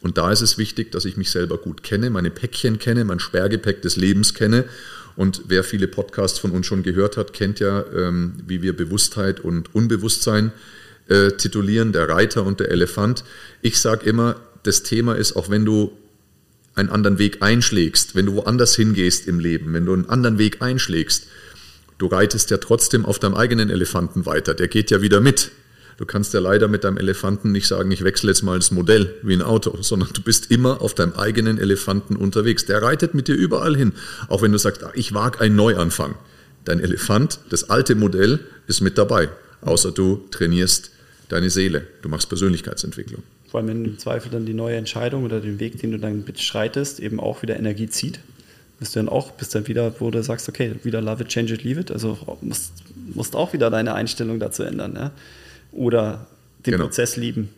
Und 0.02 0.18
da 0.18 0.32
ist 0.32 0.42
es 0.42 0.58
wichtig, 0.58 0.92
dass 0.92 1.06
ich 1.06 1.18
mich 1.18 1.32
selber 1.32 1.58
gut 1.58 1.84
kenne, 1.84 2.10
meine 2.10 2.30
Päckchen 2.30 2.80
kenne, 2.80 3.04
mein 3.04 3.20
Sperrgepäck 3.20 3.82
des 3.82 3.98
Lebens 3.98 4.34
kenne. 4.34 4.66
Und 5.16 5.44
wer 5.48 5.64
viele 5.64 5.88
Podcasts 5.88 6.40
von 6.40 6.52
uns 6.52 6.66
schon 6.66 6.84
gehört 6.84 7.18
hat, 7.18 7.34
kennt 7.34 7.60
ja, 7.60 7.84
ähm, 7.94 8.36
wie 8.48 8.62
wir 8.62 8.78
Bewusstheit 8.78 9.42
und 9.42 9.76
Unbewusstsein 9.76 10.54
titulieren, 11.38 11.92
der 11.92 12.08
Reiter 12.08 12.46
und 12.46 12.60
der 12.60 12.70
Elefant. 12.70 13.24
Ich 13.62 13.80
sage 13.80 14.08
immer, 14.08 14.36
das 14.64 14.84
Thema 14.84 15.16
ist, 15.16 15.36
auch 15.36 15.50
wenn 15.50 15.66
du 15.66 15.92
einen 16.76 16.90
anderen 16.90 17.18
Weg 17.18 17.42
einschlägst, 17.42 18.16
wenn 18.16 18.26
du 18.26 18.36
woanders 18.36 18.76
hingehst 18.76 19.28
im 19.28 19.40
Leben, 19.40 19.74
wenn 19.74 19.86
du 19.86 19.94
einen 19.94 20.10
anderen 20.10 20.38
Weg 20.38 20.62
einschlägst, 20.62 21.28
du 21.98 22.08
reitest 22.08 22.50
ja 22.52 22.58
trotzdem 22.58 23.06
auf 23.06 23.20
deinem 23.20 23.36
eigenen 23.36 23.70
Elefanten 23.70 24.26
weiter. 24.26 24.54
Der 24.54 24.68
geht 24.68 24.92
ja 24.92 25.02
wieder 25.02 25.20
mit. 25.20 25.52
Du 25.98 26.06
kannst 26.06 26.34
ja 26.34 26.40
leider 26.40 26.70
mit 26.70 26.86
deinem 26.86 26.98
Elefanten 26.98 27.52
nicht 27.52 27.68
sagen, 27.68 27.92
ich 27.92 28.06
wechsle 28.06 28.30
jetzt 28.30 28.42
mal 28.42 28.58
das 28.58 28.72
Modell 28.72 29.16
wie 29.22 29.34
ein 29.34 29.42
Auto, 29.42 29.82
sondern 29.82 30.10
du 30.14 30.22
bist 30.22 30.50
immer 30.50 30.82
auf 30.82 30.96
deinem 30.96 31.14
eigenen 31.14 31.58
Elefanten 31.58 32.16
unterwegs. 32.16 32.66
Der 32.66 32.82
reitet 32.82 33.14
mit 33.14 33.28
dir 33.28 33.36
überall 33.36 33.76
hin. 33.76 33.92
Auch 34.30 34.42
wenn 34.42 34.54
du 34.54 34.58
sagst, 34.58 34.82
ah, 34.86 34.92
ich 34.94 35.14
wage 35.14 35.42
einen 35.42 35.58
Neuanfang. 35.58 36.16
Dein 36.64 36.80
Elefant, 36.80 37.42
das 37.50 37.70
alte 37.70 37.96
Modell, 37.96 38.40
ist 38.68 38.80
mit 38.80 38.98
dabei. 38.98 39.28
Außer 39.60 39.92
du 39.92 40.24
trainierst 40.32 40.92
deine 41.30 41.50
Seele. 41.50 41.88
Du 42.02 42.10
machst 42.10 42.28
Persönlichkeitsentwicklung. 42.30 43.24
Vor 43.48 43.60
allem, 43.60 43.70
wenn 43.70 43.86
im 43.86 43.98
Zweifel 43.98 44.30
dann 44.30 44.46
die 44.46 44.54
neue 44.54 44.76
Entscheidung 44.76 45.24
oder 45.24 45.40
den 45.40 45.60
Weg, 45.60 45.80
den 45.80 45.92
du 45.92 45.98
dann 45.98 46.24
beschreitest, 46.26 47.00
eben 47.00 47.20
auch 47.20 47.42
wieder 47.42 47.58
Energie 47.58 47.88
zieht. 47.88 48.20
Bist 48.78 48.96
du 48.96 49.00
dann 49.00 49.10
auch, 49.10 49.32
bist 49.32 49.56
dann 49.56 49.68
wieder, 49.68 49.94
wo 50.00 50.12
du 50.12 50.22
sagst, 50.24 50.48
okay, 50.48 50.76
wieder 50.84 51.02
love 51.02 51.24
it, 51.24 51.30
change 51.30 51.54
it, 51.54 51.64
leave 51.64 51.80
it. 51.80 51.92
Also 51.92 52.38
musst, 52.42 52.74
musst 53.14 53.36
auch 53.36 53.54
wieder 53.54 53.70
deine 53.70 53.94
Einstellung 53.94 54.40
dazu 54.40 54.64
ändern. 54.64 54.94
Ja? 54.96 55.12
oder 55.72 56.28
den 56.66 56.74
genau. 56.74 56.86
Prozess 56.86 57.16
lieben. 57.16 57.50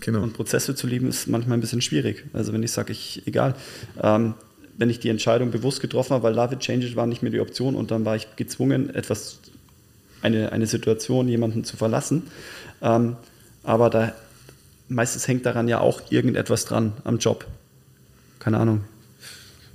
Genau. 0.00 0.22
Und 0.22 0.34
Prozesse 0.34 0.74
zu 0.74 0.86
lieben 0.86 1.08
ist 1.08 1.28
manchmal 1.28 1.56
ein 1.58 1.60
bisschen 1.60 1.80
schwierig. 1.80 2.24
Also 2.32 2.52
wenn 2.52 2.62
ich 2.62 2.72
sage, 2.72 2.92
ich, 2.92 3.22
egal, 3.26 3.54
ähm, 4.02 4.34
wenn 4.76 4.90
ich 4.90 4.98
die 4.98 5.08
Entscheidung 5.08 5.50
bewusst 5.50 5.80
getroffen 5.80 6.14
habe, 6.14 6.24
weil 6.24 6.34
Love 6.34 6.54
It 6.54 6.60
Change 6.60 6.86
It 6.86 6.96
war 6.96 7.06
nicht 7.06 7.22
mehr 7.22 7.30
die 7.30 7.40
Option 7.40 7.76
und 7.76 7.90
dann 7.90 8.04
war 8.04 8.16
ich 8.16 8.34
gezwungen, 8.36 8.92
etwas, 8.92 9.38
eine, 10.20 10.52
eine 10.52 10.66
Situation, 10.66 11.28
jemanden 11.28 11.64
zu 11.64 11.76
verlassen. 11.76 12.24
Ähm, 12.84 13.16
aber 13.64 13.90
da, 13.90 14.12
meistens 14.88 15.26
hängt 15.26 15.46
daran 15.46 15.66
ja 15.66 15.80
auch 15.80 16.02
irgendetwas 16.10 16.66
dran 16.66 16.92
am 17.02 17.18
Job. 17.18 17.46
Keine 18.38 18.58
Ahnung. 18.58 18.84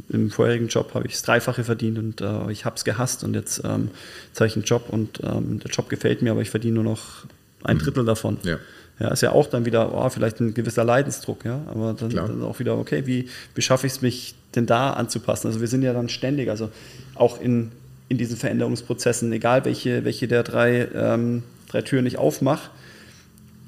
Im 0.09 0.31
vorherigen 0.31 0.69
Job 0.69 0.93
habe 0.93 1.07
ich 1.07 1.13
das 1.13 1.23
Dreifache 1.23 1.63
verdient 1.63 1.97
und 1.97 2.21
äh, 2.21 2.51
ich 2.51 2.65
habe 2.65 2.75
es 2.77 2.85
gehasst 2.85 3.23
und 3.23 3.33
jetzt, 3.33 3.61
ähm, 3.65 3.89
jetzt 4.27 4.39
habe 4.39 4.47
ich 4.47 4.55
einen 4.55 4.63
Job 4.63 4.85
und 4.89 5.19
ähm, 5.23 5.59
der 5.59 5.69
Job 5.71 5.89
gefällt 5.89 6.21
mir, 6.21 6.31
aber 6.31 6.41
ich 6.41 6.49
verdiene 6.49 6.75
nur 6.75 6.83
noch 6.83 7.25
ein 7.63 7.77
mhm. 7.77 7.81
Drittel 7.81 8.05
davon. 8.05 8.37
Ja. 8.43 8.57
Ja, 8.99 9.09
ist 9.09 9.21
ja 9.21 9.31
auch 9.31 9.47
dann 9.47 9.65
wieder, 9.65 9.93
oh, 9.93 10.09
vielleicht 10.09 10.41
ein 10.41 10.53
gewisser 10.53 10.83
Leidensdruck, 10.83 11.45
ja, 11.45 11.61
aber 11.67 11.93
dann, 11.93 12.09
dann 12.09 12.43
auch 12.43 12.59
wieder, 12.59 12.77
okay, 12.77 13.05
wie, 13.05 13.29
wie 13.55 13.61
schaffe 13.61 13.87
ich 13.87 13.93
es, 13.93 14.01
mich 14.01 14.35
denn 14.55 14.65
da 14.65 14.91
anzupassen? 14.91 15.47
Also 15.47 15.61
wir 15.61 15.69
sind 15.69 15.83
ja 15.83 15.93
dann 15.93 16.09
ständig, 16.09 16.49
also 16.49 16.69
auch 17.15 17.39
in, 17.39 17.71
in 18.09 18.17
diesen 18.17 18.35
Veränderungsprozessen, 18.35 19.31
egal 19.31 19.63
welche, 19.63 20.03
welche 20.03 20.27
der 20.27 20.43
drei, 20.43 20.89
ähm, 20.93 21.43
drei 21.69 21.81
Türen 21.81 22.05
ich 22.07 22.17
aufmache, 22.17 22.71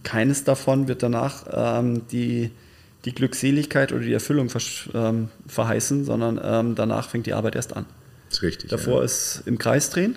keines 0.03 0.43
davon 0.43 0.87
wird 0.87 1.03
danach 1.03 1.45
ähm, 1.51 2.07
die, 2.07 2.51
die 3.05 3.13
Glückseligkeit 3.13 3.91
oder 3.91 4.01
die 4.01 4.13
Erfüllung 4.13 4.49
ähm, 4.93 5.29
verheißen, 5.47 6.05
sondern 6.05 6.39
ähm, 6.43 6.75
danach 6.75 7.09
fängt 7.09 7.25
die 7.25 7.33
Arbeit 7.33 7.55
erst 7.55 7.75
an. 7.75 7.85
Das 8.29 8.37
ist 8.37 8.43
richtig. 8.43 8.69
Davor 8.69 8.99
ja. 8.99 9.05
ist 9.05 9.43
im 9.45 9.57
Kreis 9.57 9.89
drehen 9.89 10.15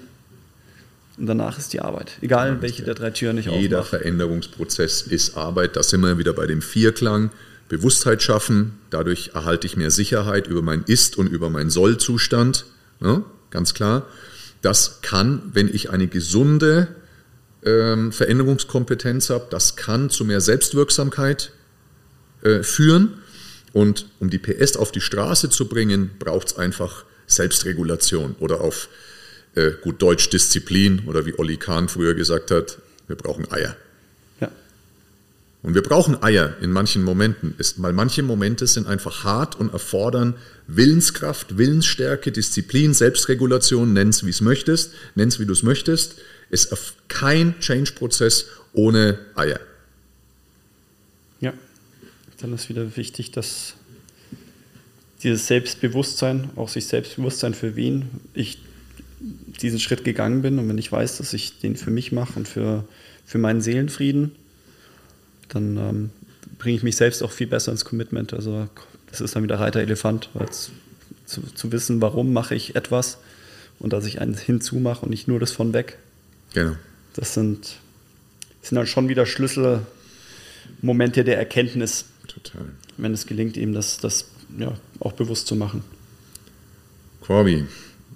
und 1.19 1.27
danach 1.27 1.59
ist 1.59 1.73
die 1.73 1.81
Arbeit. 1.81 2.13
Egal, 2.21 2.61
welche 2.63 2.83
der 2.83 2.95
drei 2.95 3.11
Türen 3.11 3.39
ich 3.39 3.49
aufmache. 3.49 3.63
Jeder 3.63 3.83
Veränderungsprozess 3.85 5.03
ist 5.03 5.37
Arbeit. 5.37 5.77
Da 5.77 5.83
sind 5.83 6.01
wir 6.01 6.19
wieder 6.19 6.33
bei 6.33 6.47
dem 6.47 6.63
Vierklang. 6.63 7.31
Bewusstheit 7.69 8.23
schaffen. 8.23 8.79
Dadurch 8.91 9.31
erhalte 9.35 9.67
ich 9.67 9.77
mehr 9.77 9.91
Sicherheit 9.91 10.47
über 10.47 10.63
mein 10.63 10.85
Ist- 10.87 11.17
und 11.17 11.27
über 11.27 11.51
meinen 11.51 11.71
Soll-Zustand. 11.71 12.67
Ja, 13.01 13.23
ganz 13.51 13.75
klar. 13.75 14.07
Das 14.63 15.01
kann, 15.03 15.43
wenn 15.53 15.69
ich 15.73 15.91
eine 15.91 16.07
gesunde 16.07 16.89
ähm, 17.65 18.13
Veränderungskompetenz 18.13 19.31
habe, 19.31 19.47
das 19.51 19.77
kann 19.77 20.11
zu 20.11 20.25
mehr 20.25 20.41
Selbstwirksamkeit 20.41 21.53
äh, 22.43 22.63
führen. 22.63 23.15
Und 23.73 24.07
um 24.21 24.31
die 24.31 24.39
PS 24.39 24.77
auf 24.77 24.93
die 24.93 25.01
Straße 25.01 25.51
zu 25.51 25.69
bringen, 25.69 26.11
braucht 26.19 26.49
es 26.49 26.57
einfach 26.57 27.05
Selbstregulation 27.27 28.37
oder 28.39 28.61
auf 28.61 28.89
äh, 29.55 29.73
gut 29.83 30.01
Deutsch 30.01 30.31
Disziplin 30.31 31.03
oder 31.07 31.27
wie 31.27 31.39
Olli 31.39 31.57
Kahn 31.57 31.89
früher 31.89 32.15
gesagt 32.15 32.51
hat, 32.51 32.79
wir 33.07 33.17
brauchen 33.17 33.51
Eier. 33.51 33.77
Ja. 34.41 34.51
Und 35.63 35.75
wir 35.75 35.83
brauchen 35.83 36.23
Eier 36.23 36.55
in 36.61 36.71
manchen 36.71 37.03
Momenten, 37.03 37.55
weil 37.79 37.93
manche 37.93 38.23
Momente 38.23 38.67
sind 38.67 38.87
einfach 38.87 39.25
hart 39.25 39.59
und 39.59 39.73
erfordern 39.73 40.35
Willenskraft, 40.67 41.59
Willensstärke, 41.59 42.33
Disziplin, 42.33 42.95
Selbstregulation, 42.95 43.93
nenn 43.93 44.11
es 44.11 44.25
wie 44.25 44.31
es 44.31 44.41
möchtest, 44.41 44.93
nenn 45.15 45.29
es 45.29 45.41
wie 45.41 45.47
du 45.47 45.53
es 45.53 45.63
möchtest. 45.63 46.17
Ist 46.55 46.73
kein 47.09 47.59
Change-Prozess 47.59 48.47
ohne 48.73 49.19
Eier. 49.35 49.59
Ja, 51.41 51.53
dann 52.39 52.53
ist 52.53 52.69
wieder 52.69 52.97
wichtig, 52.97 53.33
dass 53.33 53.75
dieses 55.25 55.49
Selbstbewusstsein, 55.49 56.51
auch 56.55 56.69
sich 56.69 56.87
Selbstbewusstsein 56.87 57.55
für 57.55 57.75
wen 57.75 58.09
ich 58.35 58.59
diesen 59.61 59.81
Schritt 59.81 60.05
gegangen 60.05 60.43
bin 60.43 60.61
und 60.61 60.69
wenn 60.69 60.79
ich 60.79 60.93
weiß, 60.93 61.17
dass 61.19 61.33
ich 61.33 61.59
den 61.59 61.77
für 61.77 61.91
mich 61.91 62.13
mache 62.13 62.35
und 62.37 62.47
für, 62.47 62.85
für 63.27 63.39
meinen 63.39 63.61
Seelenfrieden, 63.61 64.33
dann 65.49 65.77
ähm, 65.77 66.11
bringe 66.59 66.77
ich 66.77 66.83
mich 66.85 66.95
selbst 66.95 67.23
auch 67.23 67.33
viel 67.33 67.49
besser 67.49 67.73
ins 67.73 67.85
Commitment. 67.85 68.33
Also 68.33 68.69
das 69.11 69.21
ist 69.21 69.35
dann 69.35 69.43
wieder 69.43 69.59
Reiter 69.59 69.81
Elefant, 69.81 70.31
weil 70.35 70.49
zu, 71.25 71.43
zu 71.55 71.73
wissen, 71.73 72.01
warum 72.01 72.33
mache 72.33 72.55
ich 72.55 72.77
etwas 72.77 73.19
und 73.79 73.93
dass 73.93 74.07
ich 74.07 74.21
eins 74.21 74.41
hinzumache 74.41 75.05
und 75.05 75.11
nicht 75.11 75.27
nur 75.27 75.41
das 75.41 75.51
von 75.51 75.73
weg. 75.73 75.99
Genau. 76.55 76.77
Das 77.15 77.35
sind, 77.35 77.77
sind 78.63 78.77
dann 78.77 78.87
schon 78.87 79.09
wieder 79.09 79.27
Schlüsselmomente 79.27 81.25
der 81.25 81.37
Erkenntnis. 81.37 82.07
Total. 82.27 82.63
Wenn 82.97 83.13
es 83.13 83.27
gelingt, 83.27 83.57
eben 83.57 83.75
das, 83.75 83.99
das 83.99 84.27
ja, 84.59 84.73
auch 85.01 85.13
bewusst 85.13 85.47
zu 85.47 85.57
machen. 85.57 85.85
Corby, 87.21 87.67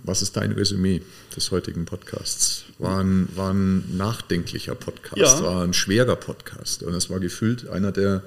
was 0.04 0.22
ist 0.22 0.36
dein 0.36 0.52
Resümee 0.52 1.02
des 1.34 1.50
heutigen 1.50 1.84
Podcasts? 1.84 2.64
War 2.78 3.00
ein, 3.00 3.28
war 3.34 3.52
ein 3.52 3.96
nachdenklicher 3.96 4.74
Podcast, 4.74 5.40
ja. 5.40 5.42
war 5.42 5.64
ein 5.64 5.74
schwerer 5.74 6.16
Podcast 6.16 6.82
und 6.82 6.94
es 6.94 7.10
war 7.10 7.18
gefüllt 7.18 7.68
einer 7.68 7.90
der, 7.90 8.22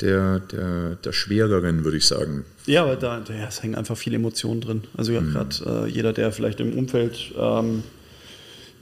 der, 0.00 0.40
der, 0.40 0.96
der 0.96 1.12
schwereren, 1.12 1.84
würde 1.84 1.98
ich 1.98 2.06
sagen. 2.06 2.44
Ja, 2.66 2.82
aber 2.82 2.96
da, 2.96 3.20
da 3.20 3.32
es 3.32 3.62
hängen 3.62 3.76
einfach 3.76 3.96
viele 3.96 4.16
Emotionen 4.16 4.60
drin. 4.60 4.84
Also 4.96 5.12
ja, 5.12 5.20
mhm. 5.20 5.32
gerade 5.32 5.86
äh, 5.86 5.88
jeder, 5.88 6.12
der 6.12 6.32
vielleicht 6.32 6.60
im 6.60 6.76
Umfeld 6.76 7.32
ähm, 7.38 7.84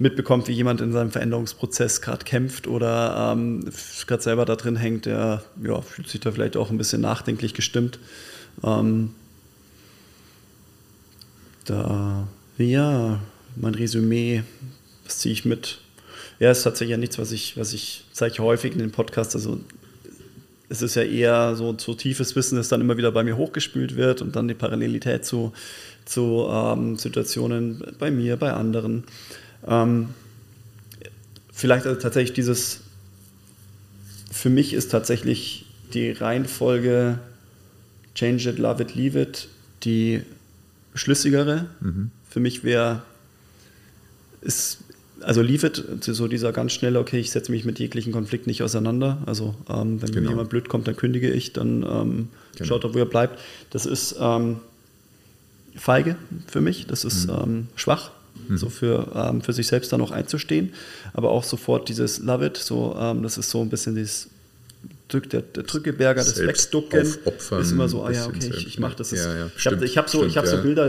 mitbekommt, 0.03 0.49
wie 0.49 0.53
jemand 0.53 0.81
in 0.81 0.93
seinem 0.93 1.11
Veränderungsprozess 1.11 2.03
gerade 2.03 2.25
kämpft 2.25 2.67
oder 2.67 3.33
ähm, 3.33 3.65
gerade 4.07 4.23
selber 4.23 4.45
da 4.45 4.57
drin 4.57 4.77
hängt, 4.77 5.07
der 5.07 5.43
ja, 5.63 5.81
fühlt 5.81 6.09
sich 6.09 6.21
da 6.21 6.33
vielleicht 6.33 6.57
auch 6.57 6.71
ein 6.71 6.79
bisschen 6.79 7.01
nachdenklich 7.01 7.55
gestimmt. 7.55 7.99
Ähm, 8.63 9.15
da, 11.65 12.27
ja, 12.59 13.21
mein 13.57 13.75
Resümee, 13.75 14.43
was 15.05 15.19
ziehe 15.19 15.33
ich 15.33 15.45
mit? 15.45 15.79
Ja, 16.41 16.51
es 16.51 16.59
ist 16.59 16.65
tatsächlich 16.65 16.91
ja 16.93 16.97
nichts, 16.97 17.19
was 17.19 17.31
ich, 17.31 17.57
was 17.57 17.73
ich 17.73 18.05
zeige 18.13 18.43
häufig 18.43 18.73
in 18.73 18.79
den 18.79 18.91
Podcasts. 18.91 19.37
Also 19.37 19.61
es 20.69 20.83
ist 20.83 20.97
ja 20.97 21.03
eher 21.03 21.55
so, 21.55 21.77
so 21.79 21.95
tiefes 21.95 22.35
Wissen, 22.35 22.57
das 22.57 22.69
dann 22.69 22.81
immer 22.81 22.97
wieder 22.97 23.13
bei 23.13 23.23
mir 23.23 23.37
hochgespült 23.37 23.95
wird 23.95 24.23
und 24.23 24.35
dann 24.35 24.49
die 24.49 24.55
Parallelität 24.55 25.25
zu, 25.25 25.53
zu 26.05 26.49
ähm, 26.51 26.97
Situationen 26.97 27.95
bei 27.99 28.11
mir, 28.11 28.37
bei 28.37 28.53
anderen. 28.53 29.05
Ähm, 29.67 30.09
vielleicht 31.53 31.87
also 31.87 32.01
tatsächlich 32.01 32.35
dieses, 32.35 32.81
für 34.31 34.51
mich 34.51 34.73
ist 34.73 34.91
tatsächlich 34.91 35.67
die 35.95 36.11
Reihenfolge 36.11 37.19
Change 38.15 38.51
it, 38.51 38.59
love 38.59 38.83
it, 38.83 38.95
leave 38.95 39.21
it, 39.21 39.49
die 39.85 40.23
schlüssigere. 40.95 41.67
Mhm. 41.81 42.11
Für 42.29 42.41
mich 42.41 42.65
wäre 42.65 43.03
ist 44.41 44.79
also 45.23 45.41
liefert 45.41 45.85
so 46.01 46.27
dieser 46.27 46.53
ganz 46.53 46.73
schnelle, 46.73 46.99
okay, 46.99 47.21
ich 47.21 47.31
setze 47.31 47.53
mich 47.53 47.65
mit 47.65 47.79
jeglichen 47.79 48.13
Konflikten 48.13 48.51
nicht 48.51 48.63
auseinander. 48.63 49.19
Also 49.27 49.55
ähm, 49.69 50.03
wenn 50.03 50.11
genau. 50.11 50.21
mir 50.23 50.29
jemand 50.31 50.51
blöd 50.51 50.69
kommt, 50.69 50.89
dann 50.89 50.97
kündige 50.97 51.31
ich, 51.31 51.53
dann 51.53 51.83
ähm, 51.83 52.29
genau. 52.57 52.69
schaut 52.69 52.85
er, 52.85 52.95
wo 52.95 52.99
er 52.99 53.07
bleibt. 53.07 53.39
Das 53.71 53.87
ist 53.87 54.17
ähm, 54.19 54.57
feige 55.77 56.17
für 56.47 56.61
mich, 56.61 56.87
das 56.87 57.05
ist 57.05 57.29
mhm. 57.29 57.35
Ähm, 57.43 57.67
schwach, 57.77 58.11
mhm. 58.49 58.57
so 58.57 58.69
für, 58.69 59.09
ähm, 59.15 59.43
für 59.43 59.53
sich 59.53 59.67
selbst 59.67 59.93
dann 59.93 60.01
auch 60.01 60.11
einzustehen. 60.11 60.73
Aber 61.13 61.31
auch 61.31 61.45
sofort 61.45 61.89
dieses 61.89 62.19
Love 62.19 62.47
it, 62.47 62.57
so, 62.57 62.97
ähm, 62.99 63.23
das 63.23 63.39
ist 63.39 63.51
so 63.51 63.61
ein 63.61 63.69
bisschen 63.69 63.95
dieses 63.95 64.29
Drück, 65.13 65.29
der, 65.29 65.43
der 65.43 65.65
Drückeberger, 65.65 66.25
das 66.25 66.39
Wegducken 66.39 67.01
ist 67.01 67.71
immer 67.71 67.89
so, 67.89 68.03
ah 68.03 68.11
ja, 68.11 68.27
okay, 68.27 68.51
ich, 68.57 68.67
ich 68.67 68.79
mache 68.79 68.97
das. 68.97 69.11
Ja, 69.11 69.37
ja, 69.37 69.51
ich 69.55 69.67
habe 69.67 69.87
hab 69.87 70.09
so, 70.09 70.27
hab 70.27 70.47
so 70.47 70.63
Bilder 70.63 70.89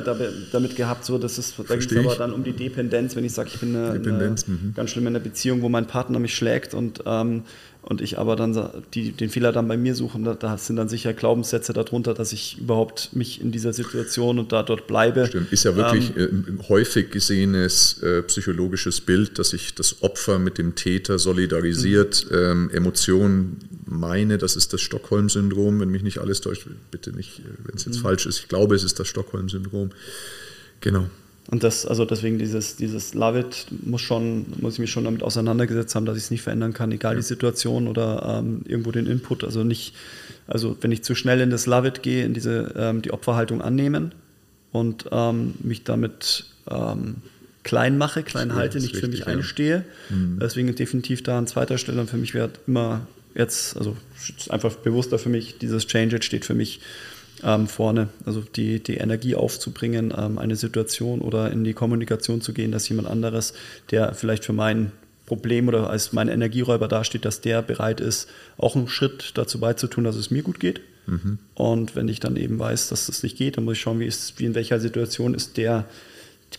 damit 0.51 0.75
gehabt, 0.77 1.03
so, 1.03 1.17
das 1.17 1.37
ist, 1.37 1.55
da 1.67 1.73
es 1.73 1.97
aber 1.97 2.15
dann 2.15 2.31
um 2.31 2.43
die 2.43 2.53
Dependenz, 2.53 3.15
wenn 3.15 3.25
ich 3.25 3.33
sage, 3.33 3.49
ich 3.53 3.59
bin 3.59 3.75
eine, 3.75 3.91
eine 3.91 4.35
mhm. 4.47 4.73
ganz 4.75 4.91
schlimm 4.91 5.07
in 5.07 5.15
einer 5.15 5.23
Beziehung, 5.23 5.61
wo 5.61 5.67
mein 5.67 5.87
Partner 5.87 6.19
mich 6.19 6.35
schlägt 6.35 6.73
und 6.73 7.03
ähm, 7.05 7.43
und 7.83 7.99
ich 7.99 8.17
aber 8.17 8.37
dann 8.37 8.57
die, 8.93 9.11
den 9.11 9.29
Fehler 9.29 9.51
dann 9.51 9.67
bei 9.67 9.75
mir 9.75 9.93
suche, 9.93 10.17
da, 10.19 10.35
da, 10.35 10.57
sind 10.57 10.77
dann 10.77 10.87
sicher 10.87 11.13
Glaubenssätze 11.13 11.73
darunter, 11.73 12.13
dass 12.13 12.31
ich 12.31 12.57
überhaupt 12.57 13.09
mich 13.13 13.41
in 13.41 13.51
dieser 13.51 13.73
Situation 13.73 14.39
und 14.39 14.53
da 14.53 14.63
dort 14.63 14.87
bleibe. 14.87 15.27
Stimmt, 15.27 15.51
ist 15.51 15.65
ja 15.65 15.75
wirklich 15.75 16.15
ähm, 16.15 16.45
ein 16.47 16.69
häufig 16.69 17.11
gesehenes 17.11 18.01
äh, 18.01 18.21
psychologisches 18.23 19.01
Bild, 19.01 19.37
dass 19.37 19.49
sich 19.49 19.75
das 19.75 20.01
Opfer 20.01 20.39
mit 20.39 20.57
dem 20.57 20.75
Täter 20.75 21.19
solidarisiert, 21.19 22.25
mhm. 22.31 22.37
ähm, 22.37 22.69
Emotionen 22.71 23.57
meine, 23.85 24.37
das 24.37 24.55
ist 24.55 24.71
das 24.71 24.79
Stockholm-Syndrom, 24.79 25.81
wenn 25.81 25.89
mich 25.89 26.03
nicht 26.03 26.19
alles 26.19 26.39
täuscht, 26.39 26.67
bitte 26.89 27.11
nicht, 27.11 27.41
wenn 27.65 27.75
es 27.75 27.83
jetzt 27.83 27.97
mhm. 27.97 28.03
falsch 28.03 28.25
ist. 28.25 28.39
Ich 28.39 28.47
glaube, 28.47 28.75
es 28.75 28.83
ist 28.83 28.97
das 28.99 29.09
Stockholm-Syndrom. 29.09 29.89
Genau. 30.79 31.09
Und 31.51 31.63
das, 31.63 31.85
also 31.85 32.05
deswegen 32.05 32.39
dieses, 32.39 32.77
dieses 32.77 33.13
Love 33.13 33.41
It 33.41 33.65
muss 33.85 34.01
schon, 34.01 34.45
muss 34.61 34.73
ich 34.73 34.79
mich 34.79 34.91
schon 34.91 35.03
damit 35.03 35.23
auseinandergesetzt 35.23 35.93
haben, 35.93 36.05
dass 36.05 36.17
ich 36.17 36.23
es 36.23 36.31
nicht 36.31 36.41
verändern 36.41 36.73
kann, 36.73 36.91
egal 36.91 37.13
ja. 37.13 37.17
die 37.17 37.25
Situation 37.25 37.87
oder 37.87 38.39
ähm, 38.39 38.61
irgendwo 38.65 38.91
den 38.91 39.07
Input. 39.07 39.43
Also 39.43 39.63
nicht, 39.63 39.93
also 40.47 40.77
wenn 40.79 40.91
ich 40.91 41.03
zu 41.03 41.15
schnell 41.15 41.41
in 41.41 41.49
das 41.49 41.65
Love 41.65 41.89
It 41.89 42.01
gehe, 42.01 42.23
in 42.23 42.33
diese 42.33 42.73
ähm, 42.77 43.01
die 43.01 43.11
Opferhaltung 43.11 43.61
annehmen 43.61 44.13
und 44.71 45.05
ähm, 45.11 45.55
mich 45.59 45.83
damit 45.83 46.45
ähm, 46.69 47.15
klein 47.63 47.97
mache, 47.97 48.23
klein 48.23 48.55
halte, 48.55 48.79
nicht 48.79 48.95
für 48.95 49.07
mich 49.09 49.21
ja. 49.21 49.25
einstehe. 49.27 49.83
Mhm. 50.09 50.39
Deswegen 50.41 50.73
definitiv 50.73 51.23
da 51.23 51.37
an 51.37 51.47
zweiter 51.47 51.77
Stelle 51.77 51.99
und 51.99 52.09
für 52.09 52.17
mich 52.17 52.33
wird 52.33 52.59
immer 52.67 53.05
jetzt, 53.35 53.75
also 53.75 53.97
einfach 54.49 54.75
bewusster 54.75 55.19
für 55.19 55.29
mich, 55.29 55.57
dieses 55.57 55.87
Change 55.87 56.17
It 56.17 56.25
steht 56.25 56.45
für 56.45 56.53
mich 56.53 56.79
ähm, 57.43 57.67
vorne. 57.67 58.09
Also 58.25 58.41
die, 58.41 58.81
die 58.81 58.97
Energie 58.97 59.35
aufzubringen, 59.35 60.13
ähm, 60.17 60.37
eine 60.37 60.55
Situation 60.55 61.21
oder 61.21 61.51
in 61.51 61.63
die 61.63 61.73
Kommunikation 61.73 62.41
zu 62.41 62.53
gehen, 62.53 62.71
dass 62.71 62.87
jemand 62.89 63.07
anderes, 63.07 63.53
der 63.91 64.13
vielleicht 64.13 64.45
für 64.45 64.53
mein 64.53 64.91
Problem 65.25 65.67
oder 65.67 65.89
als 65.89 66.13
mein 66.13 66.27
Energieräuber 66.27 66.87
dasteht, 66.87 67.25
dass 67.25 67.41
der 67.41 67.61
bereit 67.61 68.01
ist, 68.01 68.29
auch 68.57 68.75
einen 68.75 68.87
Schritt 68.87 69.31
dazu 69.35 69.59
beizutun, 69.59 70.03
dass 70.03 70.15
es 70.15 70.31
mir 70.31 70.43
gut 70.43 70.59
geht. 70.59 70.81
Mhm. 71.05 71.39
Und 71.55 71.95
wenn 71.95 72.07
ich 72.07 72.19
dann 72.19 72.35
eben 72.35 72.59
weiß, 72.59 72.89
dass 72.89 73.07
das 73.07 73.23
nicht 73.23 73.37
geht, 73.37 73.57
dann 73.57 73.65
muss 73.65 73.77
ich 73.77 73.81
schauen, 73.81 73.99
wie, 73.99 74.05
ist, 74.05 74.39
wie 74.39 74.45
in 74.45 74.55
welcher 74.55 74.79
Situation 74.79 75.33
ist 75.33 75.57
der, 75.57 75.85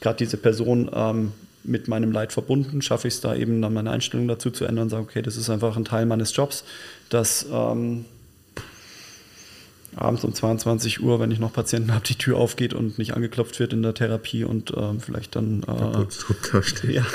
gerade 0.00 0.18
diese 0.18 0.36
Person 0.36 0.90
ähm, 0.94 1.32
mit 1.62 1.88
meinem 1.88 2.12
Leid 2.12 2.32
verbunden, 2.32 2.82
schaffe 2.82 3.08
ich 3.08 3.14
es 3.14 3.20
da 3.20 3.34
eben 3.34 3.62
dann 3.62 3.72
meine 3.72 3.90
Einstellung 3.90 4.28
dazu 4.28 4.50
zu 4.50 4.64
ändern 4.64 4.84
und 4.84 4.90
sage, 4.90 5.02
okay, 5.02 5.22
das 5.22 5.36
ist 5.36 5.48
einfach 5.48 5.76
ein 5.76 5.84
Teil 5.84 6.04
meines 6.06 6.34
Jobs, 6.36 6.64
dass 7.08 7.46
ähm, 7.50 8.04
abends 9.96 10.24
um 10.24 10.34
22 10.34 11.02
Uhr, 11.02 11.20
wenn 11.20 11.30
ich 11.30 11.38
noch 11.38 11.52
Patienten 11.52 11.92
habe, 11.94 12.04
die 12.04 12.16
Tür 12.16 12.38
aufgeht 12.38 12.74
und 12.74 12.98
nicht 12.98 13.14
angeklopft 13.14 13.58
wird 13.60 13.72
in 13.72 13.82
der 13.82 13.94
Therapie 13.94 14.44
und 14.44 14.72
ähm, 14.76 15.00
vielleicht 15.00 15.36
dann. 15.36 15.62
Äh, 15.62 16.92
ja. 16.92 17.06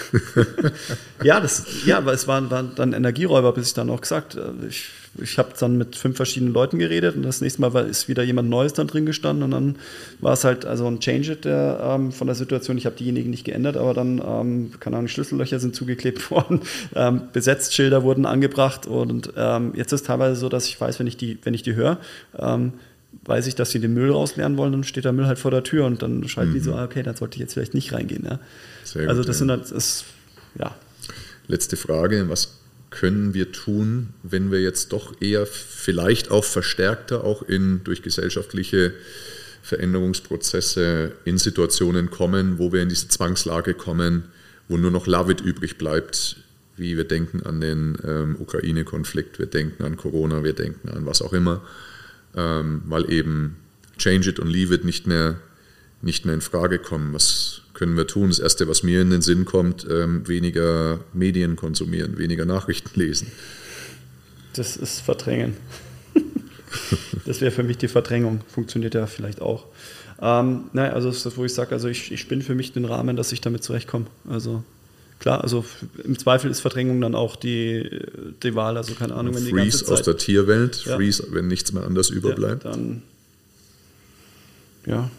ja, 1.23 1.39
das, 1.39 1.85
ja, 1.85 1.97
aber 1.97 2.13
es 2.13 2.27
waren, 2.27 2.49
waren 2.49 2.71
dann 2.75 2.93
Energieräuber, 2.93 3.53
bis 3.53 3.67
ich 3.67 3.73
dann 3.73 3.89
auch 3.89 4.01
gesagt, 4.01 4.35
äh, 4.35 4.67
ich, 4.67 4.89
ich 5.21 5.37
habe 5.37 5.49
dann 5.59 5.77
mit 5.77 5.95
fünf 5.95 6.15
verschiedenen 6.15 6.53
Leuten 6.53 6.79
geredet 6.79 7.15
und 7.15 7.23
das 7.23 7.41
nächste 7.41 7.61
Mal 7.61 7.73
war, 7.73 7.85
ist 7.85 8.07
wieder 8.07 8.23
jemand 8.23 8.49
Neues 8.49 8.73
dann 8.73 8.87
drin 8.87 9.05
gestanden 9.05 9.43
und 9.43 9.51
dann 9.51 9.75
war 10.19 10.33
es 10.33 10.43
halt 10.43 10.65
also 10.65 10.87
ein 10.87 10.99
Change 10.99 11.35
der, 11.35 11.79
ähm, 11.81 12.11
von 12.11 12.27
der 12.27 12.35
Situation. 12.35 12.77
Ich 12.77 12.85
habe 12.85 12.95
diejenigen 12.95 13.29
nicht 13.29 13.43
geändert, 13.43 13.77
aber 13.77 13.93
dann, 13.93 14.21
ähm, 14.25 14.71
keine 14.79 14.97
Ahnung, 14.97 15.07
Schlüssellöcher 15.07 15.59
sind 15.59 15.75
zugeklebt 15.75 16.31
worden, 16.31 16.61
ähm, 16.95 17.23
Besetztschilder 17.33 18.03
wurden 18.03 18.25
angebracht 18.25 18.87
und 18.87 19.33
ähm, 19.35 19.73
jetzt 19.75 19.93
ist 19.93 20.01
es 20.01 20.07
teilweise 20.07 20.35
so, 20.35 20.49
dass 20.49 20.67
ich 20.67 20.79
weiß, 20.79 20.99
wenn 20.99 21.07
ich 21.07 21.17
die, 21.17 21.37
wenn 21.43 21.53
ich 21.53 21.63
die 21.63 21.75
höre, 21.75 21.99
ähm, 22.37 22.73
weiß 23.25 23.47
ich, 23.47 23.55
dass 23.55 23.71
sie 23.71 23.79
den 23.79 23.93
Müll 23.93 24.11
rausleeren 24.11 24.57
wollen, 24.57 24.71
dann 24.71 24.83
steht 24.83 25.05
der 25.05 25.13
Müll 25.13 25.25
halt 25.25 25.39
vor 25.39 25.51
der 25.51 25.63
Tür 25.63 25.85
und 25.85 26.01
dann 26.01 26.27
schalten 26.27 26.51
mhm. 26.51 26.55
die 26.55 26.59
so, 26.59 26.73
ah, 26.73 26.83
okay, 26.83 27.03
dann 27.03 27.15
sollte 27.15 27.35
ich 27.35 27.41
jetzt 27.41 27.53
vielleicht 27.53 27.73
nicht 27.73 27.93
reingehen. 27.93 28.25
Ja. 28.25 28.39
Gut, 28.93 29.07
also 29.07 29.23
das 29.23 29.37
ja. 29.37 29.39
sind 29.39 29.51
halt, 29.51 29.71
das, 29.71 30.05
ja. 30.57 30.75
Letzte 31.47 31.77
Frage, 31.77 32.29
was 32.29 32.58
können 32.89 33.33
wir 33.33 33.51
tun, 33.51 34.09
wenn 34.23 34.51
wir 34.51 34.61
jetzt 34.61 34.93
doch 34.93 35.21
eher 35.21 35.45
vielleicht 35.45 36.31
auch 36.31 36.43
verstärkter, 36.43 37.23
auch 37.23 37.43
in, 37.43 37.81
durch 37.83 38.01
gesellschaftliche 38.01 38.93
Veränderungsprozesse 39.61 41.11
in 41.25 41.37
Situationen 41.37 42.09
kommen, 42.09 42.57
wo 42.57 42.73
wir 42.73 42.81
in 42.81 42.89
diese 42.89 43.07
Zwangslage 43.07 43.73
kommen, 43.73 44.23
wo 44.67 44.77
nur 44.77 44.91
noch 44.91 45.05
Lavit 45.05 45.41
übrig 45.41 45.77
bleibt, 45.77 46.37
wie 46.77 46.97
wir 46.97 47.03
denken 47.03 47.43
an 47.43 47.61
den 47.61 47.97
ähm, 48.03 48.37
Ukraine-Konflikt, 48.39 49.37
wir 49.37 49.47
denken 49.47 49.83
an 49.83 49.97
Corona, 49.97 50.43
wir 50.43 50.53
denken 50.53 50.89
an 50.89 51.05
was 51.05 51.21
auch 51.21 51.33
immer, 51.33 51.61
ähm, 52.35 52.81
weil 52.85 53.11
eben 53.11 53.57
Change 53.97 54.29
it 54.29 54.39
und 54.39 54.47
Leave 54.47 54.73
it 54.73 54.85
nicht 54.85 55.05
mehr, 55.05 55.39
nicht 56.01 56.25
mehr 56.25 56.35
in 56.35 56.41
Frage 56.41 56.79
kommen. 56.79 57.13
Was 57.13 57.61
können 57.79 57.95
wir 57.95 58.05
tun? 58.05 58.27
Das 58.27 58.39
Erste, 58.39 58.67
was 58.67 58.83
mir 58.83 59.01
in 59.01 59.09
den 59.09 59.21
Sinn 59.21 59.45
kommt, 59.45 59.87
ähm, 59.89 60.27
weniger 60.27 60.99
Medien 61.13 61.55
konsumieren, 61.55 62.17
weniger 62.17 62.45
Nachrichten 62.45 62.99
lesen. 62.99 63.31
Das 64.53 64.75
ist 64.75 64.99
Verdrängen. 64.99 65.55
das 67.25 67.39
wäre 67.39 67.51
für 67.51 67.63
mich 67.63 67.77
die 67.77 67.87
Verdrängung. 67.87 68.41
Funktioniert 68.49 68.95
ja 68.95 69.07
vielleicht 69.07 69.41
auch. 69.41 69.65
Ähm, 70.21 70.65
naja, 70.73 70.91
also 70.91 71.09
das 71.09 71.37
wo 71.37 71.45
ich 71.45 71.53
sage, 71.53 71.71
also 71.71 71.87
ich, 71.87 72.11
ich 72.11 72.19
spinne 72.19 72.43
für 72.43 72.53
mich 72.53 72.73
den 72.73 72.83
Rahmen, 72.83 73.15
dass 73.15 73.31
ich 73.31 73.39
damit 73.39 73.63
zurechtkomme. 73.63 74.07
Also 74.29 74.61
klar, 75.19 75.41
also 75.41 75.63
im 76.03 76.19
Zweifel 76.19 76.51
ist 76.51 76.59
Verdrängung 76.59 76.99
dann 76.99 77.15
auch 77.15 77.37
die, 77.37 78.01
die 78.43 78.55
Wahl, 78.55 78.75
also 78.75 78.93
keine 78.95 79.15
Ahnung, 79.15 79.35
wenn 79.35 79.45
die 79.45 79.53
ganze 79.53 79.85
Zeit, 79.85 79.93
aus 79.93 80.01
der 80.01 80.17
Tierwelt, 80.17 80.83
ja. 80.83 80.97
Freeze, 80.97 81.27
wenn 81.31 81.47
nichts 81.47 81.71
mehr 81.71 81.85
anders 81.85 82.09
überbleibt. 82.09 82.65
Ja, 82.65 82.71
dann, 82.71 83.03
ja, 84.85 85.09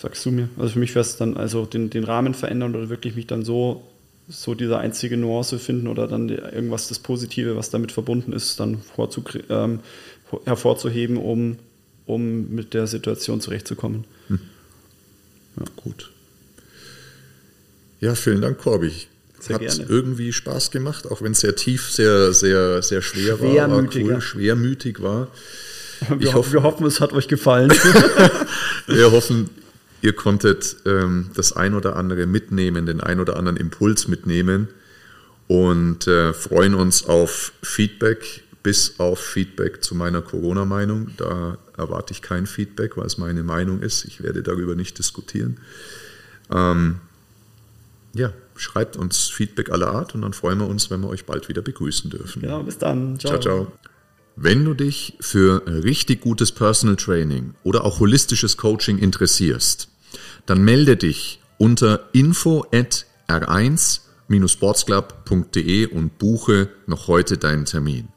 sagst 0.00 0.24
du 0.24 0.30
mir. 0.30 0.48
Also 0.58 0.74
für 0.74 0.78
mich 0.78 0.94
wäre 0.94 1.00
es 1.00 1.16
dann 1.16 1.36
also 1.36 1.66
den, 1.66 1.90
den 1.90 2.04
Rahmen 2.04 2.34
verändern 2.34 2.74
oder 2.74 2.88
wirklich 2.88 3.16
mich 3.16 3.26
dann 3.26 3.44
so, 3.44 3.82
so 4.28 4.54
diese 4.54 4.78
einzige 4.78 5.16
Nuance 5.16 5.58
finden 5.58 5.88
oder 5.88 6.06
dann 6.06 6.28
irgendwas 6.28 6.88
das 6.88 6.98
Positive, 6.98 7.56
was 7.56 7.70
damit 7.70 7.92
verbunden 7.92 8.32
ist, 8.32 8.60
dann 8.60 8.82
ähm, 9.50 9.80
hervorzuheben, 10.44 11.16
um, 11.16 11.56
um 12.06 12.54
mit 12.54 12.74
der 12.74 12.86
Situation 12.86 13.40
zurechtzukommen. 13.40 14.04
Hm. 14.28 14.40
Ja. 15.58 15.64
Gut. 15.76 16.10
Ja, 18.00 18.14
vielen 18.14 18.40
Dank, 18.40 18.58
Corby. 18.58 18.92
Sehr 19.40 19.54
Hat 19.54 19.62
gerne. 19.62 19.86
irgendwie 19.88 20.32
Spaß 20.32 20.70
gemacht, 20.70 21.10
auch 21.10 21.22
wenn 21.22 21.32
es 21.32 21.40
sehr 21.40 21.54
tief, 21.54 21.90
sehr, 21.90 22.32
sehr, 22.32 22.82
sehr 22.82 23.02
schwer 23.02 23.40
war, 23.40 23.70
war 23.70 23.88
cool, 23.94 24.20
schwermütig 24.20 25.00
war. 25.00 25.28
Wir, 26.18 26.34
hoffe, 26.34 26.52
wir 26.52 26.62
hoffen, 26.62 26.86
es 26.86 27.00
hat 27.00 27.12
euch 27.12 27.28
gefallen. 27.28 27.70
wir 28.86 29.10
hoffen, 29.10 29.50
Ihr 30.00 30.12
konntet 30.12 30.76
ähm, 30.86 31.30
das 31.34 31.52
ein 31.52 31.74
oder 31.74 31.96
andere 31.96 32.26
mitnehmen, 32.26 32.86
den 32.86 33.00
ein 33.00 33.20
oder 33.20 33.36
anderen 33.36 33.56
Impuls 33.56 34.08
mitnehmen 34.08 34.68
und 35.48 36.06
äh, 36.06 36.32
freuen 36.32 36.74
uns 36.74 37.04
auf 37.06 37.52
Feedback, 37.62 38.44
bis 38.62 39.00
auf 39.00 39.18
Feedback 39.18 39.82
zu 39.82 39.94
meiner 39.94 40.22
Corona-Meinung. 40.22 41.10
Da 41.16 41.58
erwarte 41.76 42.12
ich 42.12 42.22
kein 42.22 42.46
Feedback, 42.46 42.96
weil 42.96 43.06
es 43.06 43.18
meine 43.18 43.42
Meinung 43.42 43.80
ist. 43.80 44.04
Ich 44.04 44.22
werde 44.22 44.42
darüber 44.42 44.74
nicht 44.74 44.98
diskutieren. 44.98 45.58
Ähm, 46.50 47.00
ja, 48.14 48.32
schreibt 48.56 48.96
uns 48.96 49.28
Feedback 49.28 49.70
aller 49.70 49.88
Art 49.88 50.14
und 50.14 50.22
dann 50.22 50.32
freuen 50.32 50.58
wir 50.58 50.66
uns, 50.66 50.90
wenn 50.90 51.00
wir 51.00 51.08
euch 51.08 51.24
bald 51.24 51.48
wieder 51.48 51.62
begrüßen 51.62 52.10
dürfen. 52.10 52.42
Ja, 52.42 52.58
bis 52.58 52.78
dann. 52.78 53.18
Ciao, 53.18 53.38
ciao. 53.38 53.66
ciao. 53.66 53.72
Wenn 54.40 54.64
du 54.64 54.72
dich 54.72 55.16
für 55.18 55.66
richtig 55.66 56.20
gutes 56.20 56.52
Personal 56.52 56.94
Training 56.94 57.54
oder 57.64 57.84
auch 57.84 57.98
holistisches 57.98 58.56
Coaching 58.56 58.98
interessierst, 58.98 59.88
dann 60.46 60.62
melde 60.62 60.96
dich 60.96 61.40
unter 61.58 62.08
info 62.12 62.64
at 62.72 63.04
r1-sportsclub.de 63.26 65.86
und 65.86 66.18
buche 66.18 66.68
noch 66.86 67.08
heute 67.08 67.36
deinen 67.36 67.64
Termin. 67.64 68.10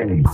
Miami. 0.00 0.24